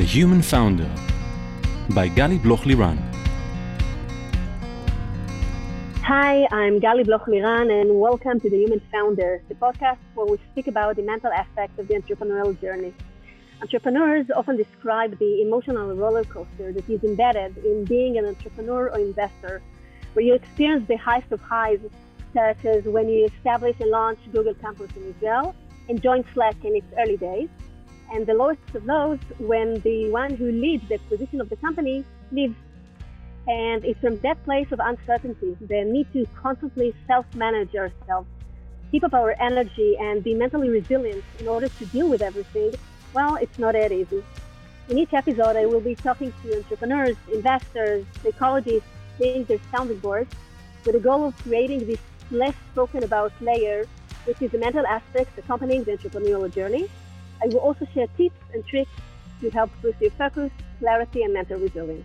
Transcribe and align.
The 0.00 0.06
Human 0.06 0.40
Founder 0.40 0.90
by 1.90 2.08
Gali 2.08 2.42
Bloch 2.42 2.60
Liran. 2.60 2.96
Hi, 6.02 6.48
I'm 6.50 6.80
Gali 6.80 7.04
Bloch 7.04 7.26
Liran, 7.26 7.70
and 7.70 8.00
welcome 8.00 8.40
to 8.40 8.48
The 8.48 8.56
Human 8.56 8.80
Founder, 8.90 9.42
the 9.50 9.54
podcast 9.56 9.98
where 10.14 10.24
we 10.24 10.38
speak 10.52 10.68
about 10.68 10.96
the 10.96 11.02
mental 11.02 11.30
aspects 11.30 11.78
of 11.78 11.86
the 11.88 11.96
entrepreneurial 11.96 12.58
journey. 12.62 12.94
Entrepreneurs 13.60 14.24
often 14.34 14.56
describe 14.56 15.18
the 15.18 15.42
emotional 15.42 15.94
roller 15.94 16.24
coaster 16.24 16.72
that 16.72 16.88
is 16.88 17.04
embedded 17.04 17.58
in 17.58 17.84
being 17.84 18.16
an 18.16 18.24
entrepreneur 18.24 18.88
or 18.88 18.98
investor, 18.98 19.60
where 20.14 20.24
you 20.24 20.32
experience 20.32 20.88
the 20.88 20.96
highest 20.96 21.30
of 21.30 21.42
highs, 21.42 21.80
such 22.32 22.64
as 22.64 22.84
when 22.84 23.06
you 23.06 23.26
establish 23.26 23.76
and 23.80 23.90
launch 23.90 24.18
Google 24.32 24.54
Campus 24.54 24.90
in 24.96 25.14
Israel 25.14 25.54
and 25.90 26.00
join 26.00 26.24
Slack 26.32 26.56
in 26.64 26.74
its 26.74 26.86
early 26.98 27.18
days, 27.18 27.50
and 28.10 28.26
the 28.26 28.34
lowest 28.34 28.60
of 28.74 28.84
lows 28.84 29.18
when 29.38 29.80
the 29.80 30.10
one 30.10 30.34
who 30.34 30.50
leads 30.50 30.86
the 30.88 30.94
acquisition 30.94 31.40
of 31.40 31.48
the 31.48 31.56
company 31.56 32.04
leaves. 32.32 32.56
And 33.46 33.84
it's 33.84 34.00
from 34.00 34.18
that 34.20 34.42
place 34.44 34.70
of 34.72 34.80
uncertainty, 34.80 35.56
the 35.60 35.84
need 35.84 36.12
to 36.12 36.26
constantly 36.40 36.94
self-manage 37.06 37.74
ourselves, 37.74 38.28
keep 38.90 39.02
up 39.04 39.14
our 39.14 39.34
energy, 39.40 39.96
and 39.98 40.22
be 40.22 40.34
mentally 40.34 40.68
resilient 40.68 41.24
in 41.38 41.48
order 41.48 41.68
to 41.68 41.86
deal 41.86 42.08
with 42.08 42.22
everything. 42.22 42.74
Well, 43.14 43.36
it's 43.36 43.58
not 43.58 43.72
that 43.72 43.92
easy. 43.92 44.22
In 44.88 44.98
each 44.98 45.14
episode, 45.14 45.56
I 45.56 45.66
will 45.66 45.80
be 45.80 45.94
talking 45.94 46.32
to 46.42 46.56
entrepreneurs, 46.56 47.16
investors, 47.32 48.04
psychologists, 48.22 48.88
being 49.18 49.44
their 49.44 49.58
sounding 49.70 49.98
board, 49.98 50.26
with 50.84 50.94
the 50.94 51.00
goal 51.00 51.26
of 51.26 51.36
creating 51.38 51.86
this 51.86 51.98
less 52.30 52.54
spoken 52.72 53.04
about 53.04 53.32
layer, 53.40 53.86
which 54.24 54.40
is 54.42 54.50
the 54.50 54.58
mental 54.58 54.86
aspects 54.86 55.36
accompanying 55.38 55.84
the 55.84 55.92
entrepreneurial 55.92 56.52
journey. 56.52 56.88
I 57.42 57.46
will 57.46 57.58
also 57.58 57.86
share 57.94 58.06
tips 58.16 58.36
and 58.52 58.66
tricks 58.66 58.90
to 59.40 59.50
help 59.50 59.70
boost 59.80 60.00
your 60.00 60.10
focus, 60.12 60.50
clarity, 60.78 61.22
and 61.22 61.32
mental 61.32 61.58
resilience. 61.58 62.04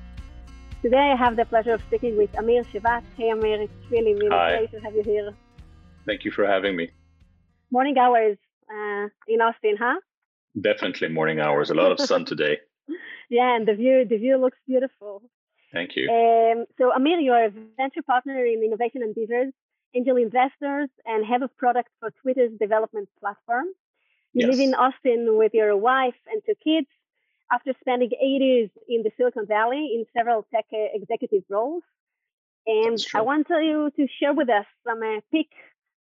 Today, 0.81 1.11
I 1.13 1.15
have 1.15 1.35
the 1.35 1.45
pleasure 1.45 1.73
of 1.73 1.81
speaking 1.87 2.15
with 2.15 2.29
Amir 2.37 2.63
Shevat. 2.63 3.03
Hey, 3.17 3.31
Amir, 3.31 3.61
it's 3.63 3.73
really, 3.91 4.13
really 4.13 4.29
Hi. 4.29 4.57
great 4.57 4.71
to 4.71 4.79
have 4.79 4.95
you 4.95 5.03
here. 5.03 5.33
Thank 6.05 6.23
you 6.23 6.31
for 6.31 6.45
having 6.45 6.75
me. 6.75 6.91
Morning 7.71 7.97
hours 7.97 8.37
uh, 8.69 9.07
in 9.27 9.41
Austin, 9.41 9.75
huh? 9.79 9.99
Definitely 10.59 11.09
morning 11.09 11.39
hours. 11.39 11.69
A 11.69 11.73
lot 11.73 11.91
of 11.91 11.99
sun 11.99 12.23
today. 12.33 12.59
Yeah, 13.29 13.55
and 13.55 13.67
the 13.67 13.73
view, 13.73 14.05
the 14.07 14.17
view 14.17 14.37
looks 14.37 14.57
beautiful. 14.67 15.23
Thank 15.73 15.95
you. 15.95 16.09
Um, 16.09 16.65
so, 16.77 16.93
Amir, 16.93 17.19
you 17.19 17.33
are 17.33 17.45
a 17.45 17.49
venture 17.49 18.03
partner 18.05 18.45
in 18.45 18.63
Innovation 18.63 19.01
and 19.01 19.17
Endeavors, 19.17 19.51
angel 19.93 20.15
investors, 20.15 20.89
and 21.05 21.25
head 21.25 21.41
of 21.41 21.55
product 21.57 21.89
for 21.99 22.11
Twitter's 22.21 22.51
development 22.59 23.09
platform. 23.19 23.65
You 24.35 24.47
live 24.47 24.59
in 24.59 24.73
Austin 24.73 25.37
with 25.37 25.53
your 25.53 25.75
wife 25.77 26.19
and 26.27 26.41
two 26.45 26.55
kids 26.63 26.87
after 27.51 27.73
spending 27.79 28.11
eight 28.21 28.41
years 28.41 28.69
in 28.89 29.03
the 29.03 29.11
Silicon 29.17 29.45
Valley 29.47 29.93
in 29.95 30.05
several 30.15 30.45
tech 30.53 30.65
executive 30.71 31.43
roles. 31.49 31.83
And 32.67 32.99
I 33.13 33.21
want 33.21 33.47
you 33.49 33.91
to 33.95 34.07
share 34.19 34.33
with 34.33 34.49
us 34.49 34.65
some 34.85 35.01
uh, 35.01 35.21
peak 35.31 35.49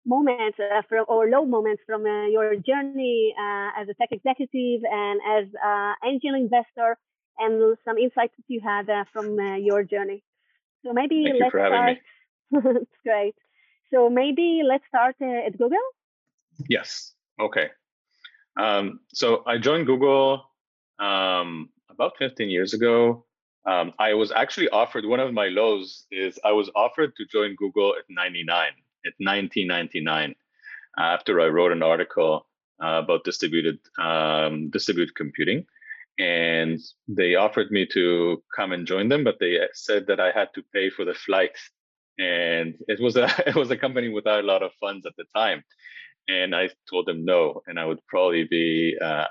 moments 0.06 0.58
uh, 0.60 0.82
from, 0.88 1.06
or 1.08 1.28
low 1.28 1.44
moments 1.44 1.82
from 1.86 2.06
uh, 2.06 2.26
your 2.26 2.54
journey 2.56 3.34
uh, 3.38 3.80
as 3.80 3.88
a 3.88 3.94
tech 3.94 4.10
executive 4.12 4.82
and 4.84 5.20
as 5.26 5.46
an 5.62 5.94
angel 6.04 6.34
investor 6.34 6.96
and 7.38 7.76
some 7.84 7.98
insights 7.98 8.34
that 8.36 8.44
you 8.48 8.60
had 8.60 8.88
uh, 8.88 9.04
from 9.12 9.38
uh, 9.38 9.56
your 9.56 9.82
journey. 9.82 10.22
So 10.84 10.92
maybe 10.92 11.24
Thank 11.24 11.40
let's 11.40 11.54
start. 11.54 11.98
great. 13.04 13.34
So 13.92 14.08
maybe 14.08 14.62
let's 14.64 14.84
start 14.88 15.16
uh, 15.20 15.46
at 15.46 15.58
Google. 15.58 15.78
Yes. 16.68 17.14
Okay. 17.40 17.70
Um, 18.56 19.00
so 19.12 19.42
I 19.46 19.58
joined 19.58 19.86
Google 19.86 20.44
um, 20.98 21.70
about 21.90 22.16
15 22.18 22.50
years 22.50 22.74
ago. 22.74 23.24
Um, 23.66 23.92
I 23.98 24.14
was 24.14 24.32
actually 24.32 24.68
offered 24.70 25.04
one 25.04 25.20
of 25.20 25.34
my 25.34 25.48
lows 25.48 26.06
is 26.10 26.38
I 26.44 26.52
was 26.52 26.70
offered 26.74 27.14
to 27.16 27.26
join 27.26 27.54
Google 27.56 27.94
at 27.98 28.04
99, 28.08 28.68
at 29.06 29.12
1999, 29.18 30.34
after 30.98 31.40
I 31.40 31.48
wrote 31.48 31.72
an 31.72 31.82
article 31.82 32.46
uh, 32.82 33.02
about 33.04 33.24
distributed 33.24 33.78
um, 33.98 34.70
distributed 34.70 35.14
computing, 35.14 35.66
and 36.18 36.80
they 37.06 37.34
offered 37.34 37.70
me 37.70 37.86
to 37.92 38.42
come 38.56 38.72
and 38.72 38.86
join 38.86 39.10
them, 39.10 39.24
but 39.24 39.38
they 39.38 39.58
said 39.74 40.06
that 40.06 40.20
I 40.20 40.30
had 40.30 40.48
to 40.54 40.62
pay 40.72 40.88
for 40.88 41.04
the 41.04 41.14
flight, 41.14 41.56
and 42.18 42.74
it 42.88 42.98
was 42.98 43.16
a 43.16 43.28
it 43.46 43.54
was 43.54 43.70
a 43.70 43.76
company 43.76 44.08
without 44.08 44.42
a 44.42 44.46
lot 44.46 44.62
of 44.62 44.72
funds 44.80 45.04
at 45.04 45.16
the 45.18 45.26
time 45.36 45.62
and 46.30 46.54
I 46.54 46.70
told 46.88 47.06
them 47.06 47.24
no, 47.24 47.62
and 47.66 47.78
I 47.78 47.84
would 47.84 48.06
probably 48.06 48.44
be 48.44 48.96
uh, 49.00 49.26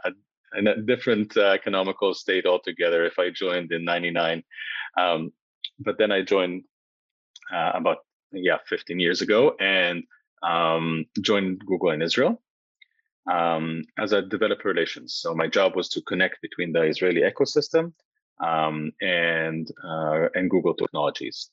in 0.57 0.67
a 0.67 0.81
different 0.81 1.37
uh, 1.37 1.51
economical 1.51 2.13
state 2.13 2.45
altogether 2.45 3.05
if 3.05 3.17
I 3.17 3.29
joined 3.29 3.71
in 3.71 3.85
'99. 3.85 4.43
Um, 4.97 5.31
but 5.79 5.97
then 5.97 6.11
I 6.11 6.21
joined 6.21 6.63
uh, 7.53 7.71
about 7.73 7.97
yeah 8.31 8.57
15 8.67 8.99
years 8.99 9.21
ago 9.21 9.55
and 9.59 10.03
um, 10.43 11.05
joined 11.21 11.65
Google 11.65 11.91
in 11.91 12.01
Israel 12.01 12.41
um, 13.31 13.83
as 13.97 14.11
a 14.11 14.21
developer 14.21 14.67
relations. 14.67 15.15
So 15.21 15.33
my 15.33 15.47
job 15.47 15.75
was 15.75 15.89
to 15.89 16.01
connect 16.01 16.41
between 16.41 16.73
the 16.73 16.83
Israeli 16.83 17.21
ecosystem 17.21 17.93
um, 18.43 18.91
and 19.01 19.67
uh, 19.83 20.27
and 20.33 20.49
Google 20.49 20.73
technologies. 20.73 21.49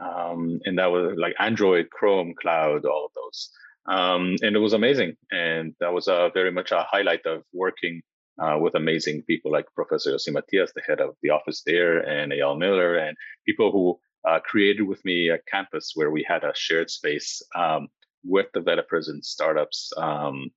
Um, 0.00 0.60
and 0.64 0.78
that 0.78 0.90
was 0.90 1.16
like 1.18 1.34
Android, 1.38 1.90
Chrome, 1.90 2.34
Cloud, 2.40 2.86
all 2.86 3.06
of 3.06 3.12
those 3.14 3.50
um, 3.86 4.36
and 4.42 4.56
it 4.56 4.60
was 4.60 4.72
amazing. 4.72 5.16
And 5.30 5.74
that 5.80 5.92
was 5.92 6.08
uh, 6.08 6.28
very 6.30 6.52
much 6.52 6.72
a 6.72 6.86
highlight 6.88 7.26
of 7.26 7.42
working 7.52 8.02
uh, 8.40 8.58
with 8.58 8.74
amazing 8.74 9.22
people 9.22 9.52
like 9.52 9.66
Professor 9.74 10.12
Yossi 10.12 10.32
Matias, 10.32 10.72
the 10.74 10.82
head 10.86 11.00
of 11.00 11.16
the 11.22 11.30
office 11.30 11.62
there, 11.66 11.98
and 11.98 12.32
Eyal 12.32 12.58
Miller, 12.58 12.96
and 12.96 13.16
people 13.46 13.72
who 13.72 13.98
uh, 14.28 14.38
created 14.40 14.82
with 14.82 15.04
me 15.04 15.28
a 15.28 15.38
campus 15.50 15.92
where 15.94 16.10
we 16.10 16.24
had 16.26 16.44
a 16.44 16.52
shared 16.54 16.90
space 16.90 17.42
um, 17.56 17.88
with 18.24 18.46
developers 18.52 19.08
and 19.08 19.24
startups, 19.24 19.92
um, 19.96 20.50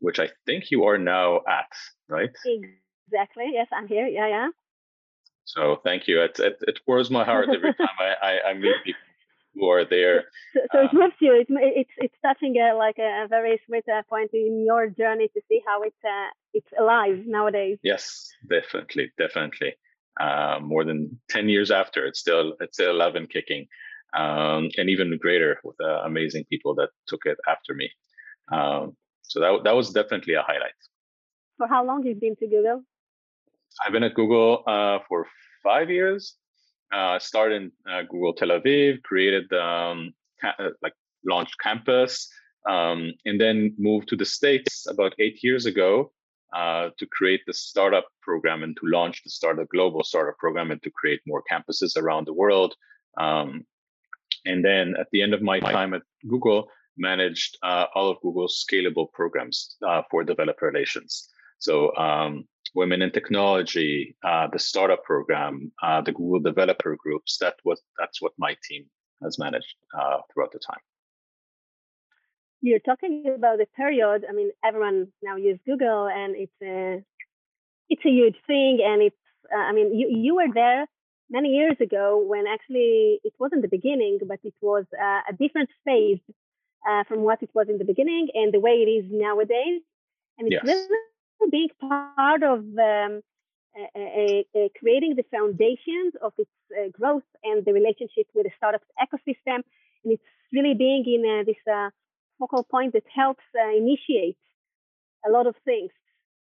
which 0.00 0.18
I 0.18 0.28
think 0.46 0.70
you 0.70 0.84
are 0.84 0.98
now 0.98 1.40
at, 1.48 1.70
right? 2.08 2.30
Exactly. 3.06 3.50
Yes, 3.52 3.68
I'm 3.72 3.86
here. 3.86 4.06
Yeah, 4.06 4.28
yeah. 4.28 4.48
So 5.44 5.80
thank 5.84 6.08
you. 6.08 6.22
It, 6.22 6.38
it, 6.40 6.58
it 6.62 6.80
warms 6.86 7.10
my 7.10 7.24
heart 7.24 7.48
every 7.54 7.74
time 7.74 7.88
I, 7.98 8.14
I, 8.26 8.50
I 8.50 8.54
meet 8.54 8.74
people 8.84 9.00
who 9.54 9.68
are 9.68 9.84
there. 9.84 10.24
So, 10.52 10.60
so 10.72 10.78
it 10.80 10.92
moves 10.92 11.14
you. 11.20 11.32
It, 11.40 11.46
it's 11.50 11.90
it's 11.96 12.14
touching 12.22 12.56
a, 12.56 12.76
like 12.76 12.98
a, 12.98 13.24
a 13.24 13.28
very 13.28 13.60
sweet 13.66 13.84
uh, 13.88 14.02
point 14.08 14.30
in 14.32 14.64
your 14.64 14.88
journey 14.88 15.28
to 15.28 15.40
see 15.48 15.60
how 15.66 15.82
it's 15.82 16.04
uh, 16.04 16.30
it's 16.52 16.72
alive 16.78 17.22
nowadays. 17.26 17.78
Yes, 17.82 18.28
definitely, 18.48 19.12
definitely. 19.18 19.74
Uh, 20.20 20.58
more 20.62 20.84
than 20.84 21.20
ten 21.28 21.48
years 21.48 21.70
after, 21.70 22.06
it's 22.06 22.20
still 22.20 22.54
it's 22.60 22.76
still 22.76 22.92
alive 22.92 23.14
and 23.14 23.28
kicking, 23.28 23.66
um, 24.16 24.68
and 24.76 24.88
even 24.88 25.18
greater 25.20 25.58
with 25.64 25.76
uh, 25.80 26.02
amazing 26.04 26.44
people 26.50 26.74
that 26.76 26.90
took 27.06 27.20
it 27.24 27.38
after 27.48 27.74
me. 27.74 27.90
Um, 28.52 28.96
so 29.22 29.40
that 29.40 29.64
that 29.64 29.74
was 29.74 29.90
definitely 29.90 30.34
a 30.34 30.42
highlight. 30.42 30.80
For 31.56 31.66
how 31.68 31.84
long 31.84 32.04
you've 32.04 32.20
been 32.20 32.36
to 32.36 32.46
Google? 32.46 32.82
I've 33.84 33.92
been 33.92 34.04
at 34.04 34.14
Google 34.14 34.62
uh, 34.66 34.98
for 35.08 35.26
five 35.62 35.90
years. 35.90 36.36
Uh, 36.94 37.18
started 37.18 37.62
in 37.62 37.72
uh, 37.90 38.02
Google 38.02 38.34
Tel 38.34 38.50
Aviv, 38.58 39.02
created 39.02 39.52
um, 39.52 40.14
ca- 40.40 40.54
uh, 40.60 40.70
like 40.80 40.94
launched 41.26 41.56
campus, 41.58 42.28
um, 42.68 43.12
and 43.24 43.40
then 43.40 43.74
moved 43.78 44.06
to 44.08 44.16
the 44.16 44.24
states 44.24 44.86
about 44.88 45.12
eight 45.18 45.38
years 45.42 45.66
ago 45.66 46.12
uh, 46.54 46.90
to 46.98 47.06
create 47.06 47.40
the 47.46 47.52
startup 47.52 48.06
program 48.22 48.62
and 48.62 48.76
to 48.76 48.86
launch 48.86 49.24
the 49.24 49.30
startup 49.30 49.68
global 49.70 50.04
startup 50.04 50.38
program 50.38 50.70
and 50.70 50.80
to 50.84 50.90
create 50.90 51.20
more 51.26 51.42
campuses 51.50 51.96
around 51.96 52.26
the 52.26 52.32
world. 52.32 52.72
Um, 53.18 53.66
and 54.46 54.64
then 54.64 54.94
at 55.00 55.08
the 55.10 55.20
end 55.22 55.34
of 55.34 55.42
my 55.42 55.58
time 55.58 55.94
at 55.94 56.02
Google, 56.28 56.68
managed 56.96 57.58
uh, 57.64 57.86
all 57.94 58.08
of 58.08 58.20
Google's 58.22 58.64
scalable 58.64 59.10
programs 59.12 59.76
uh, 59.86 60.02
for 60.10 60.22
developer 60.22 60.66
relations. 60.66 61.28
So 61.58 61.94
um, 61.96 62.46
women 62.74 63.02
in 63.02 63.10
technology, 63.10 64.16
uh, 64.24 64.48
the 64.52 64.58
startup 64.58 65.04
program, 65.04 65.72
uh, 65.82 66.00
the 66.02 66.12
Google 66.12 66.40
developer 66.40 66.96
groups. 66.96 67.38
That 67.38 67.56
was 67.64 67.82
that's 67.98 68.20
what 68.22 68.32
my 68.38 68.56
team 68.68 68.86
has 69.22 69.38
managed 69.38 69.76
uh, 69.98 70.18
throughout 70.32 70.52
the 70.52 70.60
time. 70.60 70.80
You're 72.62 72.80
talking 72.80 73.20
about 73.20 73.58
the 73.58 73.66
period. 73.76 74.24
I 74.28 74.32
mean, 74.32 74.50
everyone 74.64 75.08
now 75.22 75.36
uses 75.36 75.60
Google, 75.66 76.08
and 76.08 76.34
it's 76.36 76.58
a 76.62 77.02
it's 77.88 78.04
a 78.04 78.10
huge 78.10 78.36
thing. 78.46 78.80
And 78.84 79.02
it's 79.02 79.16
uh, 79.52 79.58
I 79.58 79.72
mean, 79.72 79.94
you 79.94 80.08
you 80.10 80.34
were 80.36 80.52
there 80.52 80.86
many 81.30 81.50
years 81.50 81.76
ago 81.80 82.22
when 82.26 82.46
actually 82.46 83.20
it 83.24 83.34
wasn't 83.38 83.62
the 83.62 83.68
beginning, 83.68 84.18
but 84.26 84.40
it 84.44 84.54
was 84.60 84.84
uh, 84.94 85.22
a 85.30 85.32
different 85.38 85.70
phase 85.84 86.20
uh, 86.88 87.04
from 87.04 87.20
what 87.22 87.42
it 87.42 87.50
was 87.54 87.68
in 87.68 87.78
the 87.78 87.84
beginning 87.84 88.28
and 88.34 88.52
the 88.52 88.60
way 88.60 88.76
it 88.84 88.90
is 88.90 89.04
nowadays. 89.10 89.82
And 90.38 90.48
it's 90.48 90.58
Yes. 90.62 90.64
really 90.64 90.98
a 91.46 91.50
big 91.50 91.70
part 91.80 92.42
of 92.42 92.60
um, 92.60 93.22
creating 94.78 95.16
the 95.16 95.24
foundations 95.30 96.14
of 96.22 96.32
its 96.38 96.50
uh, 96.72 96.88
growth 96.92 97.28
and 97.42 97.64
the 97.64 97.72
relationship 97.72 98.26
with 98.34 98.44
the 98.44 98.52
startup 98.56 98.82
ecosystem. 99.00 99.62
And 100.02 100.12
it's 100.14 100.22
really 100.52 100.74
being 100.74 101.04
in 101.06 101.40
uh, 101.40 101.44
this 101.44 101.56
uh, 101.72 101.90
focal 102.38 102.64
point 102.64 102.92
that 102.92 103.04
helps 103.14 103.44
initiate 103.76 104.36
a 105.26 105.30
lot 105.30 105.46
of 105.46 105.54
things. 105.64 105.90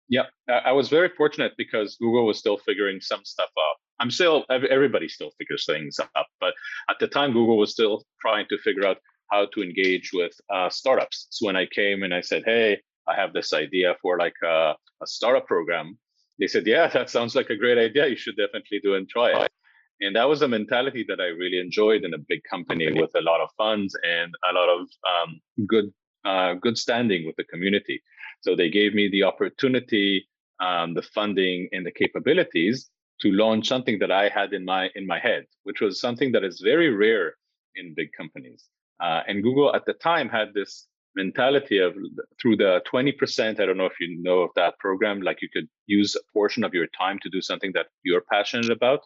Yeah, 0.08 0.26
I 0.48 0.70
was 0.70 0.88
very 0.88 1.08
fortunate 1.08 1.54
because 1.58 1.96
Google 1.96 2.26
was 2.26 2.38
still 2.38 2.58
figuring 2.58 3.00
some 3.00 3.24
stuff 3.24 3.50
out. 3.58 3.76
I'm 3.98 4.10
still 4.10 4.44
everybody 4.48 5.08
still 5.08 5.30
figures 5.38 5.64
things 5.66 5.98
up, 5.98 6.26
but 6.38 6.54
at 6.88 6.98
the 7.00 7.08
time 7.08 7.32
Google 7.32 7.58
was 7.58 7.72
still 7.72 8.04
trying 8.20 8.46
to 8.50 8.58
figure 8.58 8.86
out 8.86 8.98
how 9.32 9.46
to 9.46 9.62
engage 9.62 10.10
with 10.12 10.32
uh, 10.48 10.68
startups. 10.68 11.26
So 11.30 11.46
when 11.46 11.56
I 11.56 11.66
came 11.66 12.04
and 12.04 12.14
I 12.14 12.20
said, 12.20 12.42
"Hey, 12.44 12.82
I 13.08 13.14
have 13.14 13.32
this 13.32 13.52
idea 13.52 13.94
for 14.02 14.18
like 14.18 14.36
a, 14.44 14.74
a 15.02 15.06
startup 15.06 15.46
program," 15.46 15.98
they 16.38 16.46
said, 16.46 16.66
"Yeah, 16.66 16.88
that 16.96 17.10
sounds 17.10 17.34
like 17.34 17.50
a 17.50 17.56
great 17.56 17.78
idea. 17.78 18.06
You 18.08 18.16
should 18.16 18.36
definitely 18.36 18.80
do 18.82 18.94
and 18.94 19.08
try 19.08 19.30
it." 19.44 19.52
And 20.00 20.14
that 20.16 20.28
was 20.28 20.42
a 20.42 20.48
mentality 20.48 21.04
that 21.08 21.20
I 21.20 21.28
really 21.42 21.58
enjoyed 21.58 22.04
in 22.04 22.12
a 22.12 22.18
big 22.18 22.42
company 22.50 22.92
with 22.92 23.10
a 23.16 23.22
lot 23.22 23.40
of 23.40 23.48
funds 23.56 23.96
and 24.04 24.34
a 24.48 24.52
lot 24.52 24.68
of 24.68 24.80
um, 25.12 25.40
good 25.66 25.92
uh, 26.24 26.54
good 26.54 26.76
standing 26.76 27.26
with 27.26 27.36
the 27.36 27.44
community. 27.44 28.02
So 28.40 28.54
they 28.54 28.68
gave 28.68 28.94
me 28.94 29.08
the 29.08 29.22
opportunity, 29.22 30.28
um, 30.60 30.94
the 30.94 31.02
funding, 31.02 31.68
and 31.72 31.86
the 31.86 31.92
capabilities 31.92 32.90
to 33.22 33.32
launch 33.32 33.66
something 33.66 33.98
that 34.00 34.10
I 34.10 34.28
had 34.28 34.52
in 34.52 34.64
my 34.64 34.90
in 34.94 35.06
my 35.06 35.18
head, 35.18 35.46
which 35.62 35.80
was 35.80 36.00
something 36.00 36.32
that 36.32 36.44
is 36.44 36.60
very 36.60 36.90
rare 36.90 37.34
in 37.74 37.94
big 37.94 38.12
companies. 38.12 38.64
Uh, 39.00 39.22
and 39.26 39.42
Google 39.42 39.74
at 39.74 39.84
the 39.86 39.94
time 39.94 40.28
had 40.28 40.54
this 40.54 40.86
mentality 41.16 41.78
of 41.78 41.94
through 42.40 42.56
the 42.56 42.82
20%. 42.92 43.58
I 43.58 43.66
don't 43.66 43.78
know 43.78 43.86
if 43.86 43.98
you 44.00 44.22
know 44.22 44.40
of 44.40 44.50
that 44.54 44.78
program, 44.78 45.22
like 45.22 45.42
you 45.42 45.48
could 45.48 45.68
use 45.86 46.14
a 46.14 46.20
portion 46.32 46.62
of 46.62 46.74
your 46.74 46.86
time 46.98 47.18
to 47.22 47.30
do 47.30 47.40
something 47.40 47.72
that 47.74 47.86
you're 48.04 48.22
passionate 48.30 48.70
about. 48.70 49.00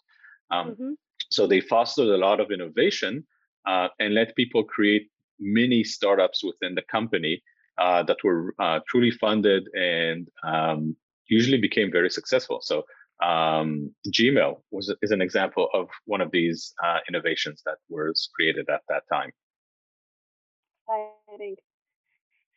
Um, 0.50 0.70
mm-hmm. 0.72 0.92
So 1.30 1.46
they 1.46 1.60
fostered 1.60 2.08
a 2.08 2.16
lot 2.16 2.40
of 2.40 2.50
innovation 2.50 3.26
uh, 3.66 3.88
and 4.00 4.14
let 4.14 4.36
people 4.36 4.64
create 4.64 5.08
mini 5.38 5.84
startups 5.84 6.44
within 6.44 6.74
the 6.74 6.82
company 6.82 7.42
uh, 7.78 8.02
that 8.02 8.18
were 8.24 8.54
uh, 8.58 8.80
truly 8.88 9.10
funded 9.10 9.68
and 9.74 10.28
um, 10.42 10.96
usually 11.28 11.58
became 11.58 11.90
very 11.90 12.10
successful. 12.10 12.60
So 12.62 12.84
um, 13.22 13.94
Gmail 14.08 14.60
was 14.70 14.92
is 15.02 15.10
an 15.10 15.22
example 15.22 15.68
of 15.72 15.88
one 16.06 16.20
of 16.20 16.30
these 16.30 16.74
uh, 16.82 16.98
innovations 17.08 17.62
that 17.66 17.78
was 17.88 18.28
created 18.34 18.68
at 18.68 18.82
that 18.88 19.02
time. 19.12 19.30
Exciting. 21.28 21.56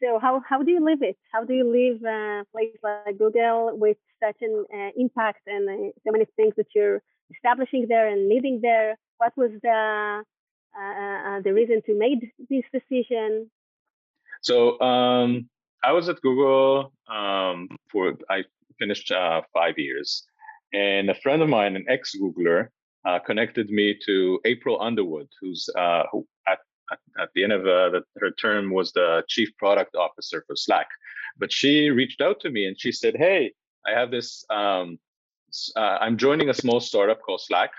So 0.04 0.20
how 0.20 0.42
how 0.48 0.64
do 0.64 0.72
you 0.72 0.84
live 0.84 1.02
it? 1.02 1.18
How 1.32 1.46
do 1.46 1.54
you 1.54 1.64
live 1.64 2.04
a 2.04 2.44
place 2.52 2.76
like 2.84 3.18
Google 3.18 3.78
with 3.78 3.98
such 4.22 4.36
an 4.42 4.66
uh, 4.74 4.90
impact 4.98 5.42
and 5.48 5.70
uh, 5.70 5.92
so 6.04 6.12
many 6.12 6.26
things 6.36 6.54
that 6.58 6.68
you're 6.76 7.02
establishing 7.34 7.86
there 7.88 8.08
and 8.10 8.28
living 8.28 8.60
there? 8.62 8.98
What 9.18 9.32
was 9.38 9.52
the 9.62 10.24
uh, 10.78 11.42
the 11.42 11.54
reason 11.54 11.82
to 11.86 11.98
make 11.98 12.20
this 12.50 12.66
decision? 12.74 13.50
So 14.42 14.80
um, 14.82 15.50
I 15.84 15.94
was 15.94 16.10
at 16.10 16.20
Google 16.22 16.92
um, 17.08 17.70
for 17.90 18.14
I 18.30 18.44
finished 18.80 19.10
uh, 19.10 19.42
five 19.54 19.76
years, 19.78 20.24
and 20.74 21.10
a 21.10 21.16
friend 21.16 21.42
of 21.42 21.48
mine, 21.48 21.78
an 21.78 21.86
ex 21.88 22.14
Googler, 22.20 22.68
uh, 23.06 23.20
connected 23.20 23.70
me 23.70 23.98
to 24.06 24.40
April 24.44 24.82
Underwood, 24.82 25.30
who's 25.40 25.70
uh, 25.78 26.04
who 26.12 26.28
at, 26.46 26.60
at, 27.20 27.30
the 27.36 27.44
end 27.44 27.54
of 27.54 27.62
uh, 27.62 27.90
the, 27.90 28.02
her 28.18 28.32
term 28.32 28.72
was 28.72 28.92
the 28.92 29.24
chief 29.28 29.50
product 29.58 29.96
officer 29.96 30.44
for 30.48 30.56
Slack. 30.56 30.88
But 31.38 31.52
she 31.52 31.90
reached 31.90 32.22
out 32.22 32.40
to 32.42 32.50
me 32.50 32.66
and 32.66 32.80
she 32.80 32.92
said, 32.92 33.16
"Hey, 33.18 33.54
I 33.86 33.92
have 33.92 34.12
this. 34.12 34.46
Um, 34.50 35.00
uh, 35.76 35.98
I'm 36.02 36.18
joining 36.18 36.50
a 36.50 36.54
small 36.54 36.80
startup 36.80 37.22
called 37.22 37.42
Slack. 37.42 37.72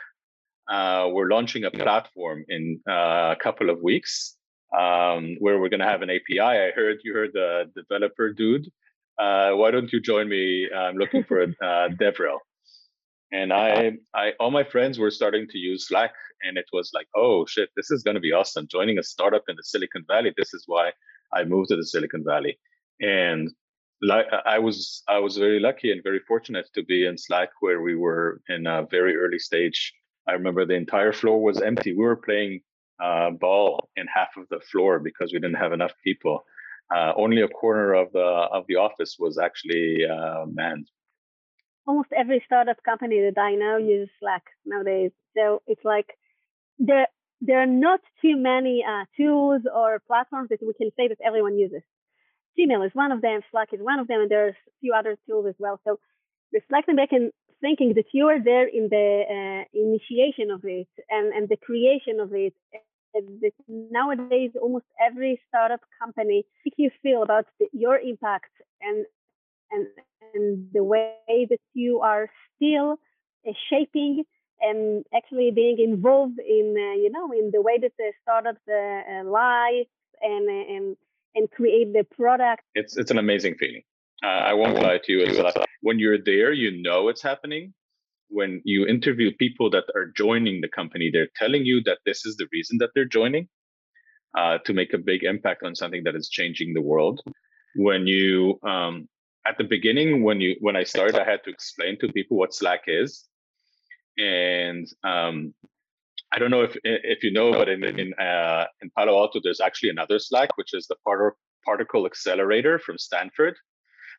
Uh, 0.68 1.08
we're 1.12 1.28
launching 1.28 1.64
a 1.64 1.70
platform 1.70 2.44
in 2.48 2.80
a 2.88 3.36
couple 3.40 3.70
of 3.70 3.80
weeks." 3.80 4.36
um, 4.76 5.36
where 5.38 5.58
we're 5.58 5.68
going 5.68 5.80
to 5.80 5.86
have 5.86 6.02
an 6.02 6.10
API. 6.10 6.40
I 6.40 6.70
heard 6.72 6.98
you 7.04 7.14
heard 7.14 7.32
the 7.32 7.70
developer 7.76 8.32
dude. 8.32 8.70
Uh, 9.18 9.52
why 9.52 9.70
don't 9.70 9.92
you 9.92 10.00
join 10.00 10.28
me? 10.28 10.68
I'm 10.74 10.96
looking 10.96 11.24
for 11.24 11.42
a 11.42 11.48
uh, 11.64 11.88
DevRel. 11.88 12.38
And 13.32 13.52
I, 13.52 13.92
I, 14.14 14.32
all 14.38 14.50
my 14.50 14.64
friends 14.64 14.98
were 14.98 15.10
starting 15.10 15.46
to 15.50 15.58
use 15.58 15.88
Slack, 15.88 16.12
and 16.42 16.56
it 16.56 16.66
was 16.72 16.90
like, 16.94 17.08
oh 17.16 17.46
shit, 17.46 17.70
this 17.76 17.90
is 17.90 18.02
going 18.02 18.14
to 18.14 18.20
be 18.20 18.32
awesome. 18.32 18.66
Joining 18.70 18.98
a 18.98 19.02
startup 19.02 19.44
in 19.48 19.56
the 19.56 19.62
Silicon 19.64 20.04
Valley. 20.06 20.32
This 20.36 20.54
is 20.54 20.64
why 20.66 20.92
I 21.32 21.44
moved 21.44 21.70
to 21.70 21.76
the 21.76 21.86
Silicon 21.86 22.22
Valley. 22.24 22.58
And 23.00 23.50
like 24.02 24.26
I 24.44 24.58
was, 24.58 25.02
I 25.08 25.18
was 25.18 25.36
very 25.36 25.58
lucky 25.58 25.90
and 25.90 26.02
very 26.02 26.20
fortunate 26.28 26.68
to 26.74 26.84
be 26.84 27.06
in 27.06 27.18
Slack, 27.18 27.50
where 27.60 27.82
we 27.82 27.96
were 27.96 28.40
in 28.48 28.66
a 28.66 28.86
very 28.90 29.16
early 29.16 29.38
stage. 29.38 29.92
I 30.28 30.32
remember 30.32 30.64
the 30.64 30.74
entire 30.74 31.12
floor 31.12 31.42
was 31.42 31.60
empty. 31.60 31.92
We 31.92 32.04
were 32.04 32.16
playing 32.16 32.60
uh, 33.02 33.30
ball 33.30 33.88
in 33.96 34.06
half 34.06 34.36
of 34.36 34.48
the 34.50 34.60
floor 34.70 34.98
because 34.98 35.32
we 35.32 35.40
didn't 35.40 35.56
have 35.56 35.72
enough 35.72 35.92
people. 36.04 36.44
Uh, 36.94 37.12
only 37.16 37.42
a 37.42 37.48
corner 37.48 37.94
of 37.94 38.12
the 38.12 38.20
of 38.20 38.64
the 38.68 38.76
office 38.76 39.16
was 39.18 39.38
actually 39.38 39.98
uh, 40.04 40.44
manned. 40.46 40.88
Almost 41.86 42.10
every 42.16 42.42
startup 42.46 42.82
company 42.82 43.20
that 43.20 43.40
I 43.40 43.54
know 43.56 43.76
uses 43.76 44.08
Slack 44.20 44.44
nowadays. 44.64 45.12
So 45.36 45.62
it's 45.66 45.84
like 45.84 46.06
there 46.78 47.08
there 47.40 47.60
are 47.60 47.66
not 47.66 48.00
too 48.22 48.36
many 48.36 48.84
uh, 48.88 49.04
tools 49.16 49.62
or 49.72 50.00
platforms 50.06 50.48
that 50.50 50.60
we 50.66 50.72
can 50.74 50.90
say 50.96 51.08
that 51.08 51.18
everyone 51.24 51.58
uses. 51.58 51.82
Gmail 52.58 52.86
is 52.86 52.94
one 52.94 53.12
of 53.12 53.20
them, 53.20 53.40
Slack 53.50 53.68
is 53.72 53.80
one 53.80 53.98
of 53.98 54.06
them, 54.06 54.20
and 54.22 54.30
there's 54.30 54.54
a 54.66 54.70
few 54.80 54.94
other 54.94 55.16
tools 55.28 55.46
as 55.48 55.54
well. 55.58 55.80
So 55.84 55.98
reflecting 56.52 56.96
back 56.96 57.12
and 57.12 57.32
thinking 57.60 57.94
that 57.94 58.06
you 58.12 58.26
are 58.28 58.42
there 58.42 58.66
in 58.66 58.88
the 58.88 59.08
uh, 59.36 59.64
initiation 59.74 60.50
of 60.50 60.60
it 60.64 60.88
and, 61.10 61.32
and 61.34 61.48
the 61.48 61.56
creation 61.56 62.20
of 62.20 62.32
it. 62.32 62.54
That 63.14 63.52
nowadays, 63.68 64.50
almost 64.60 64.86
every 65.00 65.40
startup 65.48 65.80
company, 66.00 66.44
make 66.64 66.74
you 66.76 66.90
feel 67.00 67.22
about 67.22 67.46
the, 67.60 67.68
your 67.72 67.96
impact 67.96 68.50
and 68.80 69.06
and 69.70 69.86
and 70.34 70.68
the 70.72 70.84
way 70.84 71.16
that 71.28 71.60
you 71.72 72.00
are 72.00 72.28
still 72.56 72.98
uh, 73.48 73.52
shaping 73.70 74.24
and 74.60 75.04
actually 75.14 75.50
being 75.50 75.78
involved 75.78 76.38
in 76.38 76.74
uh, 76.76 76.94
you 77.00 77.10
know 77.10 77.32
in 77.32 77.50
the 77.52 77.60
way 77.60 77.78
that 77.78 77.92
the 77.98 78.12
startups 78.22 78.60
uh, 78.68 78.74
uh 78.74 79.24
live 79.24 79.86
and 80.20 80.48
and 80.48 80.96
and 81.34 81.50
create 81.50 81.92
the 81.92 82.04
product. 82.16 82.62
It's 82.74 82.96
it's 82.96 83.10
an 83.10 83.18
amazing 83.18 83.56
feeling. 83.56 83.82
Uh, 84.22 84.42
I 84.50 84.54
won't 84.54 84.80
lie 84.80 85.00
to 85.04 85.12
you. 85.12 85.20
It's 85.20 85.38
like 85.38 85.56
when 85.82 85.98
you're 85.98 86.22
there, 86.22 86.52
you 86.52 86.82
know 86.82 87.08
it's 87.08 87.22
happening. 87.22 87.74
When 88.28 88.62
you 88.64 88.86
interview 88.86 89.32
people 89.38 89.70
that 89.70 89.84
are 89.94 90.06
joining 90.16 90.60
the 90.60 90.68
company, 90.68 91.10
they're 91.12 91.28
telling 91.36 91.64
you 91.64 91.82
that 91.84 91.98
this 92.06 92.24
is 92.24 92.36
the 92.36 92.48
reason 92.52 92.78
that 92.78 92.90
they're 92.94 93.04
joining 93.04 93.48
uh, 94.36 94.58
to 94.64 94.72
make 94.72 94.92
a 94.92 94.98
big 94.98 95.24
impact 95.24 95.62
on 95.62 95.74
something 95.74 96.02
that 96.04 96.16
is 96.16 96.28
changing 96.28 96.74
the 96.74 96.82
world. 96.82 97.20
When 97.76 98.06
you, 98.06 98.58
um, 98.62 99.08
at 99.46 99.58
the 99.58 99.64
beginning, 99.64 100.22
when 100.22 100.40
you 100.40 100.56
when 100.60 100.76
I 100.76 100.84
started, 100.84 101.16
I 101.18 101.24
had 101.24 101.44
to 101.44 101.50
explain 101.50 101.98
to 102.00 102.12
people 102.12 102.36
what 102.36 102.54
Slack 102.54 102.84
is, 102.86 103.24
and 104.18 104.86
um, 105.02 105.54
I 106.32 106.38
don't 106.38 106.50
know 106.50 106.62
if 106.62 106.76
if 106.84 107.22
you 107.22 107.32
know, 107.32 107.52
but 107.52 107.68
in 107.68 107.84
in 107.84 108.14
uh, 108.14 108.66
in 108.82 108.90
Palo 108.96 109.16
Alto, 109.16 109.40
there's 109.42 109.60
actually 109.60 109.90
another 109.90 110.18
SLAC, 110.18 110.48
which 110.56 110.74
is 110.74 110.86
the 110.86 110.96
particle 111.64 112.06
accelerator 112.06 112.78
from 112.78 112.98
Stanford 112.98 113.56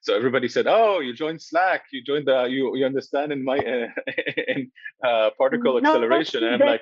so 0.06 0.16
everybody 0.16 0.48
said, 0.48 0.68
"Oh, 0.68 1.00
you 1.00 1.14
joined 1.14 1.42
Slack. 1.42 1.86
You 1.92 2.04
joined 2.04 2.28
the 2.28 2.44
you 2.44 2.76
you 2.78 2.86
understand 2.86 3.32
in 3.32 3.44
my 3.44 3.58
uh, 3.58 3.88
in 4.48 4.72
uh, 5.04 5.32
particle 5.36 5.82
no, 5.82 5.90
acceleration." 5.90 6.44
And 6.44 6.62
I'm 6.62 6.70
like, 6.70 6.82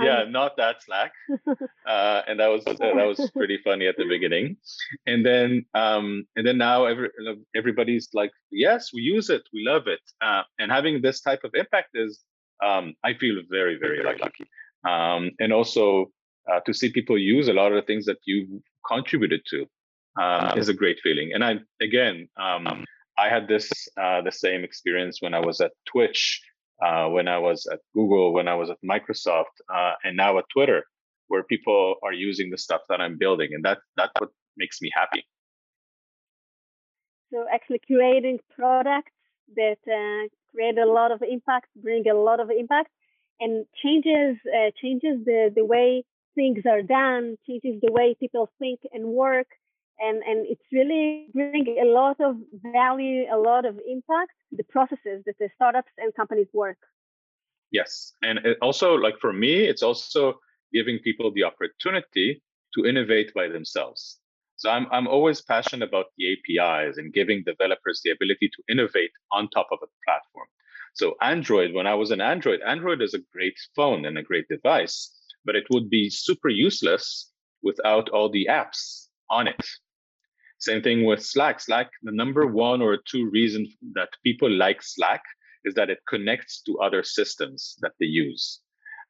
"Yeah, 0.00 0.24
not 0.28 0.56
that 0.56 0.82
Slack." 0.82 1.12
uh, 1.86 2.22
and 2.26 2.38
that 2.38 2.48
was 2.48 2.62
uh, 2.66 2.74
that 2.74 3.06
was 3.06 3.30
pretty 3.36 3.58
funny 3.64 3.86
at 3.86 3.96
the 3.96 4.04
beginning, 4.04 4.56
and 5.06 5.24
then 5.24 5.64
um, 5.74 6.24
and 6.36 6.46
then 6.46 6.58
now 6.58 6.84
every 6.84 7.10
everybody's 7.54 8.08
like, 8.12 8.30
"Yes, 8.50 8.90
we 8.92 9.02
use 9.02 9.30
it. 9.30 9.42
We 9.52 9.64
love 9.66 9.86
it." 9.86 10.00
Uh, 10.20 10.42
and 10.58 10.70
having 10.70 11.02
this 11.02 11.20
type 11.20 11.40
of 11.44 11.52
impact 11.54 11.90
is, 11.94 12.20
um, 12.64 12.94
I 13.04 13.14
feel 13.14 13.36
very 13.50 13.78
very 13.78 14.02
lucky, 14.02 14.46
um, 14.88 15.30
and 15.40 15.52
also 15.52 16.10
uh, 16.50 16.60
to 16.66 16.74
see 16.74 16.92
people 16.92 17.18
use 17.18 17.48
a 17.48 17.52
lot 17.52 17.72
of 17.72 17.76
the 17.76 17.86
things 17.86 18.06
that 18.06 18.18
you 18.24 18.62
contributed 18.86 19.42
to 19.50 19.66
um, 20.20 20.58
is 20.58 20.68
a 20.68 20.74
great 20.74 20.98
feeling. 21.02 21.32
And 21.34 21.44
I 21.44 21.56
again, 21.80 22.28
um, 22.36 22.84
I 23.18 23.28
had 23.28 23.48
this 23.48 23.70
uh, 24.00 24.22
the 24.22 24.32
same 24.32 24.64
experience 24.64 25.20
when 25.20 25.34
I 25.34 25.40
was 25.40 25.60
at 25.60 25.72
Twitch, 25.86 26.40
uh, 26.82 27.08
when 27.08 27.28
I 27.28 27.38
was 27.38 27.66
at 27.66 27.80
Google, 27.94 28.32
when 28.32 28.48
I 28.48 28.54
was 28.54 28.70
at 28.70 28.78
Microsoft, 28.84 29.56
uh, 29.72 29.92
and 30.04 30.16
now 30.16 30.38
at 30.38 30.44
Twitter, 30.52 30.84
where 31.28 31.42
people 31.42 31.96
are 32.02 32.12
using 32.12 32.50
the 32.50 32.58
stuff 32.58 32.82
that 32.88 33.00
I'm 33.00 33.18
building, 33.18 33.50
and 33.52 33.64
that 33.64 33.78
that's 33.96 34.12
what 34.18 34.30
makes 34.56 34.80
me 34.80 34.90
happy. 34.94 35.26
So 37.32 37.46
actually, 37.52 37.80
creating 37.86 38.40
products 38.56 39.12
that 39.56 39.78
uh, 39.86 40.28
create 40.52 40.78
a 40.78 40.86
lot 40.86 41.12
of 41.12 41.22
impact, 41.22 41.68
bring 41.76 42.08
a 42.08 42.14
lot 42.14 42.40
of 42.40 42.50
impact, 42.50 42.90
and 43.40 43.66
changes 43.82 44.36
uh, 44.46 44.70
changes 44.80 45.24
the 45.24 45.52
the 45.54 45.64
way 45.64 46.04
things 46.34 46.62
are 46.66 46.82
done, 46.82 47.36
changes 47.46 47.80
the 47.80 47.92
way 47.92 48.16
people 48.18 48.50
think 48.58 48.80
and 48.92 49.04
work 49.04 49.48
and 50.00 50.22
and 50.22 50.46
it's 50.48 50.64
really 50.72 51.28
bringing 51.32 51.78
a 51.80 51.86
lot 51.86 52.16
of 52.20 52.36
value, 52.72 53.24
a 53.32 53.36
lot 53.36 53.64
of 53.64 53.78
impact 53.88 54.32
the 54.52 54.64
processes 54.64 55.22
that 55.26 55.36
the 55.38 55.48
startups 55.54 55.92
and 55.98 56.14
companies 56.14 56.48
work. 56.52 56.78
Yes, 57.70 58.14
and 58.22 58.40
also 58.62 58.94
like 58.94 59.18
for 59.20 59.32
me, 59.32 59.64
it's 59.64 59.82
also 59.82 60.40
giving 60.72 60.98
people 60.98 61.32
the 61.32 61.44
opportunity 61.44 62.42
to 62.74 62.86
innovate 62.86 63.32
by 63.34 63.48
themselves. 63.48 64.18
So 64.56 64.70
I'm 64.70 64.86
I'm 64.90 65.06
always 65.06 65.40
passionate 65.40 65.88
about 65.88 66.06
the 66.16 66.32
APIs 66.32 66.98
and 66.98 67.12
giving 67.12 67.44
developers 67.44 68.00
the 68.02 68.10
ability 68.10 68.48
to 68.48 68.62
innovate 68.68 69.12
on 69.32 69.48
top 69.48 69.68
of 69.72 69.78
a 69.82 69.92
platform. 70.04 70.48
So 70.94 71.14
Android, 71.22 71.72
when 71.72 71.86
I 71.86 71.94
was 71.94 72.10
an 72.10 72.20
Android, 72.20 72.60
Android 72.66 73.00
is 73.00 73.14
a 73.14 73.24
great 73.32 73.58
phone 73.76 74.04
and 74.04 74.18
a 74.18 74.22
great 74.22 74.48
device, 74.48 75.10
but 75.44 75.56
it 75.56 75.66
would 75.70 75.88
be 75.88 76.10
super 76.10 76.48
useless 76.48 77.30
without 77.62 78.08
all 78.08 78.28
the 78.28 78.48
apps 78.50 79.06
on 79.30 79.46
it. 79.46 79.64
Same 80.60 80.82
thing 80.82 81.04
with 81.04 81.24
Slack. 81.24 81.58
Slack, 81.58 81.90
the 82.02 82.12
number 82.12 82.46
one 82.46 82.82
or 82.82 82.98
two 83.10 83.30
reason 83.30 83.66
that 83.94 84.10
people 84.22 84.50
like 84.50 84.82
Slack 84.82 85.22
is 85.64 85.74
that 85.74 85.88
it 85.88 85.98
connects 86.06 86.60
to 86.62 86.78
other 86.78 87.02
systems 87.02 87.76
that 87.80 87.92
they 87.98 88.06
use. 88.06 88.60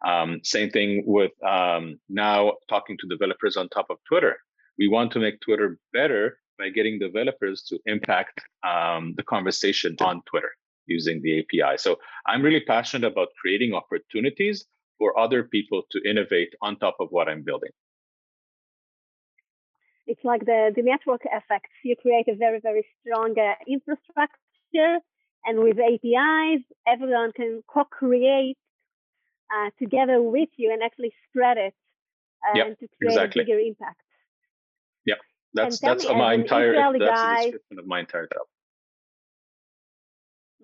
Um, 0.07 0.41
same 0.45 0.71
thing 0.71 1.03
with 1.07 1.33
um, 1.47 1.99
now 2.09 2.53
talking 2.69 2.97
to 2.99 3.09
developers 3.09 3.57
on 3.57 3.69
top 3.69 3.87
of 3.91 3.99
Twitter. 4.09 4.37
We 4.79 4.89
want 4.89 5.11
to 5.13 5.19
make 5.19 5.41
Twitter 5.41 5.79
better 5.93 6.39
by 6.59 6.71
getting 6.71 6.99
developers 6.99 7.63
to 7.65 7.79
impact 7.85 8.41
um, 8.63 9.15
the 9.17 9.25
conversation 9.25 9.97
on 10.01 10.23
Twitter 10.31 10.53
using 10.87 11.21
the 11.21 11.41
API. 11.41 11.79
So 11.79 11.97
I'm 12.27 12.43
really 12.43 12.61
passionate 12.61 13.11
about 13.11 13.29
creating 13.41 13.75
opportunities 13.75 14.67
for 14.99 15.19
other 15.19 15.43
people 15.45 15.83
to 15.91 16.01
innovate 16.09 16.55
on 16.63 16.77
top 16.77 16.97
of 17.01 17.09
what 17.11 17.29
I'm 17.29 17.43
building. 17.43 17.71
It's 20.11 20.25
like 20.25 20.45
the, 20.45 20.73
the 20.75 20.83
network 20.83 21.23
effect. 21.25 21.71
You 21.85 21.95
create 21.95 22.27
a 22.27 22.35
very, 22.35 22.59
very 22.61 22.85
strong 23.01 23.31
uh, 23.39 23.55
infrastructure, 23.69 24.99
and 25.45 25.61
with 25.61 25.79
APIs, 25.79 26.63
everyone 26.85 27.31
can 27.31 27.63
co 27.73 27.85
create 27.85 28.59
uh, 29.55 29.71
together 29.79 30.21
with 30.21 30.49
you 30.57 30.73
and 30.73 30.83
actually 30.83 31.13
spread 31.29 31.59
it 31.59 31.75
uh, 32.45 32.57
yep, 32.59 32.79
to 32.81 32.89
create 32.99 33.13
exactly. 33.13 33.43
a 33.43 33.45
bigger 33.45 33.59
impact. 33.61 34.01
Yeah, 35.05 35.21
that's 35.55 35.79
that's 35.79 36.09
my 36.09 36.35
entire 36.35 36.75
that's 36.75 36.99
guy, 36.99 37.37
the 37.37 37.43
description 37.43 37.79
of 37.79 37.87
my 37.87 38.01
entire 38.01 38.27
job. 38.35 38.47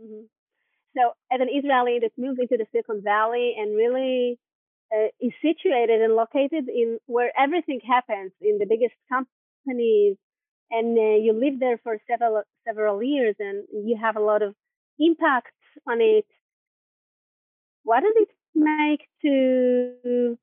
Mm-hmm. 0.02 0.24
So, 0.96 1.12
as 1.30 1.40
an 1.40 1.50
Israeli 1.54 2.00
that 2.02 2.10
moved 2.18 2.40
into 2.40 2.56
the 2.56 2.66
Silicon 2.72 3.00
Valley 3.04 3.54
and 3.56 3.76
really 3.76 4.40
uh, 4.94 5.08
is 5.20 5.32
situated 5.42 6.00
and 6.00 6.14
located 6.14 6.68
in 6.68 6.98
where 7.06 7.32
everything 7.38 7.80
happens 7.86 8.32
in 8.40 8.58
the 8.58 8.66
biggest 8.66 8.94
companies, 9.08 10.16
and 10.70 10.98
uh, 10.98 11.16
you 11.22 11.32
live 11.32 11.60
there 11.60 11.78
for 11.82 11.98
several 12.08 12.42
several 12.66 13.02
years, 13.02 13.36
and 13.38 13.64
you 13.72 13.98
have 14.00 14.16
a 14.16 14.20
lot 14.20 14.42
of 14.42 14.54
impact 14.98 15.52
on 15.86 16.00
it. 16.00 16.26
What 17.82 18.02
does 18.02 18.14
it 18.16 18.28
make 18.54 19.08
to 19.22 20.38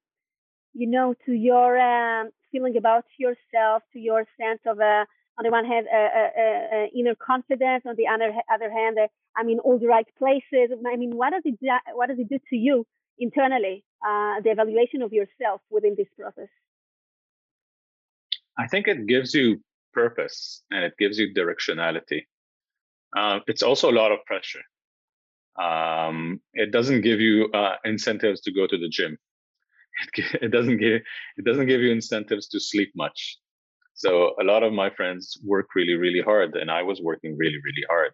you 0.74 0.88
know 0.88 1.14
to 1.26 1.32
your 1.32 1.78
um, 1.78 2.30
feeling 2.52 2.78
about 2.78 3.06
yourself, 3.18 3.84
to 3.94 4.00
your 4.00 4.26
sense 4.40 4.62
of 4.66 4.80
a 4.80 5.04
uh, 5.04 5.06
on 5.36 5.44
the 5.44 5.50
one 5.50 5.66
hand, 5.66 5.88
uh, 5.92 5.98
uh, 5.98 6.84
uh, 6.84 6.86
inner 6.96 7.16
confidence. 7.16 7.84
On 7.88 7.96
the 7.96 8.08
other 8.08 8.32
other 8.54 8.72
hand, 8.72 8.98
I'm 9.36 9.50
in 9.50 9.60
all 9.60 9.80
the 9.80 9.88
right 9.88 10.08
places. 10.20 10.70
I 10.86 10.96
mean, 10.96 11.16
what 11.16 11.32
does 11.32 11.42
it 11.46 11.60
do, 11.60 11.70
what 11.94 12.10
does 12.10 12.20
it 12.20 12.30
do 12.30 12.38
to 12.50 12.56
you 12.56 12.86
internally? 13.24 13.84
the 14.44 14.52
evaluation 14.52 15.02
of 15.02 15.12
yourself 15.14 15.62
within 15.70 15.96
this 15.98 16.12
process. 16.20 16.52
I 18.58 18.68
think 18.68 18.88
it 18.88 19.08
gives 19.08 19.34
you 19.34 19.62
purpose 19.94 20.64
and 20.72 20.84
it 20.84 20.94
gives 20.98 21.18
you 21.18 21.34
directionality. 21.34 22.22
Uh, 23.16 23.40
it's 23.48 23.64
also 23.64 23.90
a 23.90 23.96
lot 24.02 24.12
of 24.12 24.20
pressure. 24.26 24.64
Um, 25.62 26.42
it 26.54 26.72
doesn't 26.72 27.02
give 27.02 27.20
you 27.20 27.50
uh, 27.54 27.76
incentives 27.86 28.42
to 28.42 28.52
go 28.52 28.68
to 28.68 28.78
the 28.78 28.90
gym. 28.90 29.18
It, 30.16 30.42
it, 30.42 30.52
doesn't 30.52 30.78
give 30.78 31.02
it 31.38 31.46
doesn't 31.46 31.68
give 31.68 31.82
you 31.82 31.92
incentives 31.92 32.48
to 32.48 32.60
sleep 32.60 32.92
much. 32.96 33.38
So 33.94 34.34
a 34.42 34.44
lot 34.44 34.64
of 34.64 34.74
my 34.74 34.90
friends 34.90 35.38
work 35.46 35.68
really, 35.76 35.94
really 35.94 36.22
hard, 36.22 36.56
and 36.56 36.72
I 36.72 36.82
was 36.82 37.00
working 37.00 37.38
really, 37.38 37.60
really 37.64 37.86
hard, 37.88 38.12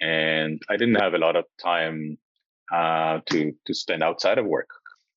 and 0.00 0.60
I 0.68 0.76
didn't 0.76 0.96
have 0.96 1.14
a 1.14 1.18
lot 1.18 1.36
of 1.36 1.44
time 1.62 2.18
uh, 2.72 3.20
to 3.30 3.52
to 3.66 3.74
spend 3.74 4.02
outside 4.02 4.38
of 4.38 4.46
work. 4.46 4.68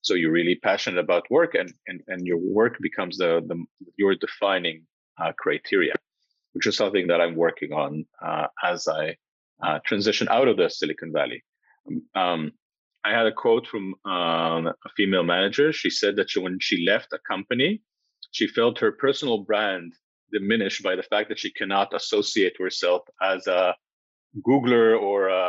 So 0.02 0.14
you're 0.14 0.32
really 0.32 0.56
passionate 0.56 1.00
about 1.00 1.30
work, 1.30 1.56
and 1.56 1.74
and, 1.88 2.02
and 2.08 2.28
your 2.28 2.38
work 2.38 2.78
becomes 2.82 3.18
the 3.18 3.42
the 3.48 3.64
your 3.98 4.16
defining 4.16 4.86
uh, 5.22 5.32
criteria, 5.38 5.94
which 6.54 6.68
is 6.68 6.76
something 6.76 7.08
that 7.08 7.22
I'm 7.22 7.36
working 7.36 7.72
on 7.74 8.06
uh, 8.22 8.48
as 8.64 8.88
I 8.88 9.16
uh, 9.64 9.80
transition 9.86 10.28
out 10.30 10.48
of 10.48 10.58
the 10.58 10.70
Silicon 10.70 11.12
Valley. 11.12 11.44
Um, 12.16 12.52
I 13.06 13.12
had 13.12 13.28
a 13.28 13.32
quote 13.32 13.68
from 13.68 13.94
um, 14.04 14.68
a 14.68 14.90
female 14.98 15.24
manager. 15.24 15.72
She 15.72 15.92
said 15.92 16.16
that 16.16 16.32
she, 16.32 16.40
when 16.40 16.58
she 16.60 16.86
left 16.86 17.14
a 17.14 17.20
company, 17.20 17.82
she 18.32 18.48
felt 18.48 18.80
her 18.80 18.92
personal 18.92 19.44
brand 19.44 19.94
diminished 20.34 20.82
by 20.84 20.96
the 20.96 21.04
fact 21.04 21.30
that 21.30 21.40
she 21.40 21.52
cannot 21.52 21.94
associate 21.94 22.56
herself 22.60 23.04
as 23.22 23.46
a 23.46 23.76
Googler 24.46 25.00
or 25.00 25.30
a, 25.30 25.44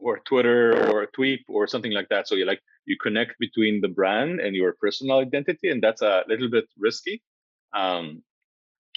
or 0.00 0.20
Twitter 0.20 0.90
or 0.90 1.02
a 1.02 1.10
tweet 1.10 1.44
or 1.48 1.66
something 1.66 1.92
like 1.92 2.08
that. 2.08 2.28
So 2.28 2.34
you 2.34 2.44
like 2.44 2.60
you 2.86 2.96
connect 3.00 3.38
between 3.38 3.80
the 3.80 3.88
brand 3.88 4.40
and 4.40 4.54
your 4.54 4.74
personal 4.80 5.18
identity, 5.18 5.70
and 5.70 5.82
that's 5.82 6.02
a 6.02 6.24
little 6.28 6.50
bit 6.50 6.66
risky. 6.78 7.22
Um, 7.72 8.22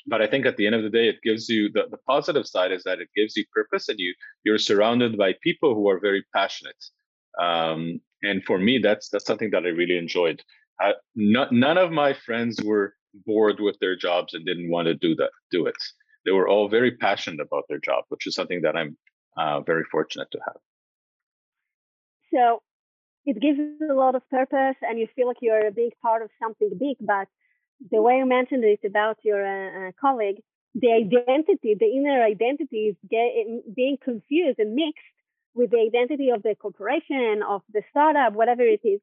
but 0.05 0.21
I 0.21 0.27
think 0.27 0.45
at 0.45 0.57
the 0.57 0.65
end 0.65 0.75
of 0.75 0.83
the 0.83 0.89
day, 0.89 1.07
it 1.07 1.21
gives 1.23 1.47
you 1.47 1.71
the, 1.71 1.83
the 1.89 1.97
positive 1.97 2.45
side 2.45 2.71
is 2.71 2.83
that 2.83 2.99
it 2.99 3.09
gives 3.15 3.37
you 3.37 3.45
purpose, 3.53 3.89
and 3.89 3.99
you 3.99 4.13
you're 4.43 4.57
surrounded 4.57 5.17
by 5.17 5.35
people 5.41 5.75
who 5.75 5.89
are 5.89 5.99
very 5.99 6.23
passionate. 6.33 6.83
Um, 7.39 8.01
and 8.21 8.43
for 8.43 8.57
me, 8.57 8.79
that's 8.79 9.09
that's 9.09 9.25
something 9.25 9.51
that 9.51 9.65
I 9.65 9.69
really 9.69 9.97
enjoyed. 9.97 10.41
I, 10.79 10.93
none 11.15 11.77
of 11.77 11.91
my 11.91 12.13
friends 12.13 12.61
were 12.63 12.95
bored 13.25 13.59
with 13.59 13.77
their 13.79 13.95
jobs 13.95 14.33
and 14.33 14.45
didn't 14.45 14.69
want 14.69 14.87
to 14.87 14.95
do 14.95 15.15
that 15.15 15.29
do 15.51 15.65
it 15.67 15.75
they 16.25 16.31
were 16.31 16.47
all 16.47 16.67
very 16.67 16.91
passionate 16.97 17.39
about 17.39 17.63
their 17.69 17.79
job 17.79 18.03
which 18.09 18.25
is 18.27 18.35
something 18.35 18.61
that 18.61 18.75
i'm 18.75 18.97
uh, 19.37 19.61
very 19.61 19.83
fortunate 19.91 20.27
to 20.31 20.39
have 20.45 20.57
so 22.33 22.61
it 23.25 23.39
gives 23.41 23.59
a 23.59 23.93
lot 23.93 24.15
of 24.15 24.27
purpose 24.29 24.75
and 24.81 24.99
you 24.99 25.07
feel 25.15 25.27
like 25.27 25.37
you're 25.41 25.67
a 25.67 25.71
big 25.71 25.93
part 26.01 26.21
of 26.21 26.29
something 26.41 26.71
big 26.79 26.97
but 26.99 27.27
the 27.91 28.01
way 28.01 28.17
you 28.17 28.25
mentioned 28.25 28.63
it 28.63 28.79
about 28.85 29.17
your 29.23 29.41
uh, 29.45 29.89
uh, 29.89 29.91
colleague 29.99 30.41
the 30.75 30.91
identity 30.91 31.75
the 31.79 31.85
inner 31.85 32.23
identity 32.23 32.91
is 32.91 32.95
get, 33.09 33.29
being 33.75 33.97
confused 34.03 34.59
and 34.59 34.73
mixed 34.73 35.03
with 35.53 35.69
the 35.71 35.79
identity 35.79 36.29
of 36.29 36.41
the 36.43 36.55
corporation 36.55 37.41
of 37.47 37.61
the 37.71 37.81
startup 37.89 38.33
whatever 38.33 38.63
it 38.63 38.81
is 38.83 38.99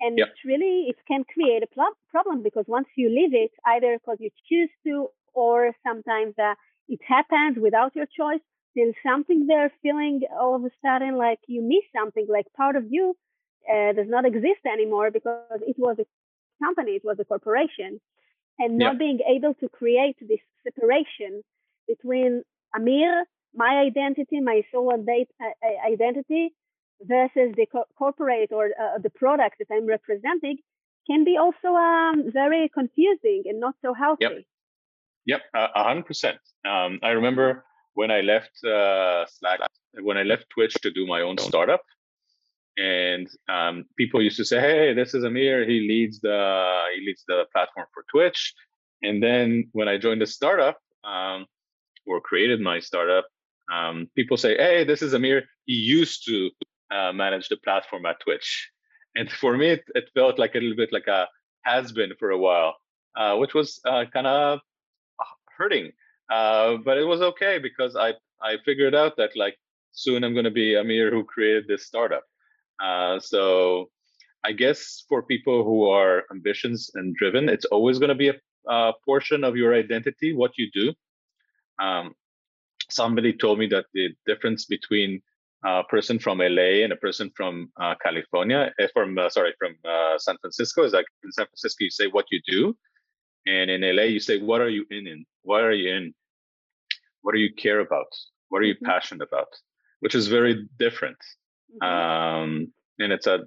and 0.00 0.18
yep. 0.18 0.28
it's 0.28 0.44
really 0.44 0.86
it 0.88 0.96
can 1.08 1.24
create 1.24 1.62
a 1.62 1.66
pl- 1.66 1.98
problem 2.10 2.42
because 2.42 2.64
once 2.68 2.88
you 2.96 3.08
leave 3.08 3.34
it 3.34 3.52
either 3.66 3.98
because 3.98 4.18
you 4.20 4.30
choose 4.48 4.70
to 4.86 5.08
or 5.32 5.72
sometimes 5.86 6.34
uh, 6.38 6.54
it 6.88 7.00
happens 7.06 7.56
without 7.60 7.94
your 7.94 8.06
choice 8.06 8.40
then 8.76 8.92
something 9.04 9.46
there 9.46 9.72
feeling 9.82 10.20
all 10.38 10.54
of 10.54 10.64
a 10.64 10.70
sudden 10.84 11.16
like 11.16 11.40
you 11.48 11.62
miss 11.62 11.84
something 11.98 12.26
like 12.28 12.46
part 12.56 12.76
of 12.76 12.84
you 12.88 13.16
uh, 13.72 13.92
does 13.92 14.06
not 14.08 14.24
exist 14.24 14.62
anymore 14.70 15.10
because 15.10 15.60
it 15.66 15.76
was 15.78 15.96
a 15.98 16.06
company 16.62 16.92
it 16.92 17.04
was 17.04 17.16
a 17.18 17.24
corporation 17.24 18.00
and 18.58 18.78
not 18.78 18.92
yep. 18.92 18.98
being 18.98 19.18
able 19.28 19.54
to 19.54 19.68
create 19.68 20.16
this 20.20 20.44
separation 20.62 21.42
between 21.88 22.42
amir 22.74 23.24
my 23.54 23.82
identity 23.88 24.40
my 24.40 24.62
sole 24.70 24.92
uh, 24.92 25.90
identity 25.92 26.54
versus 27.02 27.54
the 27.56 27.66
co- 27.70 27.90
corporate 27.98 28.52
or 28.52 28.66
uh, 28.66 28.98
the 29.02 29.10
product 29.10 29.56
that 29.58 29.68
I'm 29.74 29.86
representing 29.86 30.58
can 31.06 31.24
be 31.24 31.36
also 31.36 31.68
um, 31.68 32.30
very 32.32 32.68
confusing 32.72 33.44
and 33.46 33.60
not 33.60 33.74
so 33.80 33.94
healthy. 33.94 34.24
Yep, 34.24 34.32
yep, 35.26 35.40
a 35.54 35.84
hundred 35.84 36.06
percent. 36.06 36.38
Um, 36.64 36.98
I 37.02 37.10
remember 37.10 37.64
when 37.96 38.10
I 38.10 38.20
left 38.20 38.54
uh, 38.64 39.24
Slack, 39.26 39.60
when 40.00 40.18
I 40.18 40.22
left 40.22 40.46
Twitch 40.50 40.74
to 40.82 40.90
do 40.90 41.06
my 41.06 41.22
own 41.22 41.38
startup, 41.38 41.82
and 42.76 43.26
um, 43.48 43.86
people 43.96 44.22
used 44.22 44.36
to 44.36 44.44
say, 44.44 44.60
"Hey, 44.60 44.94
this 44.94 45.14
is 45.14 45.24
Amir. 45.24 45.66
He 45.72 45.80
leads 45.92 46.20
the 46.20 46.38
he 46.94 47.00
leads 47.06 47.24
the 47.26 47.46
platform 47.52 47.86
for 47.92 48.04
Twitch." 48.12 48.54
And 49.02 49.22
then 49.22 49.68
when 49.72 49.88
I 49.88 49.96
joined 49.98 50.20
the 50.20 50.26
startup 50.26 50.78
um, 51.04 51.46
or 52.06 52.20
created 52.20 52.60
my 52.60 52.78
startup, 52.80 53.26
um, 53.72 54.08
people 54.14 54.36
say, 54.36 54.56
"Hey, 54.56 54.84
this 54.84 55.00
is 55.02 55.14
Amir. 55.14 55.44
He 55.64 55.74
used 55.74 56.26
to 56.26 56.50
uh, 56.90 57.12
manage 57.12 57.48
the 57.48 57.56
platform 57.56 58.06
at 58.06 58.20
Twitch. 58.20 58.70
And 59.14 59.30
for 59.30 59.56
me, 59.56 59.68
it, 59.70 59.84
it, 59.94 60.10
felt 60.14 60.38
like 60.38 60.54
a 60.54 60.58
little 60.58 60.76
bit 60.76 60.92
like 60.92 61.06
a 61.06 61.26
has 61.64 61.90
been 61.90 62.12
for 62.18 62.30
a 62.30 62.38
while, 62.38 62.76
uh, 63.16 63.36
which 63.36 63.54
was 63.54 63.80
uh, 63.84 64.04
kind 64.12 64.26
of 64.26 64.60
hurting. 65.56 65.90
Uh, 66.30 66.76
but 66.84 66.98
it 66.98 67.04
was 67.04 67.20
okay 67.20 67.58
because 67.58 67.96
I 67.96 68.14
I 68.42 68.56
figured 68.64 68.94
out 68.94 69.16
that 69.16 69.36
like 69.36 69.56
soon 69.92 70.24
I'm 70.24 70.34
going 70.34 70.44
to 70.44 70.50
be 70.50 70.74
Amir 70.74 71.10
who 71.10 71.24
created 71.24 71.66
this 71.66 71.86
startup. 71.86 72.24
Uh, 72.82 73.18
so 73.18 73.90
I 74.44 74.52
guess 74.52 75.04
for 75.08 75.22
people 75.22 75.64
who 75.64 75.88
are 75.88 76.24
ambitious 76.30 76.90
and 76.94 77.16
driven, 77.16 77.48
it's 77.48 77.64
always 77.66 77.98
going 77.98 78.10
to 78.10 78.14
be 78.14 78.28
a, 78.28 78.34
a, 78.68 78.92
portion 79.04 79.42
of 79.42 79.56
your 79.56 79.74
identity 79.74 80.34
what 80.34 80.52
you 80.58 80.70
do. 80.72 80.92
Um, 81.78 82.14
somebody 82.90 83.32
told 83.32 83.58
me 83.58 83.66
that 83.68 83.86
the 83.94 84.10
difference 84.26 84.66
between 84.66 85.22
a 85.64 85.82
person 85.84 86.18
from 86.18 86.38
LA 86.38 86.84
and 86.84 86.92
a 86.92 86.96
person 86.96 87.30
from 87.34 87.70
uh, 87.80 87.94
California, 88.02 88.72
eh, 88.78 88.86
from 88.92 89.18
uh, 89.18 89.28
sorry, 89.30 89.54
from 89.58 89.74
uh, 89.84 90.18
San 90.18 90.36
Francisco 90.38 90.84
is 90.84 90.92
like 90.92 91.06
in 91.24 91.32
San 91.32 91.46
Francisco 91.46 91.84
you 91.84 91.90
say 91.90 92.06
what 92.06 92.26
you 92.30 92.40
do, 92.46 92.76
And 93.46 93.70
in 93.70 93.82
LA, 93.82 94.04
you 94.04 94.20
say, 94.20 94.40
what 94.40 94.60
are 94.60 94.68
you 94.68 94.84
in? 94.90 95.06
in? 95.06 95.24
What 95.42 95.62
are 95.62 95.72
you 95.72 95.94
in? 95.94 96.14
What 97.22 97.34
do 97.34 97.40
you 97.40 97.52
care 97.54 97.80
about? 97.80 98.06
What 98.48 98.58
are 98.58 98.64
you 98.64 98.74
mm-hmm. 98.74 98.86
passionate 98.86 99.26
about? 99.26 99.48
Which 100.00 100.14
is 100.14 100.26
very 100.28 100.68
different. 100.78 101.18
Mm-hmm. 101.82 101.86
Um, 101.86 102.72
and 102.98 103.12
it's 103.12 103.26
a, 103.26 103.40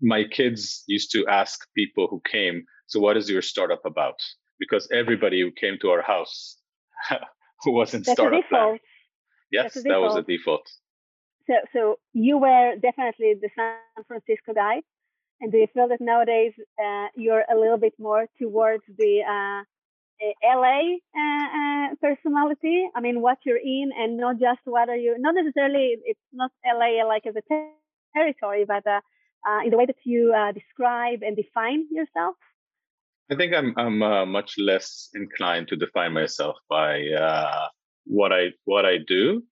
my 0.00 0.24
kids 0.24 0.84
used 0.86 1.12
to 1.12 1.26
ask 1.26 1.60
people 1.74 2.06
who 2.08 2.20
came, 2.30 2.64
so 2.86 3.00
what 3.00 3.16
is 3.16 3.28
your 3.28 3.42
startup 3.42 3.84
about? 3.84 4.20
Because 4.58 4.88
everybody 4.92 5.40
who 5.40 5.50
came 5.52 5.78
to 5.80 5.90
our 5.90 6.02
house 6.02 6.56
who 7.62 7.72
was 7.72 7.94
in 7.94 8.02
That's 8.02 8.12
startup 8.12 8.48
plan. 8.48 8.78
Yes, 9.50 9.74
that 9.74 10.00
was 10.00 10.16
a 10.16 10.22
default. 10.22 10.68
So, 11.46 11.54
so 11.72 11.98
you 12.12 12.38
were 12.38 12.74
definitely 12.80 13.34
the 13.40 13.50
San 13.56 14.04
Francisco 14.06 14.54
guy, 14.54 14.82
and 15.40 15.50
do 15.50 15.58
you 15.58 15.66
feel 15.72 15.88
that 15.88 16.00
nowadays 16.00 16.52
uh, 16.78 17.06
you're 17.16 17.44
a 17.50 17.58
little 17.58 17.78
bit 17.78 17.94
more 17.98 18.26
towards 18.40 18.84
the 18.98 19.20
uh, 19.26 19.62
LA 20.44 20.96
uh, 21.16 21.46
uh, 21.60 21.94
personality? 22.00 22.88
I 22.94 23.00
mean, 23.00 23.22
what 23.22 23.38
you're 23.44 23.56
in, 23.56 23.90
and 23.96 24.18
not 24.18 24.38
just 24.38 24.60
what 24.64 24.88
are 24.88 24.96
you. 24.96 25.16
Not 25.18 25.34
necessarily, 25.34 25.96
it's 26.04 26.20
not 26.32 26.50
LA 26.64 27.06
like 27.06 27.26
as 27.26 27.34
a 27.36 27.42
ter- 27.42 27.70
territory, 28.14 28.64
but 28.66 28.86
uh, 28.86 29.00
uh, 29.48 29.64
in 29.64 29.70
the 29.70 29.78
way 29.78 29.86
that 29.86 29.96
you 30.04 30.34
describe 30.54 31.20
and 31.22 31.36
define 31.36 31.86
yourself. 31.90 32.36
I 33.30 33.36
think 33.36 33.54
I'm 33.54 33.74
I'm 33.76 34.30
much 34.30 34.56
less 34.58 35.08
inclined 35.14 35.68
to 35.68 35.76
define 35.76 36.12
myself 36.12 36.56
by 36.68 37.04
what 38.04 38.32
I 38.32 38.48
what 38.64 38.84
I 38.84 38.98
do 39.06 39.42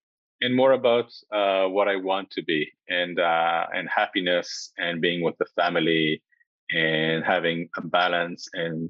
and 0.40 0.54
more 0.54 0.73
about 0.73 1.12
uh, 1.33 1.66
what 1.66 1.88
I 1.88 1.97
want 1.97 2.30
to 2.33 2.42
be 2.42 2.71
and 2.88 3.18
uh, 3.18 3.66
and 3.75 3.88
happiness 3.88 4.73
and 4.78 5.00
being 5.00 5.23
with 5.23 5.37
the 5.38 5.47
family 5.57 6.23
and 6.71 7.25
having 7.25 7.68
a 7.76 7.83
balance 7.83 8.49
and 8.52 8.88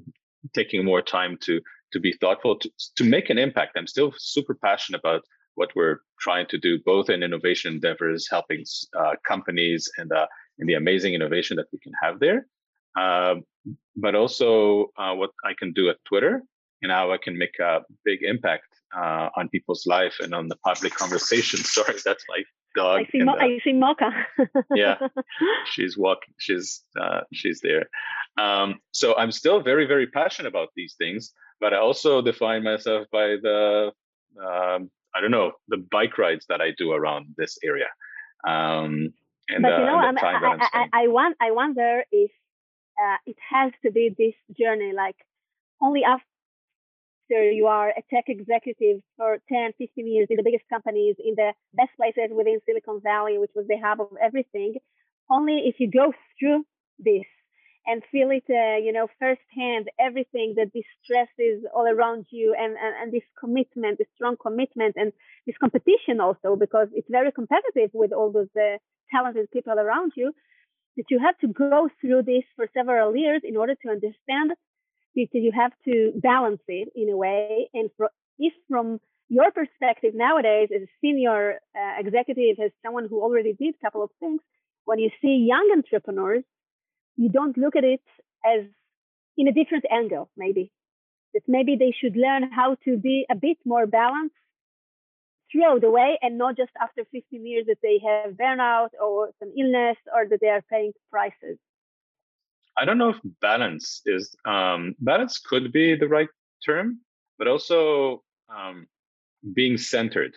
taking 0.53 0.85
more 0.85 1.01
time 1.01 1.37
to 1.41 1.61
to 1.91 1.99
be 1.99 2.13
thoughtful 2.13 2.57
to, 2.59 2.69
to 2.97 3.03
make 3.03 3.29
an 3.29 3.37
impact. 3.37 3.75
I'm 3.75 3.87
still 3.87 4.13
super 4.17 4.53
passionate 4.53 4.99
about 4.99 5.23
what 5.55 5.71
we're 5.75 5.99
trying 6.19 6.45
to 6.47 6.57
do, 6.57 6.79
both 6.85 7.09
in 7.09 7.23
innovation 7.23 7.73
endeavors, 7.73 8.27
helping 8.29 8.63
uh, 8.97 9.15
companies 9.27 9.89
and 9.97 10.11
uh, 10.11 10.27
and 10.59 10.69
the 10.69 10.75
amazing 10.75 11.13
innovation 11.13 11.57
that 11.57 11.67
we 11.71 11.79
can 11.79 11.93
have 12.01 12.19
there, 12.19 12.45
um, 12.97 13.43
but 13.95 14.13
also 14.13 14.91
uh, 14.97 15.13
what 15.13 15.31
I 15.43 15.53
can 15.57 15.73
do 15.73 15.89
at 15.89 15.97
Twitter 16.05 16.43
and 16.81 16.91
how 16.91 17.11
I 17.11 17.17
can 17.17 17.37
make 17.37 17.59
a 17.59 17.81
big 18.05 18.23
impact 18.23 18.65
uh, 18.95 19.29
on 19.35 19.49
people's 19.49 19.85
life 19.85 20.15
and 20.19 20.33
on 20.33 20.47
the 20.47 20.55
public 20.57 20.93
conversation. 20.93 21.59
Sorry, 21.63 21.95
that's 22.03 22.23
my 22.27 22.43
dog. 22.75 23.01
I 23.01 23.11
see, 23.11 23.23
Mo- 23.23 23.37
I 23.39 23.59
see 23.63 23.73
Mocha. 23.73 24.11
yeah, 24.73 24.97
she's 25.71 25.97
walking. 25.97 26.33
She's 26.37 26.81
uh, 26.99 27.21
she's 27.33 27.61
there. 27.61 27.89
Um, 28.37 28.79
so 28.91 29.15
I'm 29.15 29.31
still 29.31 29.61
very 29.61 29.85
very 29.85 30.07
passionate 30.07 30.49
about 30.49 30.69
these 30.75 30.95
things, 30.97 31.33
but 31.59 31.73
I 31.73 31.77
also 31.77 32.21
define 32.21 32.63
myself 32.63 33.07
by 33.11 33.35
the 33.41 33.91
um, 34.41 34.89
I 35.15 35.21
don't 35.21 35.31
know 35.31 35.53
the 35.67 35.77
bike 35.91 36.17
rides 36.17 36.45
that 36.49 36.61
I 36.61 36.71
do 36.77 36.91
around 36.91 37.35
this 37.37 37.57
area. 37.63 37.87
Um, 38.47 39.13
and, 39.49 39.63
but 39.63 39.79
you 39.79 39.85
know, 39.85 39.99
uh, 39.99 40.13
I, 40.21 40.69
I, 40.73 40.87
I, 40.93 41.07
want, 41.07 41.35
I 41.41 41.51
wonder 41.51 42.03
if 42.11 42.31
uh, 43.03 43.17
it 43.25 43.35
has 43.49 43.71
to 43.83 43.91
be 43.91 44.13
this 44.15 44.35
journey. 44.57 44.93
Like 44.93 45.15
only 45.81 46.03
after 46.03 46.25
after 47.29 47.51
you 47.51 47.67
are 47.67 47.89
a 47.89 48.01
tech 48.13 48.25
executive 48.27 49.01
for 49.17 49.37
10, 49.49 49.73
15 49.77 50.07
years 50.07 50.27
in 50.29 50.37
the 50.37 50.43
biggest 50.43 50.63
companies, 50.69 51.15
in 51.19 51.35
the 51.35 51.53
best 51.73 51.91
places 51.97 52.31
within 52.35 52.59
Silicon 52.65 53.01
Valley, 53.01 53.37
which 53.37 53.51
was 53.55 53.65
the 53.67 53.77
hub 53.83 54.01
of 54.01 54.17
everything, 54.21 54.75
only 55.29 55.63
if 55.65 55.75
you 55.79 55.89
go 55.89 56.13
through 56.39 56.65
this 56.97 57.27
and 57.85 58.03
feel 58.11 58.29
it, 58.31 58.43
uh, 58.49 58.77
you 58.77 58.91
know, 58.91 59.07
firsthand, 59.19 59.89
everything 59.99 60.53
that 60.57 60.71
this 60.73 60.83
stress 61.03 61.29
is 61.37 61.63
all 61.73 61.87
around 61.87 62.25
you 62.29 62.55
and, 62.57 62.73
and, 62.73 62.93
and 63.01 63.11
this 63.11 63.27
commitment, 63.39 63.97
this 63.97 64.07
strong 64.15 64.35
commitment 64.41 64.95
and 64.97 65.13
this 65.45 65.55
competition 65.59 66.19
also, 66.19 66.55
because 66.55 66.87
it's 66.93 67.09
very 67.09 67.31
competitive 67.31 67.89
with 67.93 68.11
all 68.11 68.31
those 68.31 68.53
uh, 68.57 68.77
talented 69.11 69.49
people 69.51 69.73
around 69.73 70.13
you, 70.15 70.33
that 70.97 71.05
you 71.09 71.19
have 71.19 71.37
to 71.39 71.47
go 71.47 71.89
through 72.01 72.23
this 72.23 72.43
for 72.55 72.67
several 72.73 73.15
years 73.15 73.41
in 73.43 73.55
order 73.55 73.75
to 73.75 73.89
understand 73.89 74.51
because 75.25 75.43
you 75.43 75.51
have 75.51 75.71
to 75.85 76.11
balance 76.15 76.61
it 76.67 76.89
in 76.95 77.09
a 77.09 77.17
way. 77.17 77.69
And 77.73 77.89
for, 77.97 78.09
if 78.37 78.53
from 78.67 78.99
your 79.27 79.51
perspective 79.51 80.13
nowadays 80.15 80.69
as 80.75 80.83
a 80.83 80.91
senior 81.01 81.59
uh, 81.75 81.93
executive, 81.99 82.59
as 82.63 82.71
someone 82.83 83.07
who 83.09 83.21
already 83.21 83.53
did 83.53 83.75
a 83.75 83.85
couple 83.85 84.03
of 84.03 84.09
things, 84.19 84.41
when 84.85 84.99
you 84.99 85.11
see 85.21 85.45
young 85.47 85.71
entrepreneurs, 85.75 86.43
you 87.15 87.29
don't 87.29 87.57
look 87.57 87.75
at 87.75 87.83
it 87.83 88.01
as 88.45 88.65
in 89.37 89.47
a 89.47 89.51
different 89.51 89.85
angle, 89.91 90.29
maybe. 90.35 90.71
That 91.33 91.43
maybe 91.47 91.75
they 91.75 91.93
should 91.99 92.15
learn 92.15 92.51
how 92.51 92.75
to 92.85 92.97
be 92.97 93.25
a 93.29 93.35
bit 93.35 93.57
more 93.65 93.85
balanced 93.85 94.35
throughout 95.51 95.81
the 95.81 95.91
way 95.91 96.17
and 96.21 96.37
not 96.37 96.57
just 96.57 96.71
after 96.81 97.03
15 97.11 97.45
years 97.45 97.65
that 97.67 97.77
they 97.81 97.99
have 98.05 98.33
burnout 98.33 98.89
or 99.01 99.29
some 99.39 99.51
illness 99.57 99.97
or 100.13 100.27
that 100.27 100.39
they 100.41 100.47
are 100.47 100.63
paying 100.69 100.93
prices. 101.11 101.57
I 102.77 102.85
don't 102.85 102.97
know 102.97 103.09
if 103.09 103.19
balance 103.41 104.01
is 104.05 104.35
um, 104.45 104.95
balance 104.99 105.39
could 105.39 105.71
be 105.71 105.95
the 105.95 106.07
right 106.07 106.29
term, 106.65 106.99
but 107.37 107.47
also 107.47 108.23
um, 108.49 108.87
being 109.53 109.77
centered. 109.77 110.33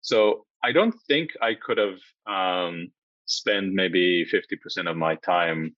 So 0.00 0.46
I 0.62 0.72
don't 0.72 0.94
think 1.06 1.30
I 1.42 1.54
could 1.54 1.78
have 1.78 1.98
um, 2.26 2.92
spent 3.26 3.72
maybe 3.72 4.24
50% 4.24 4.90
of 4.90 4.96
my 4.96 5.16
time 5.16 5.76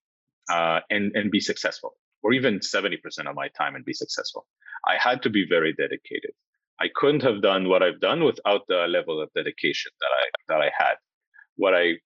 uh, 0.50 0.80
and 0.90 1.12
and 1.14 1.30
be 1.30 1.40
successful, 1.40 1.94
or 2.22 2.32
even 2.32 2.58
70% 2.58 2.98
of 3.28 3.34
my 3.34 3.48
time 3.48 3.74
and 3.74 3.84
be 3.84 3.94
successful. 3.94 4.46
I 4.86 4.96
had 4.98 5.22
to 5.22 5.30
be 5.30 5.46
very 5.48 5.72
dedicated. 5.72 6.32
I 6.80 6.88
couldn't 6.94 7.22
have 7.22 7.42
done 7.42 7.68
what 7.68 7.82
I've 7.82 8.00
done 8.00 8.24
without 8.24 8.62
the 8.66 8.86
level 8.88 9.20
of 9.20 9.30
dedication 9.34 9.92
that 10.00 10.10
I 10.20 10.24
that 10.48 10.60
I 10.60 10.70
had. 10.76 10.94
What 11.56 11.74
I 11.74 11.98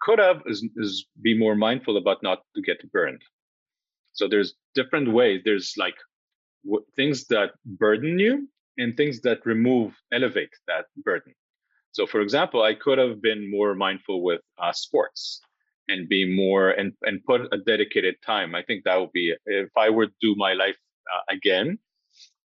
could 0.00 0.18
have 0.18 0.42
is, 0.46 0.66
is 0.76 1.06
be 1.22 1.36
more 1.36 1.54
mindful 1.56 1.96
about 1.96 2.22
not 2.22 2.42
to 2.56 2.62
get 2.62 2.90
burned. 2.92 3.22
So 4.12 4.28
there's 4.28 4.54
different 4.74 5.12
ways. 5.12 5.42
There's 5.44 5.74
like 5.76 5.96
w- 6.64 6.84
things 6.96 7.26
that 7.28 7.52
burden 7.64 8.18
you 8.18 8.48
and 8.78 8.96
things 8.96 9.20
that 9.22 9.44
remove, 9.46 9.94
elevate 10.12 10.50
that 10.66 10.86
burden. 11.04 11.34
So, 11.92 12.06
for 12.06 12.20
example, 12.20 12.62
I 12.62 12.74
could 12.74 12.98
have 12.98 13.22
been 13.22 13.50
more 13.50 13.74
mindful 13.74 14.22
with 14.22 14.40
uh, 14.58 14.72
sports 14.72 15.40
and 15.88 16.08
be 16.08 16.24
more 16.24 16.70
and 16.70 16.92
and 17.02 17.24
put 17.24 17.42
a 17.52 17.58
dedicated 17.58 18.16
time. 18.24 18.54
I 18.54 18.62
think 18.62 18.84
that 18.84 18.96
would 19.00 19.12
be 19.12 19.34
if 19.46 19.70
I 19.76 19.90
were 19.90 20.06
to 20.06 20.12
do 20.20 20.34
my 20.36 20.52
life 20.52 20.76
uh, 21.12 21.22
again, 21.34 21.78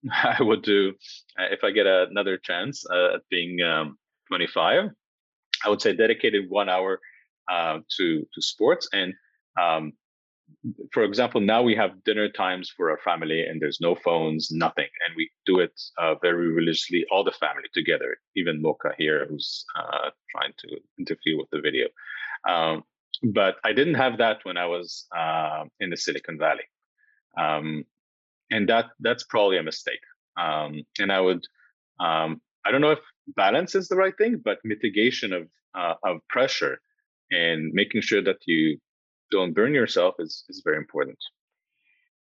I 0.13 0.43
would 0.43 0.63
do 0.63 0.93
uh, 1.39 1.49
if 1.51 1.65
I 1.65 1.71
get 1.71 1.87
another 1.87 2.39
chance 2.39 2.85
uh, 2.91 3.15
at 3.17 3.23
being 3.31 3.61
um, 3.63 3.99
25. 4.29 4.91
I 5.65 5.69
would 5.69 5.81
say 5.83 5.95
dedicated 5.95 6.49
one 6.49 6.69
hour 6.69 7.01
uh, 7.51 7.79
to 7.97 8.27
to 8.35 8.43
sports. 8.43 8.89
And 8.93 9.15
um, 9.61 9.93
for 10.93 11.03
example, 11.03 11.41
now 11.41 11.63
we 11.63 11.75
have 11.75 12.05
dinner 12.05 12.29
times 12.29 12.71
for 12.77 12.91
our 12.91 12.99
family, 13.05 13.43
and 13.43 13.61
there's 13.61 13.81
no 13.81 13.95
phones, 13.95 14.51
nothing, 14.51 14.89
and 15.07 15.17
we 15.17 15.31
do 15.47 15.59
it 15.61 15.81
uh, 15.99 16.15
very 16.17 16.49
religiously, 16.49 17.05
all 17.11 17.25
the 17.25 17.33
family 17.33 17.69
together. 17.75 18.17
Even 18.37 18.63
Mocha 18.63 18.93
here, 18.99 19.27
who's 19.29 19.65
uh, 19.79 20.11
trying 20.31 20.53
to 20.59 20.77
interfere 20.99 21.39
with 21.39 21.49
the 21.51 21.61
video. 21.61 21.89
Um, 22.49 22.85
but 23.23 23.57
I 23.65 23.73
didn't 23.73 23.95
have 23.95 24.19
that 24.19 24.39
when 24.45 24.57
I 24.57 24.67
was 24.67 25.07
uh, 25.17 25.65
in 25.81 25.91
the 25.91 25.97
Silicon 25.97 26.39
Valley, 26.39 26.69
um, 27.39 27.85
and 28.51 28.69
that 28.69 28.87
that's 29.01 29.25
probably 29.25 29.59
a 29.59 29.63
mistake. 29.63 30.01
Um, 30.37 30.83
and 30.99 31.13
I 31.13 31.21
would, 31.21 31.45
um, 32.01 32.41
I 32.65 32.71
don't 32.71 32.81
know 32.81 32.91
if 32.91 33.01
balance 33.37 33.75
is 33.75 33.89
the 33.89 33.97
right 33.97 34.17
thing, 34.17 34.41
but 34.45 34.59
mitigation 34.65 35.33
of 35.33 35.49
uh, 35.75 35.95
of 36.05 36.19
pressure 36.29 36.81
and 37.33 37.73
making 37.73 38.03
sure 38.03 38.23
that 38.23 38.39
you 38.47 38.79
don't 39.31 39.55
burn 39.55 39.75
yourself 39.75 40.15
is, 40.19 40.45
is 40.49 40.63
very 40.65 40.77
important. 40.77 41.19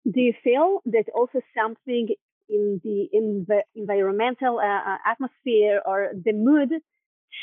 Do 0.04 0.20
you 0.20 0.34
feel 0.44 0.80
that 0.86 1.06
also 1.14 1.40
something 1.56 2.08
in 2.48 2.80
the 2.84 3.08
in 3.12 3.46
the 3.48 3.62
environmental 3.74 4.58
uh, 4.58 4.92
uh, 4.92 4.98
atmosphere 5.06 5.80
or 5.86 6.10
the 6.24 6.32
mood 6.32 6.70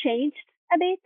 changed 0.04 0.48
a 0.74 0.78
bit 0.78 1.00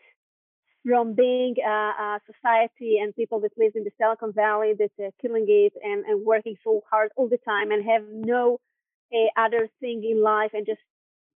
from 0.84 1.14
being 1.14 1.56
a, 1.64 1.70
a, 1.70 2.20
society 2.26 2.98
and 3.00 3.16
people 3.16 3.40
that 3.42 3.52
live 3.58 3.74
in 3.76 3.84
the 3.84 3.92
Silicon 4.00 4.34
Valley 4.34 4.74
that 4.80 4.90
are 5.00 5.12
killing 5.22 5.46
it 5.48 5.74
and, 5.84 6.04
and 6.06 6.26
working 6.26 6.56
so 6.64 6.82
hard 6.90 7.12
all 7.16 7.30
the 7.30 7.38
time 7.38 7.70
and 7.70 7.86
have 7.86 8.02
no 8.12 8.60
uh, 9.14 9.40
other 9.40 9.70
thing 9.80 10.04
in 10.04 10.24
life 10.24 10.52
and 10.54 10.66
just 10.66 10.82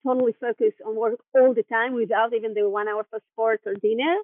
totally 0.06 0.34
focus 0.40 0.74
on 0.86 0.94
work 0.94 1.18
all 1.34 1.52
the 1.54 1.64
time 1.64 1.94
without 1.94 2.32
even 2.32 2.54
the 2.54 2.68
one 2.68 2.86
hour 2.86 3.04
for 3.10 3.20
sports 3.32 3.64
or 3.66 3.74
dinner 3.74 4.16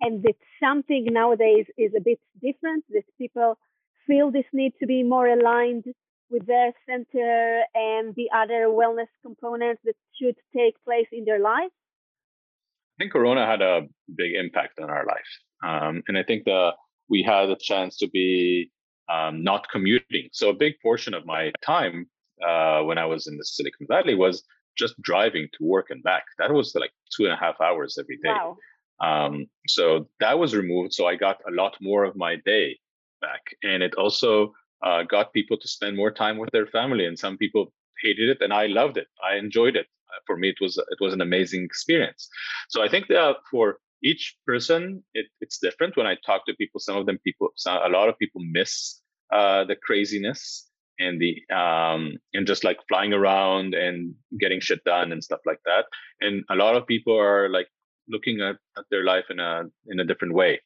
and 0.00 0.22
that 0.22 0.36
something 0.62 1.06
nowadays 1.10 1.66
is 1.78 1.92
a 1.96 2.00
bit 2.00 2.20
different, 2.42 2.84
that 2.90 3.04
people 3.18 3.58
feel 4.06 4.30
this 4.30 4.44
need 4.52 4.72
to 4.80 4.86
be 4.86 5.02
more 5.02 5.26
aligned 5.26 5.84
with 6.30 6.46
their 6.46 6.72
center 6.86 7.62
and 7.74 8.14
the 8.14 8.28
other 8.34 8.66
wellness 8.68 9.08
components 9.22 9.80
that 9.84 9.94
should 10.20 10.36
take 10.54 10.74
place 10.84 11.06
in 11.12 11.24
their 11.24 11.38
life? 11.38 11.70
I 12.96 13.02
think 13.02 13.12
Corona 13.12 13.46
had 13.46 13.62
a 13.62 13.82
big 14.14 14.34
impact 14.34 14.78
on 14.80 14.90
our 14.90 15.04
life. 15.06 15.30
Um, 15.62 16.02
and 16.08 16.16
I 16.16 16.22
think 16.22 16.44
that 16.44 16.72
we 17.08 17.22
had 17.22 17.50
a 17.50 17.56
chance 17.56 17.96
to 17.98 18.08
be 18.08 18.70
um, 19.12 19.42
not 19.42 19.68
commuting. 19.70 20.28
So 20.32 20.50
a 20.50 20.54
big 20.54 20.74
portion 20.82 21.14
of 21.14 21.26
my 21.26 21.52
time 21.64 22.06
uh, 22.46 22.80
when 22.82 22.98
I 22.98 23.06
was 23.06 23.26
in 23.26 23.36
the 23.36 23.44
Silicon 23.44 23.86
Valley 23.88 24.14
was 24.14 24.42
just 24.76 25.00
driving 25.02 25.48
to 25.54 25.64
work 25.64 25.86
and 25.90 26.02
back. 26.02 26.24
That 26.38 26.52
was 26.52 26.74
like 26.74 26.90
two 27.16 27.24
and 27.24 27.32
a 27.32 27.36
half 27.36 27.60
hours 27.60 27.96
every 27.98 28.16
day. 28.16 28.30
Wow. 28.30 28.56
Um, 29.04 29.46
so 29.66 30.08
that 30.20 30.38
was 30.38 30.54
removed. 30.54 30.92
So 30.94 31.06
I 31.06 31.16
got 31.16 31.38
a 31.48 31.52
lot 31.52 31.76
more 31.80 32.04
of 32.04 32.16
my 32.16 32.36
day 32.44 32.78
back, 33.20 33.42
and 33.62 33.82
it 33.82 33.94
also 33.96 34.52
uh, 34.84 35.02
got 35.02 35.32
people 35.32 35.56
to 35.58 35.68
spend 35.68 35.96
more 35.96 36.10
time 36.10 36.38
with 36.38 36.50
their 36.52 36.66
family. 36.66 37.06
And 37.06 37.18
some 37.18 37.36
people 37.36 37.72
hated 38.02 38.28
it, 38.28 38.38
and 38.40 38.52
I 38.52 38.66
loved 38.66 38.96
it. 38.96 39.08
I 39.22 39.36
enjoyed 39.36 39.76
it. 39.76 39.86
Uh, 40.10 40.20
for 40.26 40.36
me, 40.36 40.48
it 40.50 40.60
was 40.60 40.78
it 40.78 40.98
was 41.00 41.12
an 41.12 41.20
amazing 41.20 41.64
experience. 41.64 42.28
So 42.68 42.82
I 42.82 42.88
think 42.88 43.08
that 43.08 43.36
for 43.50 43.78
each 44.02 44.36
person, 44.46 45.02
it, 45.14 45.26
it's 45.40 45.58
different. 45.58 45.96
When 45.96 46.06
I 46.06 46.16
talk 46.26 46.46
to 46.46 46.54
people, 46.54 46.80
some 46.80 46.96
of 46.96 47.06
them 47.06 47.18
people, 47.24 47.48
some, 47.56 47.78
a 47.82 47.88
lot 47.88 48.08
of 48.08 48.18
people 48.18 48.40
miss 48.58 49.00
uh, 49.32 49.64
the 49.64 49.76
craziness 49.76 50.68
and 50.98 51.20
the 51.20 51.34
um 51.52 52.16
and 52.34 52.46
just 52.46 52.62
like 52.62 52.78
flying 52.88 53.12
around 53.12 53.74
and 53.74 54.14
getting 54.38 54.60
shit 54.60 54.82
done 54.84 55.10
and 55.10 55.24
stuff 55.24 55.40
like 55.44 55.58
that 55.64 55.86
and 56.20 56.44
a 56.50 56.54
lot 56.54 56.76
of 56.76 56.86
people 56.86 57.18
are 57.18 57.48
like 57.48 57.66
looking 58.08 58.40
at, 58.40 58.56
at 58.76 58.84
their 58.90 59.04
life 59.04 59.26
in 59.30 59.40
a 59.40 59.64
in 59.86 60.00
a 60.00 60.04
different 60.04 60.34
way. 60.34 60.60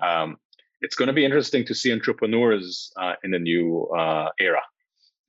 Um 0.00 0.36
it's 0.82 0.96
going 0.96 1.08
to 1.08 1.12
be 1.12 1.26
interesting 1.26 1.62
to 1.66 1.74
see 1.74 1.92
entrepreneurs 1.92 2.90
uh, 2.96 3.12
in 3.22 3.32
the 3.32 3.38
new 3.38 3.84
uh, 3.94 4.30
era. 4.38 4.62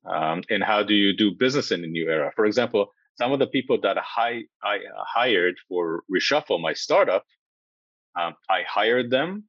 Um, 0.05 0.43
and 0.49 0.63
how 0.63 0.81
do 0.81 0.93
you 0.93 1.11
do 1.11 1.35
business 1.37 1.71
in 1.71 1.81
the 1.81 1.89
new 1.89 2.09
era? 2.09 2.31
For 2.37 2.45
example 2.45 2.93
some 3.15 3.33
of 3.33 3.39
the 3.39 3.47
people 3.47 3.79
that 3.81 3.97
I, 4.17 4.43
I 4.63 4.79
hired 5.15 5.55
for 5.67 6.03
Reshuffle 6.09 6.61
my 6.61 6.73
startup 6.73 7.25
um, 8.15 8.35
i 8.49 8.63
hired 8.67 9.09
them 9.09 9.45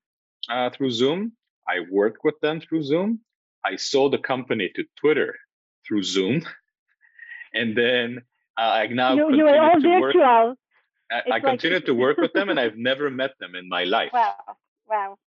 uh, 0.48 0.70
through 0.70 0.90
zoom. 0.90 1.32
I 1.68 1.80
worked 1.90 2.24
with 2.24 2.38
them 2.40 2.60
through 2.60 2.82
zoom. 2.84 3.20
I 3.64 3.76
sold 3.76 4.12
the 4.12 4.18
company 4.18 4.70
to 4.74 4.84
Twitter 5.00 5.36
through 5.86 6.02
Zoom, 6.02 6.42
and 7.54 7.76
then 7.76 8.22
uh, 8.58 8.60
I 8.60 8.86
now 8.88 9.14
you, 9.14 9.34
you 9.34 9.44
were 9.44 9.58
all 9.58 9.80
virtual. 9.80 10.00
Work, 10.00 10.58
I, 11.12 11.36
I 11.36 11.40
continue 11.40 11.80
to 11.80 11.94
work 11.94 12.16
with 12.18 12.32
them, 12.32 12.48
and 12.48 12.58
I've 12.58 12.76
never 12.76 13.10
met 13.10 13.32
them 13.40 13.54
in 13.54 13.68
my 13.68 13.84
life. 13.84 14.10
Wow, 14.12 14.34
wow, 14.88 15.18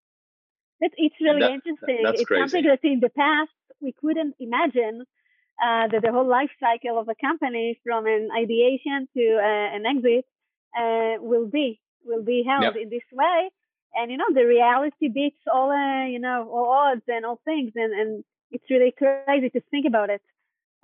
it's 0.80 0.96
it's 0.98 1.16
really 1.22 1.42
that, 1.42 1.52
interesting. 1.52 2.00
That's 2.04 2.22
it's 2.22 2.28
crazy. 2.28 2.42
something 2.42 2.64
that 2.66 2.80
in 2.84 3.00
the 3.00 3.10
past 3.10 3.52
we 3.82 3.94
couldn't 4.02 4.36
imagine. 4.40 5.06
Uh, 5.56 5.88
that 5.88 6.02
the 6.02 6.12
whole 6.12 6.28
life 6.28 6.50
cycle 6.60 7.00
of 7.00 7.08
a 7.08 7.16
company, 7.16 7.80
from 7.82 8.06
an 8.06 8.28
ideation 8.38 9.08
to 9.16 9.40
uh, 9.40 9.76
an 9.76 9.86
exit, 9.86 10.26
uh, 10.78 11.16
will 11.22 11.48
be 11.48 11.80
will 12.04 12.24
be 12.24 12.44
held 12.46 12.64
yep. 12.64 12.76
in 12.76 12.90
this 12.90 13.08
way 13.14 13.50
and 13.96 14.12
you 14.12 14.18
know 14.18 14.26
the 14.34 14.46
reality 14.46 15.08
beats 15.08 15.40
all 15.52 15.72
uh, 15.72 16.06
you 16.06 16.20
know 16.20 16.48
all 16.52 16.70
odds 16.70 17.02
and 17.08 17.26
all 17.26 17.40
things 17.46 17.72
and 17.76 17.94
and 17.94 18.24
it's 18.52 18.70
really 18.70 18.94
crazy 18.98 19.50
to 19.50 19.62
think 19.72 19.86
about 19.88 20.10
it 20.10 20.22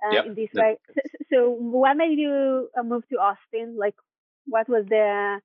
uh, 0.04 0.14
yep. 0.14 0.26
in 0.26 0.34
this 0.34 0.48
way 0.54 0.78
so, 0.94 1.00
so, 1.32 1.50
what 1.50 1.96
made 1.96 2.18
you 2.18 2.68
uh, 2.78 2.82
move 2.82 3.06
to 3.08 3.16
austin 3.16 3.76
like 3.78 3.94
what 4.46 4.68
was 4.68 4.86
the 4.86 5.40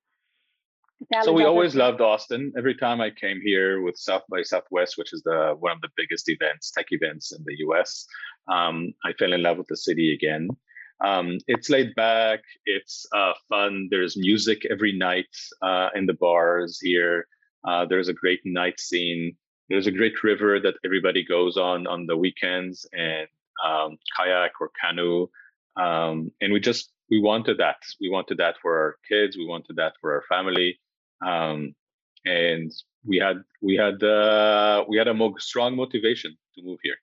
so 1.22 1.32
we 1.32 1.44
always 1.44 1.76
loved 1.76 2.00
austin. 2.00 2.52
Every 2.56 2.74
time 2.74 3.00
i 3.00 3.10
came 3.10 3.40
here 3.40 3.82
with 3.82 3.96
south 3.96 4.24
by 4.30 4.42
southwest 4.42 4.98
which 4.98 5.12
is 5.12 5.22
the 5.22 5.54
one 5.58 5.72
of 5.72 5.80
the 5.80 5.90
biggest 5.96 6.28
events 6.28 6.70
tech 6.70 6.86
events 6.90 7.32
in 7.32 7.44
the 7.46 7.54
us 7.54 8.06
um, 8.48 8.92
i 9.04 9.12
fell 9.12 9.32
in 9.32 9.42
love 9.42 9.58
with 9.58 9.68
the 9.68 9.76
city 9.76 10.12
again. 10.12 10.48
Um, 11.04 11.38
it's 11.46 11.70
laid 11.70 11.94
back. 11.94 12.40
It's 12.66 13.06
uh, 13.14 13.32
fun. 13.48 13.88
There's 13.90 14.16
music 14.16 14.66
every 14.70 14.92
night 14.92 15.28
uh, 15.62 15.90
in 15.94 16.06
the 16.06 16.14
bars 16.14 16.80
here. 16.80 17.26
Uh, 17.66 17.86
there's 17.86 18.08
a 18.08 18.12
great 18.12 18.40
night 18.44 18.80
scene. 18.80 19.36
There's 19.68 19.86
a 19.86 19.92
great 19.92 20.22
river 20.24 20.58
that 20.60 20.74
everybody 20.84 21.24
goes 21.24 21.56
on 21.56 21.86
on 21.86 22.06
the 22.06 22.16
weekends 22.16 22.86
and 22.92 23.28
um, 23.64 23.98
kayak 24.16 24.52
or 24.60 24.70
canoe. 24.82 25.28
Um, 25.76 26.32
and 26.40 26.52
we 26.52 26.60
just 26.60 26.90
we 27.10 27.20
wanted 27.20 27.58
that. 27.58 27.76
We 28.00 28.08
wanted 28.08 28.38
that 28.38 28.56
for 28.60 28.76
our 28.78 28.96
kids. 29.08 29.36
We 29.36 29.46
wanted 29.46 29.76
that 29.76 29.94
for 30.00 30.12
our 30.12 30.24
family. 30.28 30.78
Um, 31.24 31.74
and 32.24 32.70
we 33.04 33.18
had 33.18 33.42
we 33.62 33.76
had 33.76 34.02
uh, 34.02 34.84
we 34.88 34.96
had 34.98 35.08
a 35.08 35.14
more 35.14 35.38
strong 35.38 35.76
motivation 35.76 36.36
to 36.54 36.62
move 36.62 36.78
here. 36.82 36.96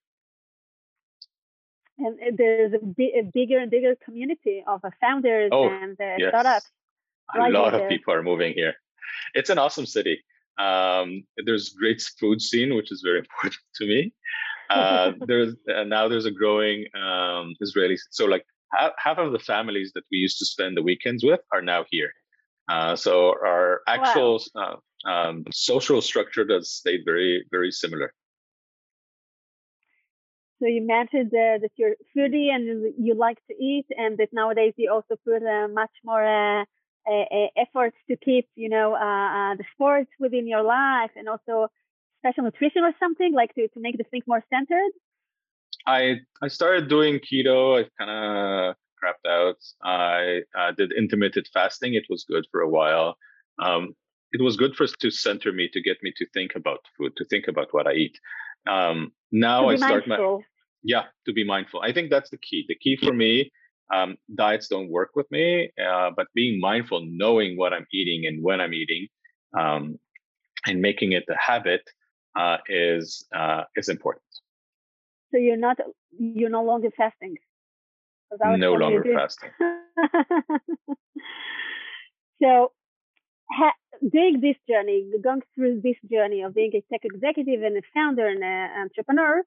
And 1.98 2.38
there's 2.38 2.74
a, 2.74 3.20
a 3.20 3.24
bigger 3.34 3.58
and 3.58 3.72
bigger 3.72 3.96
community 4.04 4.64
of 4.68 4.82
founders 5.00 5.50
oh, 5.54 5.70
and 5.70 6.00
uh, 6.00 6.16
yes. 6.18 6.30
startups. 6.30 6.70
A 7.34 7.50
lot 7.50 7.74
of 7.74 7.88
people 7.90 8.14
are 8.14 8.22
moving 8.22 8.54
here. 8.54 8.74
It's 9.34 9.50
an 9.50 9.58
awesome 9.58 9.86
city. 9.86 10.22
Um, 10.58 11.24
there's 11.46 11.70
great 11.70 12.02
food 12.20 12.42
scene, 12.42 12.76
which 12.76 12.92
is 12.92 13.02
very 13.04 13.20
important 13.26 13.62
to 13.76 13.88
me. 13.88 14.14
Uh, 14.70 15.14
there's 15.26 15.56
uh, 15.74 15.84
now 15.84 16.08
there's 16.08 16.26
a 16.26 16.32
growing 16.32 16.86
um, 16.96 17.54
Israeli. 17.62 17.98
So 18.12 18.26
like 18.26 18.46
half, 18.72 19.18
of 19.18 19.32
the 19.32 19.40
families 19.40 19.92
that 19.96 20.04
we 20.12 20.18
used 20.18 20.40
to 20.40 20.46
spend 20.46 20.76
the 20.76 20.84
weekends 20.84 21.24
with 21.24 21.40
are 21.54 21.62
now 21.62 21.86
here. 21.90 22.12
Uh, 22.68 22.96
so 22.96 23.30
our 23.30 23.82
actual 23.88 24.42
wow. 24.56 24.80
Uh, 25.06 25.10
um, 25.10 25.46
social 25.52 26.02
structure 26.02 26.44
does 26.44 26.72
stay 26.72 27.00
very 27.04 27.46
very 27.52 27.72
similar. 27.72 28.12
So 30.60 30.68
you 30.68 30.82
mentioned 30.86 31.32
uh, 31.34 31.60
that 31.62 31.72
you're 31.76 31.96
foodie 32.16 32.50
and 32.50 32.94
you 32.98 33.14
like 33.14 33.38
to 33.50 33.54
eat, 33.54 33.86
and 33.90 34.18
that 34.18 34.30
nowadays 34.32 34.74
you 34.78 34.92
also 34.92 35.16
put 35.24 35.44
uh, 35.44 35.68
much 35.68 35.92
more 36.04 36.66
efforts 37.56 37.98
to 38.10 38.18
keep, 38.18 38.48
you 38.56 38.70
know, 38.70 38.94
uh, 38.96 38.98
uh, 38.98 39.56
the 39.56 39.64
sports 39.74 40.10
within 40.20 40.48
your 40.48 40.64
life 40.64 41.12
and 41.16 41.28
also 41.30 41.68
special 42.20 42.44
nutrition 42.44 42.84
or 42.84 42.94
something 43.00 43.34
like 43.34 43.54
to, 43.56 43.68
to 43.68 43.80
make 43.80 43.98
the 43.98 44.04
thing 44.06 44.22
more 44.28 44.44
centered? 44.50 44.92
I 45.88 46.18
I 46.42 46.48
started 46.48 46.90
doing 46.90 47.20
keto. 47.20 47.80
I 47.80 47.90
kind 47.98 48.12
of 48.12 48.76
crapped 49.02 49.30
out. 49.30 49.58
I 49.84 50.42
uh, 50.58 50.72
did 50.72 50.92
intermittent 50.98 51.50
fasting. 51.54 51.94
It 51.94 52.06
was 52.10 52.24
good 52.24 52.46
for 52.52 52.62
a 52.62 52.70
while. 52.70 53.18
Um, 53.60 53.96
it 54.32 54.42
was 54.42 54.58
good 54.58 54.76
for 54.76 54.88
to 54.88 55.12
center 55.12 55.52
me, 55.54 55.70
to 55.72 55.82
get 55.82 55.98
me 56.04 56.12
to 56.18 56.26
think 56.34 56.56
about 56.56 56.80
food, 56.98 57.14
to 57.18 57.26
think 57.26 57.48
about 57.48 57.68
what 57.72 57.88
I 57.88 57.94
eat. 57.94 58.20
Um, 58.68 59.12
now 59.32 59.70
I 59.70 59.76
start 59.76 60.08
mindful. 60.08 60.40
my 60.40 60.44
yeah 60.84 61.04
to 61.26 61.34
be 61.34 61.44
mindful. 61.46 61.82
I 61.82 61.94
think 61.94 62.10
that's 62.10 62.30
the 62.30 62.38
key. 62.38 62.66
The 62.68 62.76
key 62.76 62.98
for 62.98 63.14
me 63.14 63.52
um, 63.94 64.18
diets 64.34 64.68
don't 64.68 64.90
work 64.90 65.12
with 65.16 65.30
me, 65.32 65.72
uh, 65.84 66.12
but 66.16 66.28
being 66.34 66.60
mindful, 66.60 67.06
knowing 67.06 67.58
what 67.58 67.74
I'm 67.74 67.86
eating 67.94 68.26
and 68.26 68.44
when 68.44 68.60
I'm 68.62 68.74
eating, 68.74 69.08
um, 69.58 70.00
and 70.66 70.82
making 70.82 71.12
it 71.12 71.24
a 71.30 71.38
habit 71.38 71.82
uh, 72.36 72.58
is 72.68 73.26
uh, 73.36 73.64
is 73.76 73.90
important. 73.90 74.24
So 75.32 75.38
you're 75.38 75.58
not 75.58 75.78
you're 76.18 76.50
no 76.50 76.64
longer 76.64 76.90
fasting. 76.96 77.36
No 78.58 78.74
longer 78.74 79.04
fasting. 79.16 79.50
so 82.42 82.72
ha- 83.52 83.74
doing 84.12 84.42
this 84.42 84.56
journey, 84.68 85.10
going 85.24 85.42
through 85.54 85.82
this 85.82 85.96
journey 86.12 86.42
of 86.42 86.54
being 86.54 86.72
a 86.76 86.82
tech 86.92 87.02
executive 87.04 87.62
and 87.64 87.78
a 87.78 87.82
founder 87.94 88.28
and 88.28 88.44
an 88.44 88.82
entrepreneur, 88.82 89.44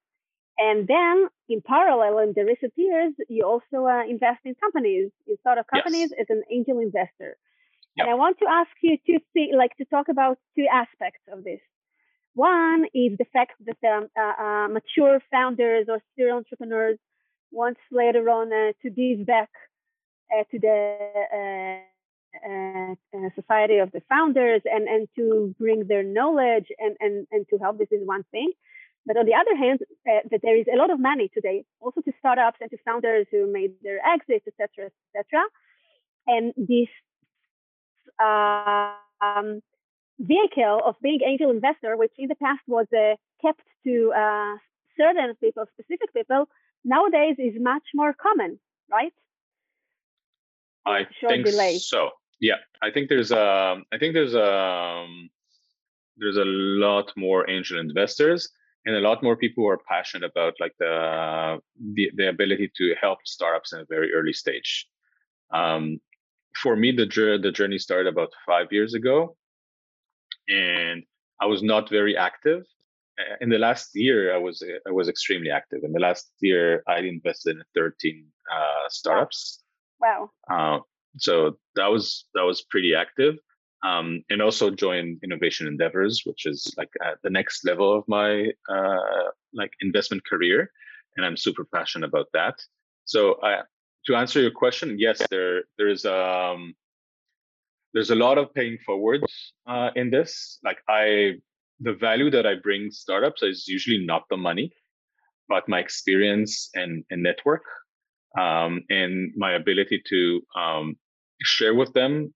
and 0.59 0.87
then 0.87 1.27
in 1.47 1.61
parallel, 1.61 2.19
in 2.19 2.33
the 2.35 2.43
recent 2.43 2.73
years, 2.75 3.13
you 3.29 3.43
also 3.45 3.87
uh, 3.87 4.03
invest 4.03 4.41
in 4.43 4.55
companies. 4.55 5.09
You 5.25 5.37
start 5.39 5.57
up 5.57 5.67
companies 5.73 6.11
yes. 6.11 6.19
as 6.21 6.25
an 6.29 6.43
angel 6.51 6.79
investor. 6.79 7.37
Yep. 7.95 8.05
And 8.05 8.09
I 8.09 8.13
want 8.15 8.37
to 8.39 8.45
ask 8.49 8.69
you 8.81 8.97
to 9.07 9.19
see, 9.33 9.51
like, 9.57 9.75
to 9.77 9.85
talk 9.85 10.09
about 10.09 10.37
two 10.57 10.65
aspects 10.71 11.21
of 11.31 11.45
this. 11.45 11.61
One 12.35 12.85
is 12.93 13.17
the 13.17 13.25
fact 13.33 13.53
that 13.65 13.77
um, 13.87 14.07
uh, 14.17 14.43
uh, 14.43 14.67
mature 14.67 15.19
founders 15.31 15.87
or 15.89 15.99
serial 16.15 16.37
entrepreneurs 16.37 16.97
want 17.51 17.77
later 17.91 18.29
on 18.29 18.53
uh, 18.53 18.73
to 18.83 18.89
give 18.89 19.25
back 19.25 19.49
uh, 20.31 20.43
to 20.51 20.59
the 20.59 21.81
society 23.35 23.77
of 23.77 23.91
the 23.91 24.01
founders 24.07 24.61
and, 24.65 24.87
and 24.87 25.07
to 25.15 25.55
bring 25.57 25.87
their 25.87 26.03
knowledge 26.03 26.67
and, 26.77 26.95
and, 26.99 27.27
and 27.31 27.47
to 27.49 27.57
help. 27.57 27.79
This 27.79 27.91
is 27.91 28.05
one 28.05 28.23
thing. 28.31 28.51
But 29.05 29.17
on 29.17 29.25
the 29.25 29.33
other 29.33 29.55
hand, 29.55 29.79
uh, 30.07 30.19
that 30.29 30.41
there 30.43 30.57
is 30.57 30.67
a 30.71 30.77
lot 30.77 30.91
of 30.91 30.99
money 30.99 31.29
today, 31.33 31.65
also 31.79 32.01
to 32.01 32.11
startups 32.19 32.59
and 32.61 32.69
to 32.69 32.77
founders 32.85 33.25
who 33.31 33.51
made 33.51 33.71
their 33.81 33.99
exits, 34.05 34.45
etc., 34.47 34.91
etc. 35.15 35.43
And 36.27 36.53
this 36.55 36.89
um, 38.19 39.61
vehicle 40.19 40.81
of 40.85 40.95
being 41.01 41.21
angel 41.25 41.49
investor, 41.49 41.97
which 41.97 42.11
in 42.17 42.27
the 42.27 42.35
past 42.35 42.61
was 42.67 42.87
uh, 42.93 43.15
kept 43.41 43.61
to 43.85 44.11
uh, 44.15 44.55
certain 44.97 45.33
people, 45.35 45.65
specific 45.73 46.13
people, 46.13 46.47
nowadays 46.83 47.35
is 47.37 47.53
much 47.59 47.83
more 47.93 48.13
common, 48.13 48.59
right? 48.91 49.13
I 50.85 51.05
think 51.27 51.45
delay. 51.45 51.77
so. 51.77 52.09
Yeah, 52.41 52.55
I 52.81 52.89
think 52.91 53.09
there's 53.09 53.31
a, 53.31 53.81
I 53.91 53.97
think 53.97 54.13
there's 54.13 54.33
a, 54.33 54.53
um, 54.53 55.29
there's 56.17 56.37
a 56.37 56.45
lot 56.45 57.11
more 57.17 57.49
angel 57.49 57.79
investors 57.79 58.49
and 58.85 58.95
a 58.95 58.99
lot 58.99 59.21
more 59.21 59.35
people 59.35 59.63
who 59.63 59.69
are 59.69 59.79
passionate 59.87 60.29
about 60.29 60.53
like 60.59 60.73
the 60.79 61.59
the, 61.93 62.11
the 62.15 62.29
ability 62.29 62.71
to 62.77 62.95
help 63.01 63.19
startups 63.25 63.73
in 63.73 63.79
a 63.79 63.85
very 63.89 64.13
early 64.13 64.33
stage. 64.33 64.87
Um, 65.51 65.99
for 66.61 66.75
me, 66.75 66.91
the 66.91 67.05
the 67.41 67.51
journey 67.51 67.77
started 67.77 68.07
about 68.07 68.31
five 68.45 68.67
years 68.71 68.93
ago, 68.93 69.35
and 70.49 71.03
I 71.39 71.45
was 71.45 71.63
not 71.63 71.89
very 71.89 72.17
active. 72.17 72.63
in 73.41 73.49
the 73.49 73.59
last 73.59 73.89
year, 73.95 74.33
I 74.33 74.37
was 74.37 74.63
I 74.87 74.91
was 74.91 75.07
extremely 75.09 75.51
active. 75.51 75.83
In 75.83 75.93
the 75.93 75.99
last 75.99 76.31
year, 76.41 76.83
I 76.87 76.99
invested 76.99 77.57
in 77.57 77.63
13 77.75 78.25
uh, 78.51 78.89
startups. 78.89 79.63
Wow. 79.99 80.31
Uh, 80.49 80.79
so 81.17 81.57
that 81.75 81.87
was 81.87 82.25
that 82.33 82.43
was 82.43 82.61
pretty 82.61 82.95
active. 82.95 83.35
Um, 83.81 84.23
and 84.29 84.41
also 84.41 84.69
joined 84.69 85.19
Innovation 85.23 85.65
Endeavors, 85.67 86.23
which 86.25 86.45
is 86.45 86.73
like 86.77 86.89
at 87.01 87.17
the 87.23 87.29
next 87.29 87.63
level 87.65 87.97
of 87.97 88.03
my 88.07 88.51
uh, 88.69 89.29
like 89.53 89.71
investment 89.81 90.25
career, 90.25 90.69
and 91.15 91.25
I'm 91.25 91.37
super 91.37 91.63
passionate 91.63 92.07
about 92.07 92.27
that. 92.33 92.55
So 93.05 93.37
I, 93.41 93.61
to 94.05 94.15
answer 94.15 94.41
your 94.41 94.51
question, 94.51 94.97
yes, 94.99 95.21
there 95.29 95.63
there 95.77 95.87
is 95.87 96.05
um 96.05 96.75
there's 97.93 98.11
a 98.11 98.15
lot 98.15 98.37
of 98.37 98.53
paying 98.53 98.77
forward 98.85 99.21
uh, 99.67 99.89
in 99.95 100.09
this. 100.09 100.59
Like 100.63 100.77
I, 100.87 101.33
the 101.79 101.93
value 101.93 102.29
that 102.31 102.45
I 102.45 102.55
bring 102.61 102.91
startups 102.91 103.41
is 103.43 103.67
usually 103.67 104.05
not 104.05 104.23
the 104.29 104.37
money, 104.37 104.71
but 105.47 105.67
my 105.67 105.79
experience 105.79 106.69
and, 106.75 107.03
and 107.09 107.23
network, 107.23 107.63
um, 108.37 108.83
and 108.89 109.31
my 109.35 109.53
ability 109.53 110.03
to 110.09 110.41
um, 110.55 110.95
share 111.41 111.73
with 111.73 111.91
them 111.93 112.33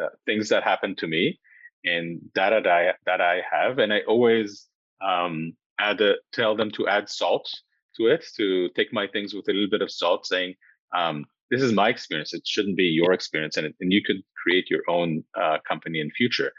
uh, 0.00 0.08
things 0.24 0.48
that 0.48 0.62
happen 0.62 0.96
to 0.96 1.06
me 1.06 1.38
and 1.84 2.20
data 2.34 2.60
that 2.62 2.70
I 2.70 2.92
that 3.06 3.20
I 3.20 3.42
have, 3.50 3.78
and 3.78 3.92
I 3.92 4.00
always 4.00 4.66
um, 5.00 5.52
add 5.78 6.00
a, 6.00 6.14
tell 6.32 6.56
them 6.56 6.70
to 6.72 6.88
add 6.88 7.08
salt 7.08 7.48
to 7.96 8.08
it, 8.08 8.26
to 8.36 8.68
take 8.70 8.92
my 8.92 9.06
things 9.06 9.34
with 9.34 9.48
a 9.48 9.52
little 9.52 9.70
bit 9.70 9.82
of 9.82 9.90
salt, 9.90 10.26
saying 10.26 10.54
um, 10.94 11.24
this 11.50 11.62
is 11.62 11.72
my 11.72 11.88
experience. 11.88 12.34
It 12.34 12.46
shouldn't 12.46 12.76
be 12.76 12.84
your 12.84 13.12
experience, 13.12 13.56
and 13.56 13.72
and 13.80 13.92
you 13.92 14.02
could 14.02 14.22
create 14.42 14.70
your 14.70 14.82
own 14.88 15.24
uh, 15.40 15.58
company 15.66 16.00
in 16.00 16.10
future. 16.10 16.52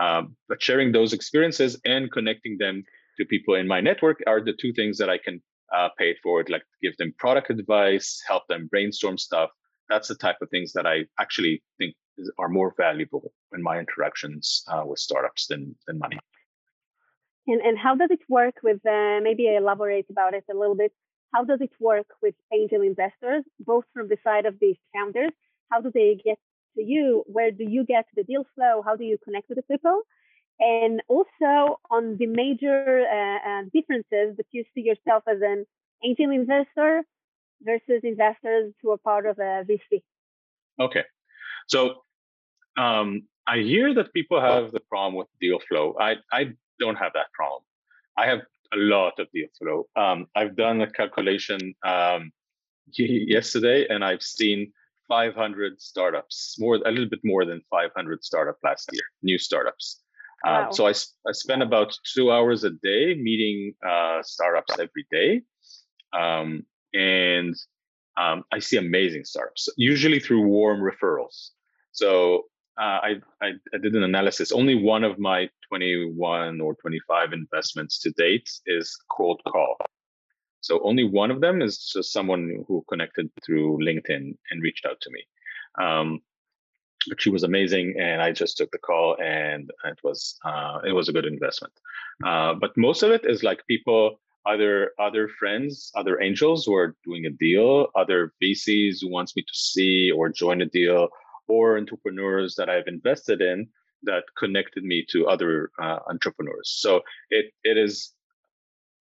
Um, 0.00 0.36
but 0.48 0.62
sharing 0.62 0.92
those 0.92 1.12
experiences 1.12 1.80
and 1.84 2.10
connecting 2.10 2.56
them 2.58 2.84
to 3.16 3.24
people 3.24 3.54
in 3.54 3.68
my 3.68 3.80
network 3.80 4.18
are 4.26 4.40
the 4.40 4.54
two 4.60 4.72
things 4.72 4.98
that 4.98 5.08
I 5.08 5.18
can 5.18 5.40
uh, 5.74 5.88
pay 5.96 6.10
it 6.10 6.16
forward. 6.22 6.50
Like 6.50 6.64
give 6.82 6.96
them 6.96 7.14
product 7.18 7.50
advice, 7.50 8.20
help 8.26 8.42
them 8.48 8.68
brainstorm 8.70 9.18
stuff. 9.18 9.50
That's 9.88 10.08
the 10.08 10.16
type 10.16 10.36
of 10.42 10.50
things 10.50 10.72
that 10.72 10.86
I 10.86 11.04
actually 11.20 11.62
think 11.78 11.94
is, 12.18 12.32
are 12.38 12.48
more 12.48 12.74
valuable 12.76 13.32
in 13.52 13.62
my 13.62 13.78
interactions 13.78 14.64
uh, 14.68 14.82
with 14.84 14.98
startups 14.98 15.46
than 15.46 15.74
than 15.86 15.98
money. 15.98 16.18
And 17.46 17.60
and 17.60 17.78
how 17.78 17.94
does 17.94 18.10
it 18.10 18.20
work 18.28 18.56
with? 18.62 18.84
Uh, 18.86 19.20
maybe 19.22 19.54
elaborate 19.54 20.06
about 20.10 20.34
it 20.34 20.44
a 20.50 20.54
little 20.54 20.74
bit 20.74 20.92
how 21.34 21.44
does 21.44 21.60
it 21.60 21.72
work 21.80 22.06
with 22.22 22.34
angel 22.52 22.82
investors, 22.82 23.42
both 23.58 23.84
from 23.92 24.08
the 24.08 24.16
side 24.22 24.46
of 24.46 24.58
the 24.60 24.74
founders? 24.94 25.32
How 25.70 25.80
do 25.80 25.90
they 25.92 26.20
get 26.24 26.38
to 26.76 26.82
you? 26.82 27.24
Where 27.26 27.50
do 27.50 27.64
you 27.64 27.84
get 27.84 28.06
the 28.14 28.22
deal 28.22 28.44
flow? 28.54 28.82
How 28.84 28.94
do 28.96 29.04
you 29.04 29.18
connect 29.24 29.48
with 29.48 29.58
the 29.58 29.62
people? 29.62 30.02
And 30.60 31.02
also 31.08 31.80
on 31.90 32.16
the 32.18 32.26
major 32.26 33.04
uh, 33.18 33.50
uh, 33.50 33.62
differences 33.72 34.36
that 34.36 34.46
you 34.52 34.64
see 34.74 34.82
yourself 34.82 35.24
as 35.26 35.38
an 35.42 35.66
angel 36.04 36.30
investor 36.30 37.02
versus 37.62 38.00
investors 38.04 38.72
who 38.80 38.92
are 38.92 38.98
part 38.98 39.26
of 39.26 39.38
a 39.38 39.64
VC. 39.68 40.02
Okay. 40.78 41.04
So 41.66 42.02
um, 42.76 43.24
I 43.46 43.58
hear 43.58 43.92
that 43.94 44.12
people 44.12 44.40
have 44.40 44.70
the 44.70 44.80
problem 44.80 45.14
with 45.16 45.28
deal 45.40 45.58
flow. 45.68 45.96
I, 46.00 46.14
I 46.32 46.52
don't 46.78 46.96
have 46.96 47.12
that 47.14 47.32
problem. 47.32 47.62
I 48.16 48.26
have 48.26 48.40
a 48.74 48.78
lot 48.78 49.18
of 49.18 49.30
deal 49.32 49.48
flow. 49.58 49.86
Um, 49.96 50.26
I've 50.34 50.56
done 50.56 50.80
a 50.80 50.90
calculation 50.90 51.74
um, 51.86 52.32
yesterday, 52.92 53.86
and 53.88 54.04
I've 54.04 54.22
seen 54.22 54.72
500 55.08 55.80
startups, 55.80 56.56
more 56.58 56.76
a 56.76 56.90
little 56.90 57.08
bit 57.08 57.20
more 57.24 57.44
than 57.44 57.60
500 57.70 58.24
startup 58.24 58.56
last 58.64 58.88
year, 58.92 59.02
new 59.22 59.38
startups. 59.38 60.00
Uh, 60.46 60.66
wow. 60.66 60.70
so 60.70 60.86
I, 60.86 60.90
I 61.26 61.32
spend 61.32 61.62
about 61.62 61.96
two 62.14 62.30
hours 62.30 62.64
a 62.64 62.70
day 62.70 63.14
meeting 63.14 63.74
uh, 63.86 64.22
startups 64.22 64.74
every 64.78 65.06
day, 65.10 65.42
um, 66.12 66.64
and 66.92 67.54
um, 68.16 68.44
I 68.52 68.58
see 68.58 68.76
amazing 68.76 69.24
startups, 69.24 69.68
usually 69.76 70.20
through 70.20 70.42
warm 70.46 70.80
referrals. 70.80 71.50
So 71.92 72.44
uh, 72.78 72.98
I, 73.02 73.14
I, 73.40 73.52
I 73.72 73.78
did 73.78 73.94
an 73.94 74.02
analysis. 74.02 74.52
Only 74.52 74.74
one 74.74 75.04
of 75.04 75.18
my 75.18 75.48
21 75.68 76.60
or 76.60 76.74
25 76.74 77.32
investments 77.32 78.00
to 78.00 78.10
date 78.12 78.50
is 78.66 78.96
cold 79.10 79.40
call. 79.46 79.76
So 80.60 80.80
only 80.82 81.04
one 81.04 81.30
of 81.30 81.40
them 81.40 81.62
is 81.62 81.78
just 81.92 82.12
someone 82.12 82.64
who 82.66 82.84
connected 82.88 83.30
through 83.44 83.78
LinkedIn 83.78 84.36
and 84.50 84.62
reached 84.62 84.86
out 84.86 85.00
to 85.02 85.10
me. 85.10 85.22
Um, 85.80 86.20
but 87.08 87.20
she 87.20 87.28
was 87.28 87.42
amazing, 87.42 87.96
and 88.00 88.22
I 88.22 88.32
just 88.32 88.56
took 88.56 88.70
the 88.70 88.78
call, 88.78 89.16
and 89.22 89.70
it 89.84 89.98
was 90.02 90.38
uh, 90.42 90.78
it 90.86 90.92
was 90.92 91.10
a 91.10 91.12
good 91.12 91.26
investment. 91.26 91.74
Uh, 92.24 92.54
but 92.54 92.76
most 92.78 93.02
of 93.02 93.10
it 93.10 93.26
is 93.26 93.42
like 93.42 93.66
people, 93.66 94.20
other 94.46 94.92
other 94.98 95.28
friends, 95.28 95.92
other 95.94 96.22
angels 96.22 96.64
who 96.64 96.74
are 96.74 96.96
doing 97.04 97.26
a 97.26 97.30
deal, 97.30 97.88
other 97.94 98.32
VCs 98.42 99.02
who 99.02 99.10
wants 99.10 99.36
me 99.36 99.42
to 99.42 99.54
see 99.54 100.10
or 100.10 100.30
join 100.30 100.62
a 100.62 100.66
deal, 100.66 101.08
or 101.48 101.76
entrepreneurs 101.76 102.54
that 102.56 102.68
I've 102.68 102.86
invested 102.86 103.40
in 103.40 103.68
that 104.04 104.24
connected 104.38 104.84
me 104.84 105.04
to 105.10 105.26
other 105.26 105.70
uh, 105.82 105.98
entrepreneurs. 106.08 106.74
So 106.76 107.02
it 107.30 107.52
it 107.64 107.76
is 107.76 108.14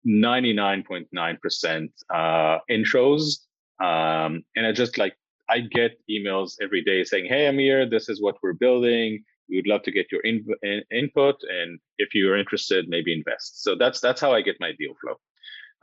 99.9% 0.06 1.90
uh, 2.14 2.60
intros. 2.70 3.40
Um, 3.84 4.44
and 4.56 4.66
I 4.66 4.72
just 4.72 4.98
like, 4.98 5.16
I 5.50 5.60
get 5.60 6.00
emails 6.10 6.54
every 6.62 6.84
day 6.84 7.04
saying, 7.04 7.26
Hey, 7.28 7.48
Amir, 7.48 7.90
this 7.90 8.10
is 8.10 8.22
what 8.22 8.36
we're 8.42 8.54
building. 8.54 9.24
We 9.50 9.58
would 9.58 9.68
love 9.68 9.84
to 9.84 9.92
get 9.92 10.12
your 10.12 10.22
in, 10.22 10.46
in, 10.64 10.82
input. 10.92 11.36
And 11.50 11.80
if 11.98 12.16
you're 12.16 12.38
interested, 12.38 12.86
maybe 12.88 13.14
invest. 13.14 13.64
So 13.64 13.76
that's, 13.76 14.00
that's 14.00 14.22
how 14.22 14.34
I 14.34 14.42
get 14.42 14.56
my 14.60 14.72
deal 14.78 14.94
flow. 15.02 15.16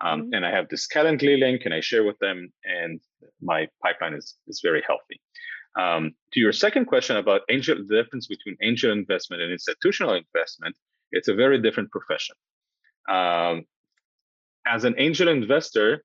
Um, 0.00 0.22
mm-hmm. 0.22 0.34
And 0.34 0.46
I 0.46 0.50
have 0.50 0.68
this 0.68 0.88
Calendly 0.88 1.38
link 1.38 1.62
and 1.64 1.74
I 1.74 1.80
share 1.80 2.02
with 2.02 2.18
them 2.18 2.52
and 2.64 3.00
my 3.40 3.68
pipeline 3.82 4.14
is, 4.14 4.36
is 4.48 4.60
very 4.62 4.82
healthy. 4.86 5.20
Um, 5.78 6.12
to 6.32 6.40
your 6.40 6.52
second 6.52 6.86
question 6.86 7.16
about 7.16 7.42
angel, 7.48 7.76
the 7.76 8.02
difference 8.02 8.26
between 8.26 8.56
angel 8.62 8.92
investment 8.92 9.42
and 9.42 9.50
institutional 9.50 10.14
investment, 10.14 10.76
it's 11.12 11.28
a 11.28 11.34
very 11.34 11.60
different 11.60 11.90
profession. 11.90 12.36
Um, 13.08 13.64
as 14.66 14.84
an 14.84 14.94
angel 14.98 15.28
investor, 15.28 16.04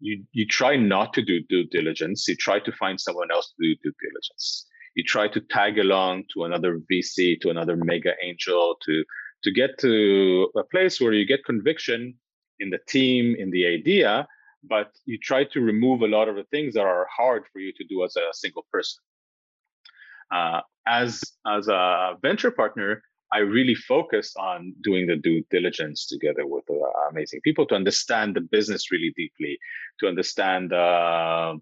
you 0.00 0.24
you 0.32 0.46
try 0.46 0.76
not 0.76 1.14
to 1.14 1.22
do 1.22 1.40
due 1.48 1.64
diligence. 1.64 2.28
You 2.28 2.36
try 2.36 2.58
to 2.60 2.72
find 2.72 3.00
someone 3.00 3.30
else 3.30 3.52
to 3.52 3.54
do 3.62 3.74
due 3.82 3.94
diligence. 4.02 4.66
You 4.94 5.04
try 5.04 5.28
to 5.28 5.40
tag 5.40 5.78
along 5.78 6.24
to 6.34 6.44
another 6.44 6.80
VC, 6.90 7.40
to 7.40 7.50
another 7.50 7.76
mega 7.76 8.14
angel, 8.22 8.76
to 8.84 9.04
to 9.44 9.52
get 9.52 9.78
to 9.78 10.50
a 10.56 10.64
place 10.64 11.00
where 11.00 11.12
you 11.12 11.26
get 11.26 11.44
conviction 11.44 12.14
in 12.60 12.70
the 12.70 12.78
team, 12.88 13.34
in 13.38 13.50
the 13.50 13.66
idea, 13.66 14.26
but 14.68 14.92
you 15.04 15.18
try 15.18 15.44
to 15.44 15.60
remove 15.60 16.02
a 16.02 16.06
lot 16.06 16.28
of 16.28 16.36
the 16.36 16.44
things 16.44 16.74
that 16.74 16.84
are 16.84 17.06
hard 17.14 17.44
for 17.52 17.58
you 17.58 17.72
to 17.76 17.84
do 17.84 18.04
as 18.04 18.16
a 18.16 18.32
single 18.32 18.66
person. 18.72 19.02
Uh, 20.30 20.60
as 20.86 21.22
as 21.46 21.68
a 21.68 22.14
venture 22.22 22.50
partner, 22.50 23.02
I 23.32 23.38
really 23.38 23.74
focus 23.74 24.34
on 24.38 24.74
doing 24.82 25.06
the 25.06 25.16
due 25.16 25.44
diligence 25.50 26.06
together 26.06 26.46
with 26.46 26.64
uh, 26.70 27.08
amazing 27.10 27.40
people 27.42 27.66
to 27.66 27.74
understand 27.74 28.36
the 28.36 28.40
business 28.40 28.92
really 28.92 29.12
deeply, 29.16 29.58
to 30.00 30.08
understand 30.08 30.72
uh, 30.72 31.54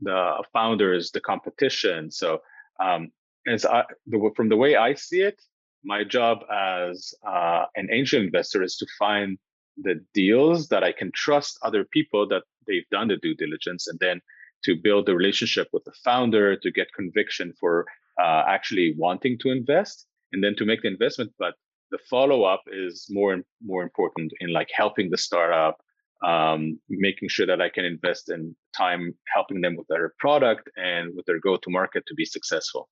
the 0.00 0.42
founders, 0.52 1.10
the 1.10 1.20
competition. 1.20 2.10
So, 2.10 2.40
um, 2.80 3.10
as 3.46 3.64
I, 3.64 3.84
the, 4.06 4.30
from 4.36 4.48
the 4.48 4.56
way 4.56 4.76
I 4.76 4.94
see 4.94 5.20
it, 5.20 5.40
my 5.84 6.04
job 6.04 6.38
as 6.50 7.14
uh, 7.26 7.64
an 7.76 7.88
angel 7.92 8.20
investor 8.20 8.62
is 8.62 8.76
to 8.76 8.86
find 8.98 9.38
the 9.76 10.04
deals 10.14 10.68
that 10.68 10.84
I 10.84 10.92
can 10.92 11.10
trust 11.14 11.58
other 11.62 11.84
people 11.84 12.28
that 12.28 12.42
they've 12.66 12.88
done 12.90 13.08
the 13.08 13.16
due 13.16 13.34
diligence 13.34 13.86
and 13.86 13.98
then 14.00 14.20
to 14.64 14.76
build 14.76 15.08
a 15.08 15.16
relationship 15.16 15.68
with 15.72 15.84
the 15.84 15.92
founder 16.04 16.56
to 16.56 16.70
get 16.70 16.92
conviction 16.94 17.52
for 17.58 17.86
uh, 18.22 18.44
actually 18.46 18.94
wanting 18.96 19.38
to 19.38 19.50
invest 19.50 20.06
and 20.32 20.42
then 20.42 20.54
to 20.56 20.64
make 20.64 20.82
the 20.82 20.88
investment. 20.88 21.32
But 21.38 21.54
the 21.90 21.98
follow 22.10 22.44
up 22.44 22.62
is 22.66 23.06
more 23.10 23.32
and 23.32 23.44
more 23.64 23.82
important 23.82 24.32
in 24.40 24.52
like 24.52 24.70
helping 24.74 25.10
the 25.10 25.18
startup 25.18 25.80
um, 26.24 26.78
making 26.88 27.28
sure 27.28 27.46
that 27.46 27.60
i 27.60 27.68
can 27.68 27.84
invest 27.84 28.30
in 28.30 28.54
time 28.76 29.14
helping 29.34 29.60
them 29.60 29.76
with 29.76 29.86
their 29.88 30.12
product 30.18 30.68
and 30.76 31.14
with 31.16 31.26
their 31.26 31.40
go 31.40 31.56
to 31.56 31.70
market 31.70 32.04
to 32.06 32.14
be 32.14 32.24
successful. 32.24 32.88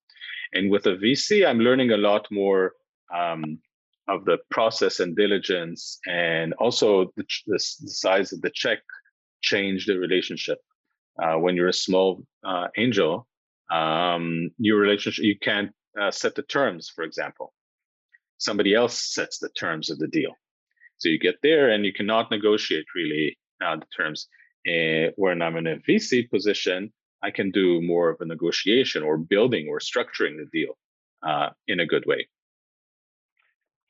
And 0.53 0.71
with 0.71 0.87
a 0.87 0.97
vc 0.97 1.47
i'm 1.47 1.61
learning 1.61 1.91
a 1.93 1.97
lot 1.97 2.27
more 2.31 2.73
um, 3.15 3.59
of 4.11 4.25
the 4.25 4.39
process 4.51 5.01
and 5.01 5.17
diligence 5.17 5.99
and 6.07 6.53
also 6.55 7.13
the, 7.17 7.25
the, 7.47 7.61
the 7.83 7.91
size 8.05 8.33
of 8.33 8.41
the 8.43 8.51
check 8.51 8.81
change 9.41 9.87
the 9.87 9.97
relationship. 9.99 10.59
Uh, 11.23 11.37
when 11.37 11.55
you're 11.55 11.69
a 11.69 11.73
small 11.73 12.25
uh, 12.45 12.69
angel 12.77 13.27
um, 13.71 14.51
your 14.59 14.79
relationship 14.79 15.25
you 15.25 15.39
can't 15.39 15.71
uh, 16.01 16.11
set 16.11 16.35
the 16.35 16.43
terms 16.43 16.91
for 16.95 17.05
example. 17.05 17.53
Somebody 18.39 18.75
else 18.75 19.15
sets 19.15 19.39
the 19.39 19.51
terms 19.51 19.91
of 19.91 19.99
the 19.99 20.09
deal. 20.09 20.35
So 20.97 21.09
you 21.09 21.19
get 21.19 21.37
there 21.43 21.69
and 21.71 21.85
you 21.85 21.93
cannot 21.93 22.31
negotiate 22.31 22.87
really 22.95 23.39
uh, 23.65 23.77
the 23.77 23.87
terms. 23.97 24.29
Uh, 24.69 25.09
when 25.17 25.41
i'm 25.41 25.57
in 25.57 25.67
a 25.67 25.77
vc 25.89 26.29
position 26.29 26.93
i 27.23 27.31
can 27.31 27.51
do 27.51 27.81
more 27.81 28.11
of 28.11 28.21
a 28.21 28.27
negotiation 28.27 29.03
or 29.03 29.17
building 29.17 29.67
or 29.71 29.79
structuring 29.79 30.37
the 30.37 30.49
deal 30.53 30.77
uh, 31.23 31.49
in 31.67 31.81
a 31.81 31.87
good 31.87 32.05
way 32.05 32.29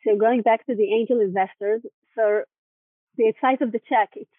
so 0.04 0.16
going 0.16 0.42
back 0.42 0.66
to 0.66 0.74
the 0.74 0.92
angel 0.92 1.20
investors, 1.20 1.82
So 2.16 2.42
the 3.16 3.32
size 3.40 3.58
of 3.60 3.72
the 3.72 3.80
check, 3.88 4.10
it's 4.14 4.36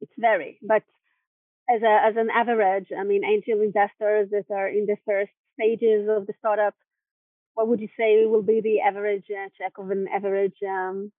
it's 0.00 0.12
vary, 0.18 0.58
but 0.62 0.82
as 1.68 1.82
a 1.82 1.94
as 2.08 2.16
an 2.16 2.30
average, 2.30 2.88
I 2.96 3.04
mean, 3.04 3.24
angel 3.24 3.62
investors 3.62 4.30
that 4.30 4.46
are 4.50 4.68
in 4.68 4.86
the 4.86 4.96
first 5.06 5.32
stages 5.54 6.08
of 6.08 6.26
the 6.26 6.34
startup, 6.38 6.74
what 7.54 7.68
would 7.68 7.80
you 7.80 7.88
say 7.98 8.26
will 8.26 8.42
be 8.42 8.60
the 8.60 8.80
average 8.80 9.26
uh, 9.30 9.48
check 9.58 9.72
of 9.78 9.90
an 9.90 10.06
average 10.08 10.58
um, 10.66 11.12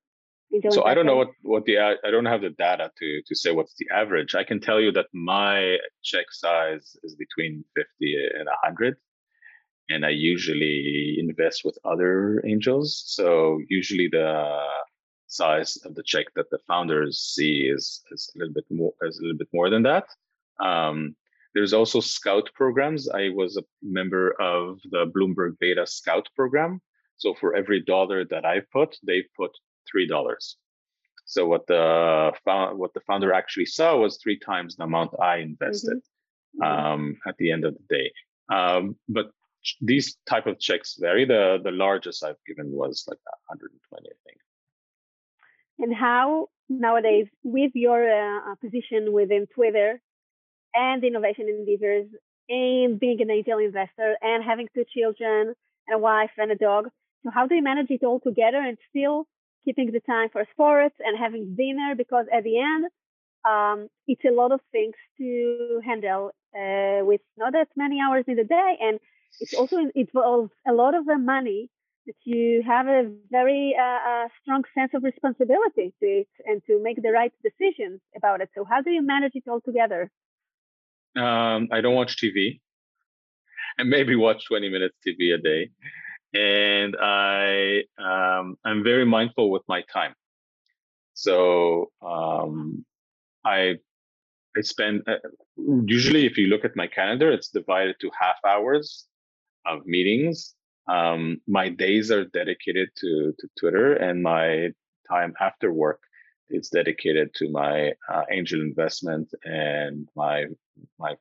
so 0.70 0.86
I 0.86 0.94
don't 0.94 1.06
know 1.06 1.16
what 1.16 1.30
what 1.42 1.66
the 1.66 1.80
I 1.80 2.12
don't 2.12 2.26
have 2.26 2.42
the 2.42 2.52
data 2.52 2.92
to 3.00 3.22
to 3.26 3.36
say 3.36 3.52
what's 3.52 3.74
the 3.78 3.88
average. 3.94 4.36
I 4.36 4.44
can 4.44 4.60
tell 4.60 4.80
you 4.80 4.92
that 4.92 5.08
my 5.14 5.78
check 6.04 6.26
size 6.32 6.96
is 7.04 7.16
between 7.16 7.64
50 7.76 7.86
and 8.36 8.46
100 8.46 8.96
and 9.90 10.06
I 10.06 10.10
usually 10.10 11.18
invest 11.20 11.64
with 11.66 11.78
other 11.84 12.42
angels. 12.46 13.04
So 13.08 13.60
usually 13.70 14.08
the 14.08 14.60
size 15.28 15.78
of 15.86 15.96
the 15.96 16.04
check 16.04 16.28
that 16.36 16.50
the 16.52 16.60
founders 16.68 17.20
see 17.20 17.62
is 17.64 18.02
is 18.12 18.32
a 18.36 18.40
little 18.40 18.54
bit 18.54 18.66
more 18.70 18.94
is 19.02 19.20
a 19.20 19.24
little 19.24 19.38
bit 19.38 19.50
more 19.54 19.70
than 19.70 19.84
that. 19.84 20.06
Um, 20.60 21.16
there's 21.54 21.74
also 21.74 22.00
scout 22.00 22.50
programs. 22.56 23.10
I 23.10 23.30
was 23.30 23.58
a 23.58 23.64
member 23.82 24.36
of 24.40 24.80
the 24.90 25.06
Bloomberg 25.16 25.60
Beta 25.60 25.86
Scout 25.86 26.28
program. 26.36 26.82
So 27.18 27.34
for 27.34 27.56
every 27.56 27.82
dollar 27.82 28.26
that 28.26 28.46
I 28.46 28.62
put, 28.72 28.98
they 29.04 29.24
put 29.38 29.52
three 29.90 30.08
dollars. 30.08 30.58
So 31.26 31.48
what 31.48 31.68
the 31.68 32.32
what 32.46 32.94
the 32.94 33.02
founder 33.08 33.34
actually 33.34 33.66
saw 33.66 33.98
was 33.98 34.18
three 34.18 34.40
times 34.40 34.76
the 34.76 34.84
amount 34.84 35.12
I 35.22 35.38
invested 35.38 35.98
mm-hmm. 35.98 36.64
mm-hmm. 36.64 36.94
um, 36.94 37.18
at 37.28 37.38
the 37.38 37.52
end 37.52 37.66
of 37.66 37.76
the 37.76 37.96
day. 37.98 38.12
Um, 38.50 38.98
but 39.08 39.32
these 39.82 40.18
type 40.30 40.48
of 40.48 40.60
checks 40.60 40.98
vary. 41.00 41.26
The 41.26 41.60
the 41.64 41.72
largest 41.72 42.24
I've 42.24 42.44
given 42.48 42.72
was 42.72 43.06
like 43.08 43.20
120, 43.48 44.10
I 44.10 44.18
think. 44.26 44.40
And 45.80 45.94
how 45.96 46.48
nowadays, 46.70 47.28
with 47.44 47.72
your 47.74 48.02
uh, 48.04 48.52
uh, 48.52 48.56
position 48.56 49.12
within 49.14 49.48
Twitter 49.54 50.02
and 50.74 51.04
Innovation 51.04 51.48
Endeavors, 51.50 52.08
and 52.50 53.00
being 53.00 53.22
an 53.22 53.32
angel 53.32 53.60
investor, 53.60 54.16
and 54.22 54.44
having 54.44 54.68
two 54.74 54.86
children 54.96 55.54
and 55.88 55.96
a 55.96 55.98
wife 55.98 56.32
and 56.38 56.52
a 56.52 56.56
dog, 56.56 56.90
so 57.24 57.32
how 57.32 57.48
do 57.48 57.56
you 57.56 57.64
manage 57.64 57.90
it 57.90 58.04
all 58.04 58.20
together 58.20 58.58
and 58.58 58.78
still 58.90 59.26
keeping 59.66 59.92
the 59.92 60.02
time 60.02 60.30
for 60.30 60.46
sports 60.52 60.96
and 61.00 61.18
having 61.18 61.56
dinner? 61.56 61.96
Because 61.96 62.26
at 62.34 62.44
the 62.44 62.60
end, 62.60 62.86
um, 63.48 63.88
it's 64.08 64.24
a 64.26 64.34
lot 64.34 64.52
of 64.52 64.60
things 64.72 64.96
to 65.18 65.82
handle 65.86 66.32
uh, 66.56 67.06
with 67.06 67.22
not 67.38 67.54
that 67.54 67.70
many 67.76 68.00
hours 68.02 68.26
in 68.28 68.36
the 68.36 68.44
day, 68.44 68.78
and 68.82 69.00
it 69.40 69.54
also 69.58 69.78
involves 69.96 70.52
a 70.68 70.74
lot 70.74 70.96
of 70.96 71.06
the 71.06 71.18
money 71.18 71.70
that 72.06 72.16
you 72.24 72.62
have 72.66 72.88
a 72.88 73.10
very 73.32 73.76
uh, 73.80 74.28
strong 74.42 74.64
sense 74.76 74.92
of 74.94 75.04
responsibility 75.04 75.94
to 76.02 76.06
it 76.06 76.28
and 76.46 76.62
to 76.68 76.82
make 76.82 77.02
the 77.02 77.12
right 77.12 77.32
decisions 77.44 78.02
about 78.16 78.42
it. 78.42 78.50
So 78.56 78.66
how 78.66 78.82
do 78.82 78.92
you 78.92 79.02
manage 79.02 79.34
it 79.36 79.44
all 79.48 79.62
together? 79.62 80.12
Um, 81.16 81.70
I 81.72 81.82
don't 81.82 81.96
watch 81.96 82.18
TV, 82.18 82.60
and 83.78 83.90
maybe 83.90 84.16
watch 84.16 84.46
20 84.48 84.70
minutes 84.70 84.98
TV 85.06 85.34
a 85.34 85.38
day, 85.38 85.70
and 86.34 86.96
I 87.00 87.84
um, 88.00 88.58
I'm 88.66 88.84
very 88.84 89.06
mindful 89.06 89.52
with 89.52 89.62
my 89.68 89.84
time. 89.94 90.16
So 91.14 91.92
um, 92.02 92.84
I 93.46 93.76
I 94.58 94.62
spend 94.62 95.04
uh, 95.08 95.18
usually 95.86 96.26
if 96.26 96.38
you 96.38 96.48
look 96.48 96.66
at 96.66 96.76
my 96.76 96.88
calendar, 96.88 97.32
it's 97.32 97.50
divided 97.50 97.96
to 98.02 98.10
half 98.20 98.38
hours 98.44 99.08
of 99.66 99.86
meetings. 99.86 100.56
Um, 100.88 101.40
my 101.48 101.70
days 101.70 102.12
are 102.12 102.26
dedicated 102.26 102.90
to, 102.98 103.34
to 103.40 103.48
Twitter, 103.60 103.94
and 103.94 104.22
my 104.22 104.70
time 105.10 105.34
after 105.40 105.72
work 105.72 106.02
is 106.50 106.70
dedicated 106.70 107.34
to 107.36 107.50
my 107.50 107.94
uh, 108.12 108.24
angel 108.32 108.62
investment 108.62 109.34
and 109.44 110.08
my 110.16 110.46
my 111.00 111.16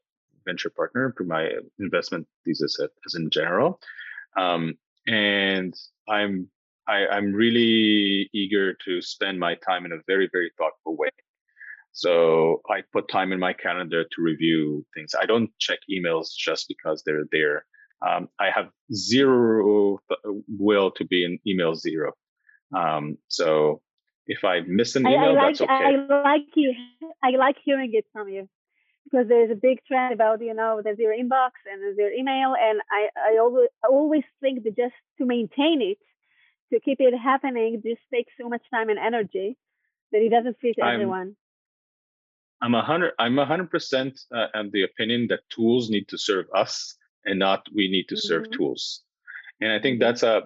venture 0.44 0.70
partner, 0.70 1.14
to 1.16 1.24
my 1.24 1.50
investment 1.78 2.26
thesis 2.44 2.78
as 3.06 3.14
in 3.14 3.30
general. 3.30 3.80
Um, 4.36 4.74
and 5.06 5.74
I'm 6.08 6.48
I, 6.88 7.06
I'm 7.06 7.32
really 7.32 8.28
eager 8.32 8.74
to 8.84 9.00
spend 9.00 9.38
my 9.38 9.54
time 9.54 9.84
in 9.84 9.92
a 9.92 10.02
very 10.06 10.28
very 10.32 10.50
thoughtful 10.58 10.96
way. 10.96 11.10
So 11.92 12.62
I 12.70 12.82
put 12.92 13.08
time 13.08 13.32
in 13.32 13.38
my 13.38 13.52
calendar 13.52 14.04
to 14.04 14.22
review 14.22 14.84
things. 14.94 15.14
I 15.20 15.26
don't 15.26 15.50
check 15.58 15.78
emails 15.90 16.28
just 16.36 16.66
because 16.66 17.02
they're 17.04 17.26
there 17.30 17.66
um, 18.06 18.28
I 18.38 18.50
have 18.54 18.68
zero 18.92 19.98
will 20.48 20.90
to 20.92 21.04
be 21.04 21.24
in 21.24 21.38
email 21.46 21.74
zero. 21.74 22.12
Um, 22.74 23.18
so 23.28 23.80
if 24.26 24.44
I 24.44 24.60
miss 24.66 24.96
an 24.96 25.06
email, 25.06 25.18
I, 25.18 25.24
I 25.24 25.32
like, 25.32 25.58
that's 25.58 25.60
okay. 25.60 25.72
I 25.72 26.22
like 26.22 26.46
you. 26.54 26.74
I 27.22 27.30
like 27.30 27.56
hearing 27.64 27.90
it 27.94 28.06
from 28.12 28.28
you 28.28 28.48
because 29.04 29.28
there's 29.28 29.50
a 29.50 29.54
big 29.54 29.84
trend 29.86 30.14
about 30.14 30.40
you 30.40 30.54
know 30.54 30.80
there's 30.82 30.98
your 30.98 31.12
inbox 31.12 31.50
and 31.70 31.80
there's 31.80 31.98
your 31.98 32.12
email, 32.12 32.54
and 32.58 32.80
I 32.90 33.08
I 33.16 33.38
always 33.38 33.68
I 33.84 33.88
always 33.88 34.24
think 34.40 34.64
that 34.64 34.76
just 34.76 34.94
to 35.18 35.26
maintain 35.26 35.82
it, 35.82 35.98
to 36.72 36.80
keep 36.80 36.98
it 37.00 37.14
happening, 37.16 37.82
just 37.84 38.00
takes 38.12 38.32
so 38.40 38.48
much 38.48 38.62
time 38.72 38.88
and 38.88 38.98
energy 38.98 39.56
that 40.12 40.22
it 40.22 40.30
doesn't 40.30 40.56
fit 40.60 40.76
I'm, 40.82 40.94
everyone. 40.94 41.36
I'm 42.60 42.74
a 42.74 42.82
hundred. 42.82 43.12
I'm 43.18 43.38
a 43.38 43.46
hundred 43.46 43.70
percent 43.70 44.20
uh, 44.34 44.46
of 44.54 44.72
the 44.72 44.82
opinion 44.84 45.26
that 45.28 45.40
tools 45.50 45.90
need 45.90 46.08
to 46.08 46.18
serve 46.18 46.46
us 46.54 46.96
and 47.24 47.38
not 47.38 47.66
we 47.74 47.88
need 47.88 48.06
to 48.08 48.16
serve 48.16 48.44
mm-hmm. 48.44 48.58
tools. 48.58 49.02
And 49.60 49.72
i 49.72 49.78
think 49.80 50.00
mm-hmm. 50.00 50.06
that's 50.06 50.22
a 50.22 50.42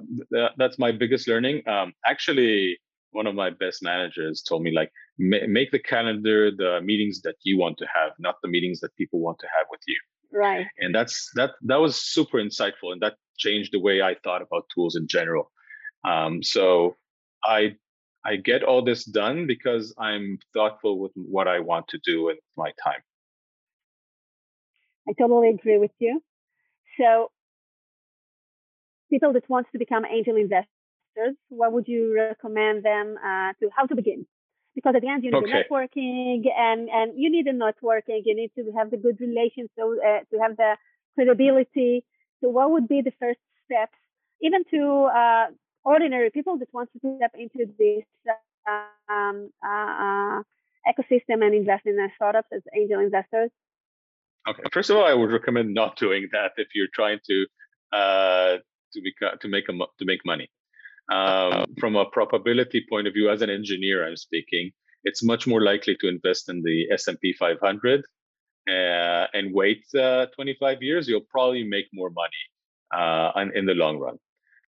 that's 0.56 0.78
my 0.78 0.92
biggest 0.92 1.28
learning. 1.28 1.66
Um, 1.68 1.92
actually 2.06 2.78
one 3.16 3.26
of 3.26 3.34
my 3.34 3.50
best 3.50 3.82
managers 3.82 4.42
told 4.42 4.62
me 4.62 4.72
like 4.72 4.92
make 5.18 5.70
the 5.70 5.78
calendar 5.78 6.50
the 6.50 6.80
meetings 6.82 7.22
that 7.22 7.36
you 7.44 7.58
want 7.58 7.78
to 7.78 7.86
have 7.86 8.12
not 8.18 8.36
the 8.42 8.48
meetings 8.48 8.80
that 8.80 8.94
people 8.96 9.20
want 9.20 9.38
to 9.38 9.46
have 9.56 9.66
with 9.70 9.80
you. 9.86 9.98
Right. 10.32 10.66
And 10.78 10.94
that's 10.94 11.30
that 11.34 11.52
that 11.62 11.80
was 11.80 11.96
super 11.96 12.38
insightful 12.38 12.92
and 12.92 13.00
that 13.00 13.14
changed 13.38 13.72
the 13.72 13.80
way 13.80 14.02
i 14.02 14.14
thought 14.22 14.42
about 14.42 14.64
tools 14.74 14.96
in 14.96 15.06
general. 15.08 15.50
Um, 16.04 16.42
so 16.42 16.96
i 17.42 17.74
i 18.24 18.36
get 18.36 18.62
all 18.62 18.82
this 18.84 19.04
done 19.04 19.46
because 19.46 19.94
i'm 19.98 20.38
thoughtful 20.54 20.98
with 20.98 21.12
what 21.14 21.48
i 21.48 21.58
want 21.60 21.88
to 21.88 21.98
do 22.04 22.24
with 22.24 22.38
my 22.56 22.70
time. 22.84 23.02
I 25.08 25.12
totally 25.18 25.50
agree 25.50 25.78
with 25.78 25.92
you 25.98 26.20
so 26.98 27.30
people 29.11 29.32
that 29.32 29.48
want 29.48 29.66
to 29.72 29.78
become 29.78 30.04
angel 30.04 30.37
investors, 30.37 31.37
what 31.48 31.72
would 31.72 31.88
you 31.88 32.14
recommend 32.14 32.85
them 32.85 33.16
uh, 33.18 33.52
to 33.61 33.70
how 33.74 33.87
to 33.87 33.94
begin? 33.94 34.26
Because 34.74 34.94
at 34.94 35.02
the 35.02 35.09
end, 35.09 35.24
you 35.24 35.30
need 35.30 35.44
okay. 35.44 35.64
networking 35.64 36.44
and, 36.54 36.88
and 36.90 37.12
you 37.16 37.30
need 37.30 37.46
the 37.46 37.52
networking. 37.52 38.22
You 38.24 38.37
need 38.37 38.50
to 38.56 38.72
have 38.76 38.90
the 38.90 38.98
good 38.98 39.18
relations, 39.20 39.70
so 39.78 39.96
uh, 39.98 40.20
to 40.30 40.38
have 40.38 40.56
the 40.56 40.76
credibility. 41.14 42.04
So, 42.42 42.50
what 42.50 42.70
would 42.70 42.87
be 42.87 43.00
the 43.00 43.12
first 43.18 43.40
steps, 43.64 43.96
even 44.42 44.64
to 44.72 45.04
uh, 45.04 45.46
ordinary 45.82 46.30
people 46.30 46.59
that 46.59 46.68
want 46.74 46.90
to 46.92 47.16
step 47.16 47.32
into 47.35 47.72
this 47.78 48.04
um, 49.09 49.50
uh, 49.64 49.68
uh, 49.68 50.42
ecosystem 50.87 51.42
and 51.42 51.54
invest 51.54 51.87
in 51.87 51.96
startups 52.16 52.48
as 52.52 52.61
angel 52.76 53.00
investors? 53.00 53.50
Okay. 54.48 54.62
First 54.72 54.90
of 54.90 54.96
all, 54.96 55.04
I 55.04 55.14
would 55.14 55.30
recommend 55.30 55.74
not 55.74 55.96
doing 55.96 56.28
that 56.32 56.52
if 56.56 56.68
you're 56.74 56.92
trying 56.94 57.18
to 57.26 57.46
uh, 57.92 58.56
to 58.92 59.00
become 59.02 59.38
to 59.40 59.48
make 59.48 59.68
a, 59.68 59.72
to 59.72 60.04
make 60.04 60.20
money. 60.24 60.48
Um, 61.11 61.66
from 61.78 61.94
a 61.94 62.04
probability 62.06 62.85
point 62.88 63.06
of 63.06 63.14
view, 63.14 63.30
as 63.30 63.42
an 63.42 63.50
engineer, 63.50 64.06
I'm 64.06 64.16
speaking. 64.16 64.72
It's 65.04 65.22
much 65.22 65.46
more 65.46 65.62
likely 65.62 65.96
to 66.00 66.09
invest 66.09 66.48
in 66.48 66.62
the 66.62 66.90
S&P 66.90 67.32
500 67.32 68.00
uh, 68.68 69.26
and 69.32 69.54
wait 69.54 69.85
uh, 69.96 70.26
25 70.35 70.82
years. 70.82 71.06
You'll 71.06 71.20
probably 71.30 71.62
make 71.62 71.87
more 71.92 72.11
money 72.11 72.42
uh, 72.92 73.30
in 73.54 73.66
the 73.66 73.74
long 73.74 73.98
run. 73.98 74.18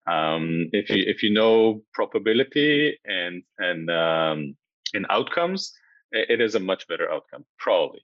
Um, 0.06 0.70
if 0.72 0.88
you 0.90 1.04
if 1.06 1.22
you 1.22 1.30
know 1.30 1.82
probability 1.92 2.98
and 3.04 3.42
and 3.58 3.90
um, 3.90 4.56
and 4.94 5.06
outcomes, 5.10 5.72
it 6.12 6.40
is 6.40 6.54
a 6.54 6.60
much 6.60 6.86
better 6.88 7.10
outcome, 7.10 7.44
probably. 7.58 8.00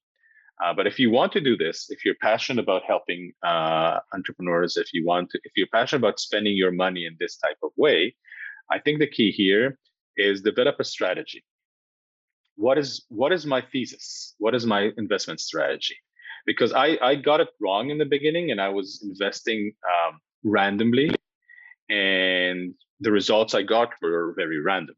Uh, 0.63 0.73
but 0.73 0.87
if 0.87 0.99
you 0.99 1.11
want 1.11 1.33
to 1.33 1.41
do 1.41 1.57
this, 1.57 1.87
if 1.91 2.05
you're 2.05 2.15
passionate 2.21 2.63
about 2.63 2.83
helping 2.85 3.33
uh, 3.45 3.99
entrepreneurs, 4.13 4.77
if 4.77 4.93
you 4.93 5.05
want 5.05 5.31
to, 5.31 5.41
if 5.45 5.53
you're 5.57 5.67
passionate 5.73 5.99
about 5.99 6.21
spending 6.21 6.57
your 6.57 6.71
money 6.71 7.07
in 7.07 7.17
this 7.19 7.37
type 7.37 7.57
of 7.63 7.71
way, 7.77 8.15
I 8.71 8.79
think 8.79 8.99
the 8.99 9.07
key 9.07 9.33
here 9.33 9.79
is 10.17 10.43
develop 10.43 10.77
a 10.79 10.85
strategy. 10.85 11.45
What 12.57 12.79
is 12.79 13.05
what 13.09 13.33
is 13.33 13.45
my 13.45 13.63
thesis? 13.73 14.35
What 14.39 14.55
is 14.55 14.65
my 14.65 14.91
investment 14.97 15.41
strategy? 15.41 15.97
Because 16.47 16.73
I 16.73 16.99
I 17.03 17.17
got 17.17 17.41
it 17.41 17.49
wrong 17.61 17.91
in 17.91 17.99
the 17.99 18.05
beginning, 18.05 18.53
and 18.53 18.61
I 18.61 18.69
was 18.69 19.03
investing 19.03 19.73
um, 19.93 20.21
randomly, 20.45 21.11
and 21.91 22.75
the 23.01 23.11
results 23.11 23.55
I 23.55 23.63
got 23.63 23.91
were 24.01 24.35
very 24.37 24.61
random. 24.61 24.95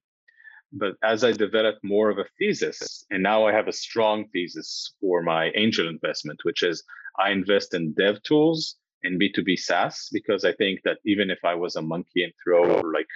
But 0.73 0.95
as 1.03 1.25
I 1.25 1.33
developed 1.33 1.85
more 1.85 2.11
of 2.11 2.19
a 2.19 2.27
thesis, 2.39 3.05
and 3.11 3.23
now 3.23 3.47
I 3.47 3.53
have 3.53 3.69
a 3.69 3.73
strong 3.73 4.29
thesis 4.33 4.95
for 5.01 5.23
my 5.23 5.51
angel 5.55 5.89
investment, 5.89 6.41
which 6.43 6.63
is 6.63 6.83
I 7.19 7.31
invest 7.31 7.75
in 7.75 7.95
dev 7.95 8.23
tools 8.23 8.77
and 9.03 9.21
B2B 9.21 9.59
SaaS, 9.59 10.09
because 10.13 10.45
I 10.45 10.53
think 10.53 10.81
that 10.85 10.99
even 11.05 11.31
if 11.31 11.39
I 11.45 11.55
was 11.55 11.77
a 11.77 11.83
monkey 11.83 12.25
and 12.25 12.33
throw 12.43 12.81
like, 12.81 13.07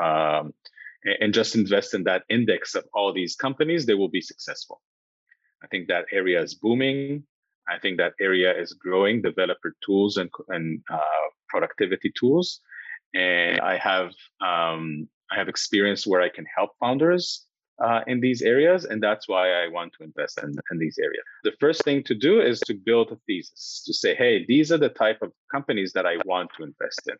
um, 0.00 0.52
and 1.20 1.32
just 1.32 1.54
invest 1.54 1.94
in 1.94 2.04
that 2.04 2.24
index 2.28 2.74
of 2.74 2.84
all 2.92 3.12
these 3.12 3.36
companies, 3.36 3.86
they 3.86 3.94
will 3.94 4.10
be 4.10 4.20
successful. 4.20 4.82
I 5.62 5.66
think 5.68 5.88
that 5.88 6.06
area 6.12 6.42
is 6.42 6.54
booming. 6.54 7.24
I 7.68 7.78
think 7.78 7.98
that 7.98 8.14
area 8.20 8.56
is 8.58 8.72
growing, 8.74 9.22
developer 9.22 9.74
tools 9.84 10.16
and, 10.16 10.30
and 10.48 10.82
uh, 10.90 11.28
productivity 11.48 12.12
tools. 12.18 12.60
And 13.14 13.60
I 13.60 13.76
have 13.78 14.12
um, 14.40 15.08
I 15.30 15.36
have 15.36 15.48
experience 15.48 16.06
where 16.06 16.22
I 16.22 16.28
can 16.28 16.46
help 16.56 16.70
founders 16.80 17.46
uh, 17.82 18.00
in 18.06 18.20
these 18.20 18.42
areas, 18.42 18.84
and 18.84 19.02
that's 19.02 19.28
why 19.28 19.52
I 19.52 19.68
want 19.68 19.92
to 19.98 20.04
invest 20.04 20.38
in, 20.42 20.54
in 20.70 20.78
these 20.78 20.98
areas. 20.98 21.22
The 21.44 21.52
first 21.60 21.84
thing 21.84 22.02
to 22.04 22.14
do 22.14 22.40
is 22.40 22.60
to 22.60 22.74
build 22.74 23.12
a 23.12 23.16
thesis 23.26 23.82
to 23.86 23.94
say, 23.94 24.14
hey, 24.14 24.44
these 24.46 24.72
are 24.72 24.78
the 24.78 24.88
type 24.88 25.22
of 25.22 25.32
companies 25.52 25.92
that 25.92 26.06
I 26.06 26.16
want 26.24 26.50
to 26.56 26.64
invest 26.64 27.02
in. 27.06 27.16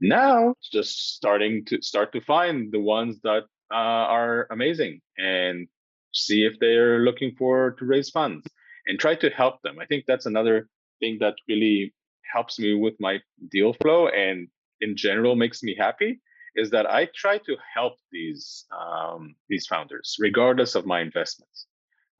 Now, 0.00 0.54
just 0.72 1.14
starting 1.16 1.64
to 1.66 1.82
start 1.82 2.12
to 2.12 2.20
find 2.22 2.72
the 2.72 2.80
ones 2.80 3.20
that 3.22 3.44
uh, 3.70 3.74
are 3.74 4.46
amazing 4.50 5.00
and 5.18 5.68
see 6.12 6.44
if 6.44 6.54
they're 6.58 7.00
looking 7.00 7.34
for 7.36 7.72
to 7.72 7.84
raise 7.84 8.08
funds 8.08 8.46
and 8.86 8.98
try 8.98 9.14
to 9.16 9.28
help 9.30 9.60
them. 9.62 9.78
I 9.78 9.84
think 9.84 10.04
that's 10.06 10.26
another 10.26 10.68
thing 11.00 11.18
that 11.20 11.34
really 11.48 11.94
helps 12.32 12.58
me 12.58 12.74
with 12.74 12.94
my 12.98 13.18
deal 13.50 13.74
flow 13.74 14.08
and 14.08 14.48
in 14.80 14.96
general 14.96 15.36
makes 15.36 15.62
me 15.62 15.74
happy 15.78 16.20
is 16.56 16.70
that 16.70 16.90
I 16.90 17.08
try 17.14 17.38
to 17.38 17.56
help 17.74 17.94
these 18.12 18.66
um, 18.70 19.34
these 19.48 19.66
founders 19.66 20.16
regardless 20.18 20.74
of 20.74 20.86
my 20.86 21.00
investments. 21.00 21.66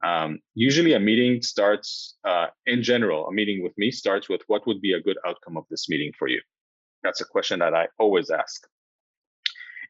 Um, 0.03 0.39
usually, 0.55 0.93
a 0.93 0.99
meeting 0.99 1.41
starts 1.41 2.15
uh, 2.23 2.47
in 2.65 2.81
general. 2.81 3.27
A 3.27 3.31
meeting 3.31 3.61
with 3.61 3.77
me 3.77 3.91
starts 3.91 4.27
with 4.29 4.41
what 4.47 4.65
would 4.65 4.81
be 4.81 4.93
a 4.93 5.01
good 5.01 5.17
outcome 5.27 5.57
of 5.57 5.65
this 5.69 5.89
meeting 5.89 6.11
for 6.17 6.27
you. 6.27 6.41
That's 7.03 7.21
a 7.21 7.25
question 7.25 7.59
that 7.59 7.73
I 7.73 7.87
always 7.99 8.29
ask. 8.29 8.65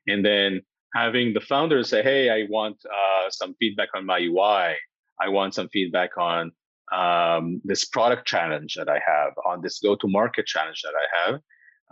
And 0.08 0.26
then 0.26 0.62
having 0.94 1.34
the 1.34 1.40
founders 1.42 1.90
say, 1.90 2.04
"Hey, 2.04 2.30
I 2.30 2.48
want 2.50 2.78
uh, 2.86 3.30
some 3.30 3.56
feedback 3.60 3.90
on 3.96 4.06
my 4.06 4.20
UI. 4.20 4.76
I 5.20 5.30
want 5.30 5.54
some 5.54 5.70
feedback 5.70 6.18
on 6.18 6.52
um, 6.92 7.62
this 7.64 7.86
product 7.86 8.28
challenge 8.28 8.76
that 8.76 8.90
I 8.90 9.00
have, 9.06 9.34
on 9.46 9.62
this 9.62 9.80
go-to-market 9.80 10.46
challenge 10.46 10.82
that 10.84 10.94
I 11.04 11.08
have." 11.22 11.42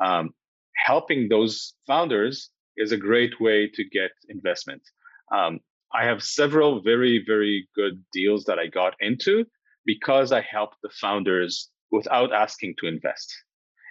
Um, 0.02 0.34
helping 0.86 1.27
those 1.27 1.73
founders 1.88 2.49
is 2.77 2.91
a 2.91 2.97
great 2.97 3.39
way 3.39 3.67
to 3.73 3.84
get 3.84 4.11
investment. 4.30 4.82
Um, 5.32 5.59
I 5.93 6.05
have 6.05 6.23
several 6.23 6.82
very, 6.82 7.23
very 7.25 7.67
good 7.75 8.03
deals 8.13 8.45
that 8.45 8.59
I 8.59 8.67
got 8.67 8.95
into 8.99 9.45
because 9.86 10.32
I 10.32 10.41
helped 10.41 10.77
the 10.84 10.89
founders 10.89 11.69
without 11.91 12.32
asking 12.32 12.75
to 12.80 12.88
invest. 12.88 13.34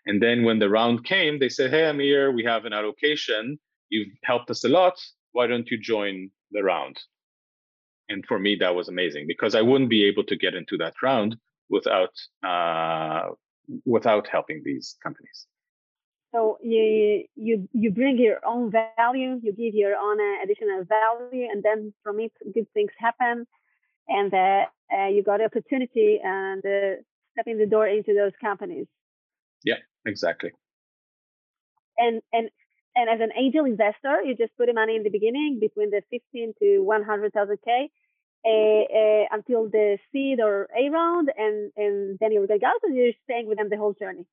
And 0.07 0.23
then 0.23 0.45
when 0.45 0.59
the 0.59 0.71
round 0.71 1.05
came, 1.05 1.39
they 1.39 1.49
said, 1.49 1.71
Hey, 1.71 1.89
Amir, 1.89 2.33
we 2.33 2.45
have 2.45 2.65
an 2.65 2.73
allocation. 2.73 3.59
You've 3.91 4.09
helped 4.25 4.51
us 4.51 4.65
a 4.65 4.69
lot. 4.69 4.95
Why 5.33 5.47
don't 5.47 5.69
you 5.71 5.79
join 5.79 6.31
the 6.53 6.63
round? 6.63 6.99
And 8.09 8.25
for 8.27 8.39
me, 8.39 8.57
that 8.61 8.75
was 8.75 8.89
amazing 8.89 9.27
because 9.27 9.55
I 9.55 9.63
wouldn't 9.63 9.91
be 9.91 10.05
able 10.05 10.25
to 10.25 10.37
get 10.37 10.55
into 10.55 10.77
that 10.79 10.95
round 11.03 11.37
without 11.69 12.15
uh, 12.43 13.31
without 13.85 14.27
helping 14.29 14.63
these 14.65 14.97
companies. 15.03 15.47
So 16.33 16.59
you 16.63 17.25
you 17.37 17.69
you 17.73 17.91
bring 17.91 18.19
your 18.19 18.39
own 18.45 18.71
value, 18.71 19.41
you 19.43 19.53
give 19.53 19.75
your 19.75 19.97
own 19.97 20.21
uh, 20.21 20.45
additional 20.45 20.85
value, 20.85 21.49
and 21.51 21.63
then 21.63 21.95
from 22.03 22.21
it, 22.21 22.33
good 22.53 22.67
things 22.75 22.91
happen, 22.99 23.47
and 24.09 24.35
uh, 24.35 24.67
uh, 24.93 25.07
you 25.07 25.23
got 25.23 25.39
the 25.39 25.45
opportunity 25.45 26.21
and 26.23 26.63
uh, 26.65 27.01
step 27.33 27.47
in 27.47 27.59
the 27.59 27.67
door 27.67 27.87
into 27.87 28.13
those 28.15 28.33
companies. 28.43 28.87
Yeah, 29.65 29.81
exactly. 30.05 30.51
And 31.97 32.21
and 32.33 32.51
and 32.95 33.09
as 33.09 33.21
an 33.21 33.33
angel 33.35 33.65
investor, 33.65 34.23
you 34.23 34.37
just 34.37 34.55
put 34.59 34.67
the 34.67 34.75
money 34.75 34.97
in 34.97 35.05
the 35.05 35.11
beginning 35.11 35.59
between 35.61 35.91
the 35.91 36.03
15 36.11 36.53
to 36.61 36.81
100,000 36.81 37.59
k. 37.65 37.91
Uh, 38.47 38.51
uh, 38.51 39.25
until 39.33 39.69
the 39.69 39.99
seed 40.13 40.39
or 40.41 40.69
A 40.79 40.91
round, 40.91 41.29
and 41.37 41.73
and 41.77 42.19
then 42.21 42.33
you 42.33 42.47
get 42.47 42.63
out, 42.63 42.81
and 42.85 42.95
you're 42.95 43.13
staying 43.25 43.49
with 43.49 43.59
them 43.59 43.69
the 43.69 43.77
whole 43.77 43.95
journey 43.95 44.27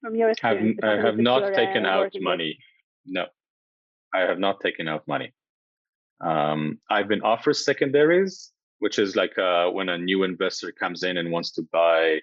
from 0.00 0.14
your 0.14 0.30
experience? 0.30 0.78
Have, 0.82 1.00
I 1.02 1.06
have 1.06 1.18
not 1.18 1.54
taken 1.54 1.86
out 1.86 2.12
money. 2.20 2.58
No, 3.04 3.26
I 4.14 4.20
have 4.20 4.38
not 4.38 4.60
taken 4.60 4.88
out 4.88 5.06
money. 5.06 5.32
Um, 6.20 6.78
I've 6.90 7.08
been 7.08 7.22
offered 7.22 7.54
secondaries, 7.54 8.52
which 8.78 8.98
is 8.98 9.16
like 9.16 9.38
uh, 9.38 9.68
when 9.70 9.88
a 9.88 9.98
new 9.98 10.22
investor 10.24 10.72
comes 10.72 11.02
in 11.02 11.16
and 11.18 11.30
wants 11.30 11.52
to 11.52 11.62
buy 11.72 12.20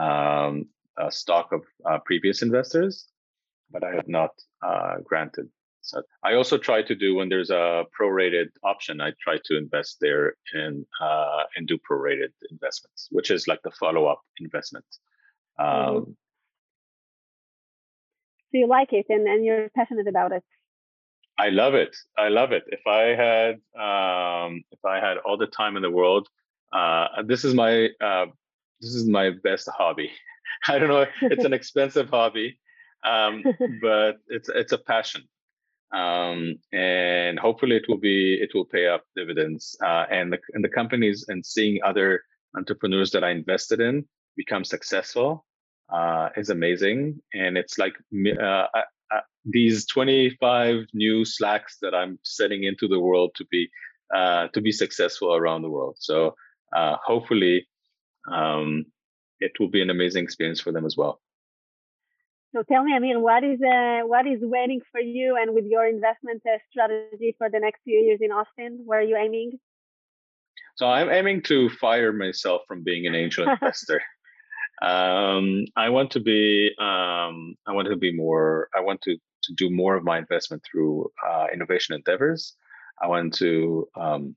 um, 0.00 0.66
a 0.98 1.10
stock 1.10 1.52
of 1.52 1.62
uh, 1.88 1.98
previous 2.04 2.42
investors, 2.42 3.06
but 3.70 3.84
I 3.84 3.94
have 3.94 4.08
not 4.08 4.30
uh, 4.62 4.96
granted. 5.04 5.48
So 5.82 6.02
I 6.22 6.34
also 6.34 6.56
try 6.56 6.80
to 6.80 6.94
do 6.94 7.14
when 7.14 7.28
there's 7.28 7.50
a 7.50 7.84
prorated 7.98 8.46
option, 8.62 9.02
I 9.02 9.12
try 9.20 9.36
to 9.44 9.58
invest 9.58 9.98
there 10.00 10.34
and 10.54 10.86
uh, 10.98 11.42
and 11.56 11.68
do 11.68 11.78
prorated 11.78 12.32
investments, 12.50 13.08
which 13.10 13.30
is 13.30 13.46
like 13.46 13.60
the 13.62 13.70
follow 13.72 14.06
up 14.06 14.22
investment. 14.40 14.86
Mm-hmm. 15.60 15.88
Um, 15.88 15.94
mm-hmm 15.96 16.12
so 18.54 18.58
you 18.58 18.68
like 18.68 18.92
it? 18.92 19.06
And, 19.08 19.26
and 19.26 19.44
you're 19.44 19.68
passionate 19.70 20.06
about 20.06 20.32
it. 20.32 20.44
I 21.36 21.48
love 21.48 21.74
it. 21.74 21.96
I 22.16 22.28
love 22.28 22.52
it. 22.52 22.62
If 22.68 22.86
i 22.86 23.00
had 23.24 23.54
um, 23.76 24.62
if 24.70 24.84
i 24.84 25.00
had 25.00 25.16
all 25.18 25.36
the 25.36 25.48
time 25.48 25.76
in 25.76 25.82
the 25.82 25.90
world 25.90 26.28
uh, 26.72 27.22
this 27.24 27.44
is 27.44 27.54
my 27.54 27.88
uh, 28.00 28.26
this 28.80 28.94
is 28.94 29.08
my 29.08 29.30
best 29.42 29.68
hobby. 29.76 30.10
I 30.68 30.78
don't 30.78 30.88
know 30.88 31.06
it's 31.22 31.44
an 31.44 31.52
expensive 31.60 32.08
hobby 32.08 32.58
um, 33.04 33.42
but 33.82 34.16
it's 34.28 34.48
it's 34.48 34.72
a 34.72 34.78
passion. 34.78 35.22
Um, 35.92 36.56
and 36.72 37.38
hopefully 37.38 37.76
it 37.76 37.86
will 37.88 37.98
be 37.98 38.34
it 38.34 38.50
will 38.54 38.64
pay 38.64 38.86
up 38.86 39.02
dividends 39.16 39.76
uh, 39.84 40.06
and 40.10 40.32
the 40.32 40.38
and 40.52 40.64
the 40.64 40.68
companies 40.68 41.26
and 41.28 41.44
seeing 41.44 41.80
other 41.84 42.22
entrepreneurs 42.56 43.10
that 43.12 43.24
I 43.24 43.30
invested 43.30 43.80
in 43.80 44.04
become 44.36 44.64
successful 44.64 45.44
uh, 45.92 46.30
is 46.36 46.50
amazing, 46.50 47.20
and 47.32 47.56
it's 47.56 47.78
like 47.78 47.94
uh, 48.14 48.66
these 49.44 49.86
25 49.86 50.86
new 50.94 51.24
Slacks 51.24 51.78
that 51.82 51.94
I'm 51.94 52.18
setting 52.22 52.64
into 52.64 52.88
the 52.88 52.98
world 52.98 53.32
to 53.36 53.44
be 53.50 53.68
uh, 54.14 54.48
to 54.48 54.60
be 54.60 54.72
successful 54.72 55.34
around 55.34 55.62
the 55.62 55.70
world. 55.70 55.96
So 55.98 56.34
uh, 56.74 56.96
hopefully, 57.04 57.66
um, 58.30 58.86
it 59.40 59.52
will 59.58 59.68
be 59.68 59.82
an 59.82 59.90
amazing 59.90 60.24
experience 60.24 60.60
for 60.60 60.72
them 60.72 60.86
as 60.86 60.96
well. 60.96 61.20
So 62.54 62.62
tell 62.62 62.84
me, 62.84 62.92
I 62.94 63.00
mean, 63.00 63.20
what 63.20 63.42
is 63.42 63.60
uh, 63.60 64.06
what 64.06 64.26
is 64.26 64.38
waiting 64.40 64.80
for 64.92 65.00
you, 65.00 65.36
and 65.36 65.54
with 65.54 65.64
your 65.66 65.86
investment 65.86 66.42
uh, 66.46 66.58
strategy 66.70 67.34
for 67.36 67.50
the 67.50 67.58
next 67.58 67.82
few 67.82 67.98
years 67.98 68.20
in 68.22 68.30
Austin, 68.30 68.82
where 68.84 69.00
are 69.00 69.02
you 69.02 69.16
aiming? 69.16 69.58
So 70.76 70.86
I'm 70.86 71.10
aiming 71.10 71.42
to 71.44 71.68
fire 71.68 72.12
myself 72.12 72.62
from 72.66 72.82
being 72.82 73.06
an 73.06 73.14
angel 73.14 73.48
investor. 73.62 74.00
Um, 74.82 75.64
I 75.76 75.88
want 75.88 76.10
to 76.12 76.20
be 76.20 76.70
um, 76.78 77.54
I 77.66 77.72
want 77.72 77.88
to 77.88 77.96
be 77.96 78.12
more 78.12 78.68
I 78.76 78.80
want 78.80 79.02
to 79.02 79.16
to 79.44 79.54
do 79.54 79.70
more 79.70 79.94
of 79.94 80.04
my 80.04 80.18
investment 80.18 80.62
through 80.64 81.10
uh, 81.26 81.46
innovation 81.52 81.94
endeavors. 81.94 82.54
I 83.00 83.06
want 83.06 83.34
to 83.34 83.88
um, 83.96 84.36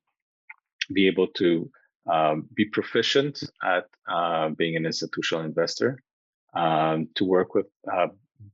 be 0.93 1.07
able 1.07 1.27
to 1.37 1.69
um, 2.11 2.47
be 2.53 2.65
proficient 2.65 3.43
at 3.63 3.85
uh, 4.09 4.49
being 4.49 4.75
an 4.75 4.85
institutional 4.85 5.43
investor, 5.43 6.01
um, 6.53 7.07
to 7.15 7.25
work 7.25 7.53
with 7.53 7.67
uh, 7.91 8.07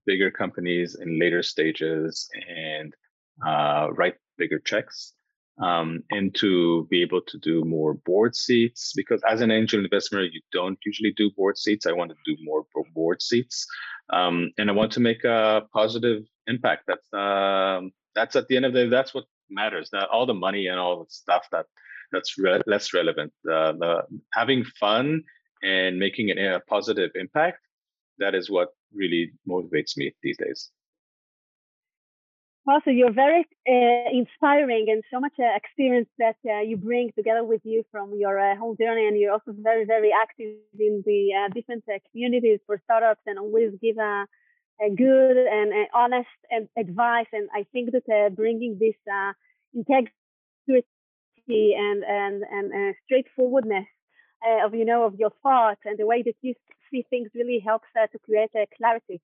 bigger 0.05 0.31
companies 0.31 0.95
in 0.95 1.19
later 1.19 1.43
stages 1.43 2.29
and 2.47 2.93
uh, 3.45 3.87
write 3.91 4.15
bigger 4.37 4.59
checks 4.59 5.13
um, 5.59 6.03
and 6.09 6.33
to 6.35 6.87
be 6.89 7.01
able 7.01 7.21
to 7.21 7.37
do 7.37 7.63
more 7.63 7.93
board 7.93 8.35
seats 8.35 8.93
because 8.95 9.21
as 9.29 9.41
an 9.41 9.51
angel 9.51 9.83
investor 9.83 10.23
you 10.23 10.41
don't 10.51 10.79
usually 10.85 11.13
do 11.15 11.29
board 11.31 11.57
seats. 11.57 11.85
I 11.85 11.91
want 11.91 12.11
to 12.11 12.17
do 12.25 12.35
more 12.43 12.65
board 12.93 13.21
seats 13.21 13.67
um, 14.09 14.51
and 14.57 14.69
i 14.69 14.73
want 14.73 14.91
to 14.93 14.99
make 14.99 15.23
a 15.23 15.63
positive 15.71 16.23
impact. 16.47 16.83
That's 16.87 17.13
um, 17.13 17.91
that's 18.15 18.35
at 18.35 18.47
the 18.47 18.55
end 18.55 18.65
of 18.65 18.73
the 18.73 18.85
day 18.85 18.89
that's 18.89 19.13
what 19.13 19.25
matters 19.49 19.89
that 19.91 20.09
all 20.09 20.25
the 20.25 20.33
money 20.33 20.67
and 20.67 20.79
all 20.79 20.99
the 20.99 21.09
stuff 21.09 21.47
that 21.51 21.65
that's 22.11 22.37
re- 22.37 22.61
less 22.67 22.93
relevant. 22.93 23.33
Uh, 23.49 23.73
the 23.73 24.03
having 24.33 24.63
fun 24.79 25.23
and 25.61 25.97
making 25.97 26.29
a 26.31 26.59
positive 26.67 27.11
impact 27.15 27.59
that 28.19 28.35
is 28.35 28.49
what 28.49 28.69
really 28.93 29.31
motivates 29.47 29.97
me 29.97 30.13
these 30.21 30.37
days 30.37 30.69
also, 32.67 32.91
you're 32.91 33.11
very 33.11 33.45
uh, 33.67 34.09
inspiring 34.11 34.85
and 34.89 35.03
so 35.11 35.19
much 35.19 35.33
uh, 35.39 35.55
experience 35.55 36.07
that 36.17 36.37
uh, 36.47 36.61
you 36.61 36.77
bring 36.77 37.11
together 37.15 37.43
with 37.43 37.61
you 37.65 37.83
from 37.91 38.13
your 38.17 38.39
uh, 38.39 38.55
whole 38.55 38.75
journey. 38.75 39.05
And 39.07 39.19
you're 39.19 39.33
also 39.33 39.53
very, 39.57 39.85
very 39.85 40.11
active 40.21 40.55
in 40.79 41.03
the 41.05 41.31
uh, 41.33 41.53
different 41.53 41.83
uh, 41.89 41.99
communities 42.11 42.59
for 42.65 42.79
startups 42.85 43.21
and 43.25 43.37
always 43.37 43.71
give 43.81 43.97
a, 43.97 44.25
a 44.81 44.89
good 44.95 45.37
and 45.37 45.73
honest 45.93 46.29
and 46.49 46.69
advice. 46.77 47.27
And 47.33 47.49
I 47.53 47.65
think 47.73 47.91
that 47.91 48.35
bringing 48.35 48.79
this 48.79 48.95
integrity 49.73 50.13
and 51.47 52.03
and 52.03 52.43
and 52.43 52.95
straightforwardness 53.05 53.87
of 54.63 54.73
you 54.73 54.85
know 54.85 55.03
of 55.03 55.15
your 55.15 55.31
thoughts 55.43 55.81
and 55.83 55.97
the 55.97 56.05
way 56.05 56.21
that 56.23 56.35
you 56.41 56.53
see 56.89 57.05
things 57.09 57.29
really 57.35 57.59
helps 57.59 57.87
to 57.93 58.19
create 58.19 58.51
clarity 58.77 59.21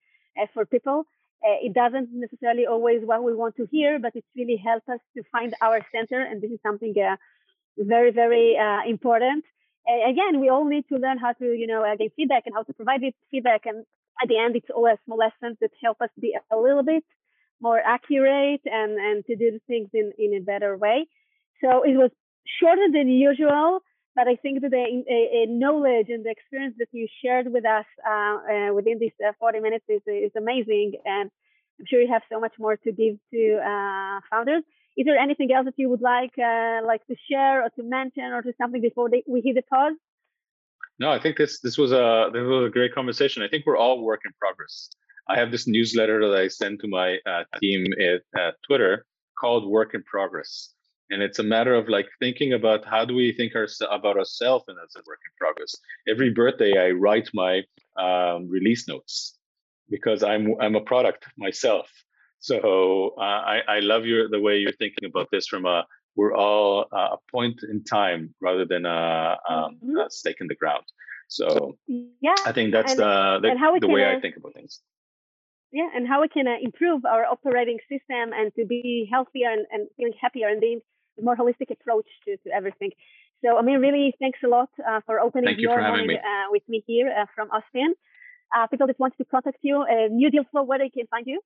for 0.52 0.66
people 0.66 1.06
Uh, 1.42 1.56
it 1.62 1.72
doesn't 1.72 2.08
necessarily 2.12 2.66
always 2.66 3.00
what 3.02 3.22
we 3.22 3.34
want 3.34 3.56
to 3.56 3.66
hear, 3.70 3.98
but 3.98 4.14
it 4.14 4.24
really 4.36 4.56
helps 4.56 4.88
us 4.88 5.00
to 5.16 5.22
find 5.32 5.54
our 5.62 5.80
center. 5.94 6.20
And 6.20 6.42
this 6.42 6.50
is 6.50 6.58
something 6.62 6.94
uh, 6.98 7.16
very, 7.78 8.10
very 8.10 8.58
uh, 8.58 8.82
important. 8.86 9.44
again, 10.12 10.40
we 10.40 10.48
all 10.50 10.64
need 10.64 10.86
to 10.88 10.96
learn 10.96 11.18
how 11.18 11.32
to, 11.32 11.46
you 11.60 11.66
know, 11.66 11.82
uh, 11.82 11.96
give 11.96 12.12
feedback 12.14 12.42
and 12.46 12.54
how 12.54 12.62
to 12.62 12.74
provide 12.74 13.02
it 13.02 13.14
feedback. 13.30 13.64
And 13.64 13.86
at 14.22 14.28
the 14.28 14.38
end, 14.38 14.54
it's 14.56 14.70
always 14.74 14.98
small 15.04 15.18
lessons 15.18 15.56
that 15.60 15.70
help 15.82 15.98
us 16.02 16.10
be 16.20 16.36
a 16.50 16.56
little 16.56 16.82
bit 16.82 17.04
more 17.60 17.78
accurate 17.78 18.62
and, 18.64 18.92
and 18.98 19.24
to 19.26 19.36
do 19.36 19.58
things 19.66 19.88
in, 19.92 20.12
in 20.18 20.34
a 20.34 20.40
better 20.40 20.76
way. 20.76 21.06
So 21.62 21.82
it 21.82 21.96
was 21.96 22.10
shorter 22.58 22.86
than 22.92 23.08
usual, 23.08 23.80
but 24.16 24.26
I 24.26 24.36
think 24.36 24.62
that 24.62 24.70
the 24.70 24.76
a 24.76 25.46
knowledge 25.46 26.08
and 26.08 26.24
the 26.24 26.30
experience 26.30 26.74
that 26.78 26.88
you 26.92 27.06
shared 27.22 27.52
with 27.52 27.64
us 27.64 27.86
uh, 28.06 28.10
uh, 28.10 28.74
within 28.74 28.98
these 28.98 29.12
uh, 29.26 29.32
40 29.38 29.60
minutes 29.60 29.84
is, 29.88 30.02
is 30.06 30.32
amazing. 30.36 30.94
And 31.04 31.30
I'm 31.78 31.86
sure 31.86 32.00
you 32.00 32.12
have 32.12 32.22
so 32.30 32.40
much 32.40 32.54
more 32.58 32.76
to 32.76 32.92
give 32.92 33.16
to 33.32 33.58
uh, 33.58 34.20
founders. 34.30 34.62
Is 34.96 35.06
there 35.06 35.16
anything 35.16 35.52
else 35.52 35.66
that 35.66 35.74
you 35.76 35.88
would 35.88 36.02
like 36.02 36.32
uh, 36.38 36.80
like 36.84 37.06
to 37.06 37.14
share 37.30 37.64
or 37.64 37.70
to 37.70 37.82
mention 37.82 38.24
or 38.24 38.42
to 38.42 38.52
something 38.58 38.80
before 38.80 39.08
they, 39.08 39.22
we 39.26 39.40
hit 39.40 39.54
the 39.54 39.62
pause? 39.62 39.94
No, 40.98 41.10
I 41.10 41.18
think 41.18 41.38
this 41.38 41.60
this 41.60 41.78
was 41.78 41.92
a 41.92 42.30
this 42.32 42.42
was 42.42 42.66
a 42.66 42.70
great 42.70 42.94
conversation. 42.94 43.42
I 43.42 43.48
think 43.48 43.64
we're 43.64 43.78
all 43.78 44.02
work 44.02 44.20
in 44.26 44.32
progress. 44.38 44.90
I 45.28 45.38
have 45.38 45.50
this 45.50 45.66
newsletter 45.66 46.28
that 46.28 46.36
I 46.36 46.48
send 46.48 46.80
to 46.80 46.88
my 46.88 47.18
uh, 47.24 47.44
team 47.60 47.86
at 48.36 48.54
Twitter 48.66 49.06
called 49.38 49.70
Work 49.70 49.94
in 49.94 50.02
Progress 50.02 50.74
and 51.10 51.22
it's 51.22 51.38
a 51.38 51.42
matter 51.42 51.74
of 51.74 51.88
like 51.88 52.08
thinking 52.20 52.52
about 52.52 52.84
how 52.84 53.04
do 53.04 53.14
we 53.14 53.32
think 53.32 53.54
our, 53.54 53.66
about 53.90 54.16
ourselves 54.16 54.64
and 54.68 54.78
as 54.82 54.94
a 54.96 55.02
work 55.06 55.20
in 55.26 55.32
progress. 55.38 55.74
Every 56.08 56.30
birthday 56.30 56.78
i 56.78 56.90
write 56.90 57.28
my 57.34 57.62
um, 57.98 58.48
release 58.48 58.88
notes 58.88 59.36
because 59.88 60.22
i'm 60.22 60.54
i'm 60.60 60.76
a 60.76 60.80
product 60.80 61.26
myself. 61.36 61.88
So 62.42 63.14
uh, 63.18 63.20
I, 63.20 63.60
I 63.68 63.78
love 63.80 64.06
your 64.06 64.28
the 64.28 64.40
way 64.40 64.58
you're 64.58 64.72
thinking 64.72 65.04
about 65.04 65.28
this 65.30 65.46
from 65.46 65.66
a 65.66 65.84
we're 66.16 66.34
all 66.34 66.86
uh, 66.92 67.16
a 67.16 67.18
point 67.30 67.60
in 67.70 67.84
time 67.84 68.34
rather 68.40 68.64
than 68.64 68.84
a, 68.84 69.36
um, 69.48 69.76
mm-hmm. 69.76 69.96
a 69.98 70.10
stake 70.10 70.38
in 70.40 70.48
the 70.48 70.56
ground. 70.56 70.84
So 71.28 71.76
yeah 71.86 72.34
i 72.44 72.52
think 72.52 72.72
that's 72.72 72.92
and, 72.92 73.00
the 73.00 73.38
the, 73.42 73.78
the 73.80 73.88
way 73.88 74.04
i 74.04 74.20
think 74.20 74.36
about 74.36 74.52
things. 74.52 74.80
yeah 75.72 75.88
and 75.94 76.06
how 76.08 76.20
we 76.20 76.28
can 76.28 76.46
uh, 76.48 76.56
improve 76.60 77.04
our 77.04 77.24
operating 77.24 77.78
system 77.88 78.32
and 78.34 78.52
to 78.56 78.66
be 78.66 79.08
healthier 79.12 79.50
and, 79.50 79.64
and 79.70 79.88
feeling 79.96 80.12
happier 80.20 80.48
and 80.48 80.60
being 80.60 80.80
more 81.22 81.36
holistic 81.36 81.70
approach 81.70 82.06
to, 82.24 82.36
to 82.38 82.50
everything. 82.50 82.90
So, 83.44 83.56
I 83.56 83.62
mean, 83.62 83.78
really, 83.80 84.14
thanks 84.20 84.38
a 84.44 84.48
lot 84.48 84.68
uh, 84.86 85.00
for 85.06 85.18
opening 85.20 85.46
Thank 85.46 85.60
your 85.60 85.80
mind 85.80 86.06
me. 86.06 86.16
Uh, 86.16 86.50
with 86.50 86.62
me 86.68 86.84
here 86.86 87.08
uh, 87.10 87.24
from 87.34 87.50
Austin. 87.50 87.94
Uh, 88.54 88.66
people 88.66 88.86
that 88.86 88.98
want 88.98 89.16
to 89.16 89.24
contact 89.24 89.58
you, 89.62 89.80
uh, 89.82 90.08
New 90.10 90.30
Deal 90.30 90.44
Flow, 90.50 90.62
where 90.62 90.78
they 90.78 90.90
can 90.90 91.06
find 91.06 91.26
you? 91.26 91.40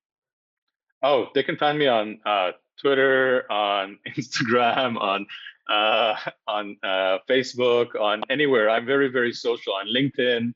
Oh, 1.02 1.28
they 1.34 1.42
can 1.42 1.56
find 1.56 1.78
me 1.78 1.86
on 1.86 2.18
uh, 2.24 2.52
Twitter, 2.80 3.50
on 3.50 3.98
Instagram, 4.16 5.00
on 5.00 5.26
on 6.48 6.76
Facebook, 7.30 7.94
on 7.98 8.22
anywhere. 8.28 8.68
I'm 8.70 8.86
very, 8.86 9.08
very 9.08 9.32
social 9.32 9.74
on 9.74 9.86
LinkedIn. 9.86 10.52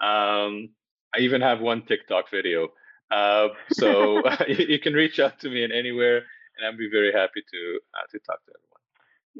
Um, 0.00 0.70
I 1.14 1.20
even 1.20 1.40
have 1.42 1.60
one 1.60 1.82
TikTok 1.82 2.30
video. 2.30 2.68
so 3.72 4.22
you 4.48 4.78
can 4.78 4.94
reach 4.94 5.18
out 5.20 5.38
to 5.40 5.50
me 5.50 5.64
in 5.64 5.72
anywhere 5.72 6.22
and 6.58 6.66
I'd 6.66 6.78
be 6.78 6.88
very 6.90 7.12
happy 7.12 7.42
to 7.52 7.80
uh, 7.94 8.06
to 8.10 8.18
talk 8.20 8.44
to 8.46 8.52
everyone. 8.56 8.82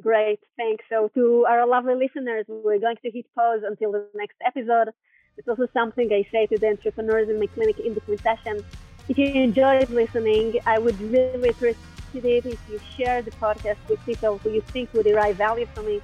Great, 0.00 0.40
thanks. 0.56 0.84
So 0.88 1.08
to 1.14 1.46
our 1.48 1.66
lovely 1.66 1.94
listeners, 1.94 2.44
we're 2.48 2.78
going 2.78 2.96
to 3.02 3.10
hit 3.10 3.26
pause 3.34 3.60
until 3.66 3.92
the 3.92 4.06
next 4.14 4.36
episode. 4.46 4.90
It's 5.36 5.48
also 5.48 5.66
something 5.72 6.08
I 6.12 6.26
say 6.32 6.46
to 6.46 6.58
the 6.58 6.68
entrepreneurs 6.68 7.28
in 7.28 7.38
my 7.38 7.46
clinic 7.46 7.78
in 7.80 7.94
between 7.94 8.18
sessions. 8.18 8.62
If 9.08 9.18
you 9.18 9.26
enjoyed 9.32 9.90
listening, 9.90 10.58
I 10.66 10.78
would 10.78 11.00
really 11.00 11.48
appreciate 11.48 11.76
it 12.12 12.46
if 12.46 12.58
you 12.70 12.80
share 12.96 13.22
the 13.22 13.30
podcast 13.32 13.78
with 13.88 14.04
people 14.04 14.38
who 14.38 14.50
you 14.50 14.60
think 14.60 14.92
would 14.94 15.06
derive 15.06 15.36
value 15.36 15.66
from 15.74 15.86
it. 15.88 16.02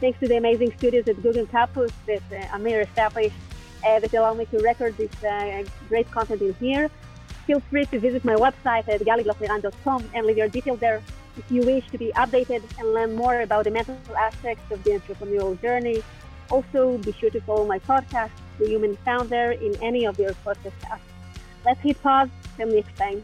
Thanks 0.00 0.18
to 0.20 0.28
the 0.28 0.36
amazing 0.36 0.72
studios 0.78 1.06
at 1.08 1.22
Google 1.22 1.46
Campus 1.46 1.92
that 2.06 2.22
uh, 2.32 2.56
Amir 2.56 2.80
established 2.80 3.36
uh, 3.86 4.00
that 4.00 4.12
allow 4.14 4.34
me 4.34 4.46
to 4.46 4.58
record 4.58 4.96
this 4.96 5.12
uh, 5.24 5.62
great 5.88 6.10
content 6.10 6.42
in 6.42 6.54
here 6.54 6.90
feel 7.50 7.58
free 7.68 7.84
to 7.84 7.98
visit 7.98 8.24
my 8.24 8.36
website 8.36 8.86
at 8.88 9.00
galiblochliran.com 9.00 10.08
and 10.14 10.24
leave 10.24 10.38
your 10.38 10.46
details 10.46 10.78
there 10.78 11.02
if 11.36 11.50
you 11.50 11.62
wish 11.62 11.84
to 11.90 11.98
be 11.98 12.12
updated 12.14 12.62
and 12.78 12.94
learn 12.94 13.12
more 13.16 13.40
about 13.40 13.64
the 13.64 13.70
mental 13.72 13.96
aspects 14.16 14.70
of 14.70 14.78
the 14.84 14.90
entrepreneurial 14.92 15.60
journey. 15.60 16.00
Also, 16.48 16.96
be 16.98 17.10
sure 17.10 17.30
to 17.30 17.40
follow 17.40 17.66
my 17.66 17.80
podcast, 17.80 18.30
The 18.60 18.68
Human 18.68 18.94
Founder, 19.04 19.50
in 19.50 19.74
any 19.82 20.06
of 20.06 20.16
your 20.16 20.30
podcast 20.46 20.78
apps. 20.84 21.10
Let's 21.64 21.80
hit 21.80 22.00
pause 22.00 22.28
and 22.60 22.70
next 22.72 22.94
time. 22.96 23.20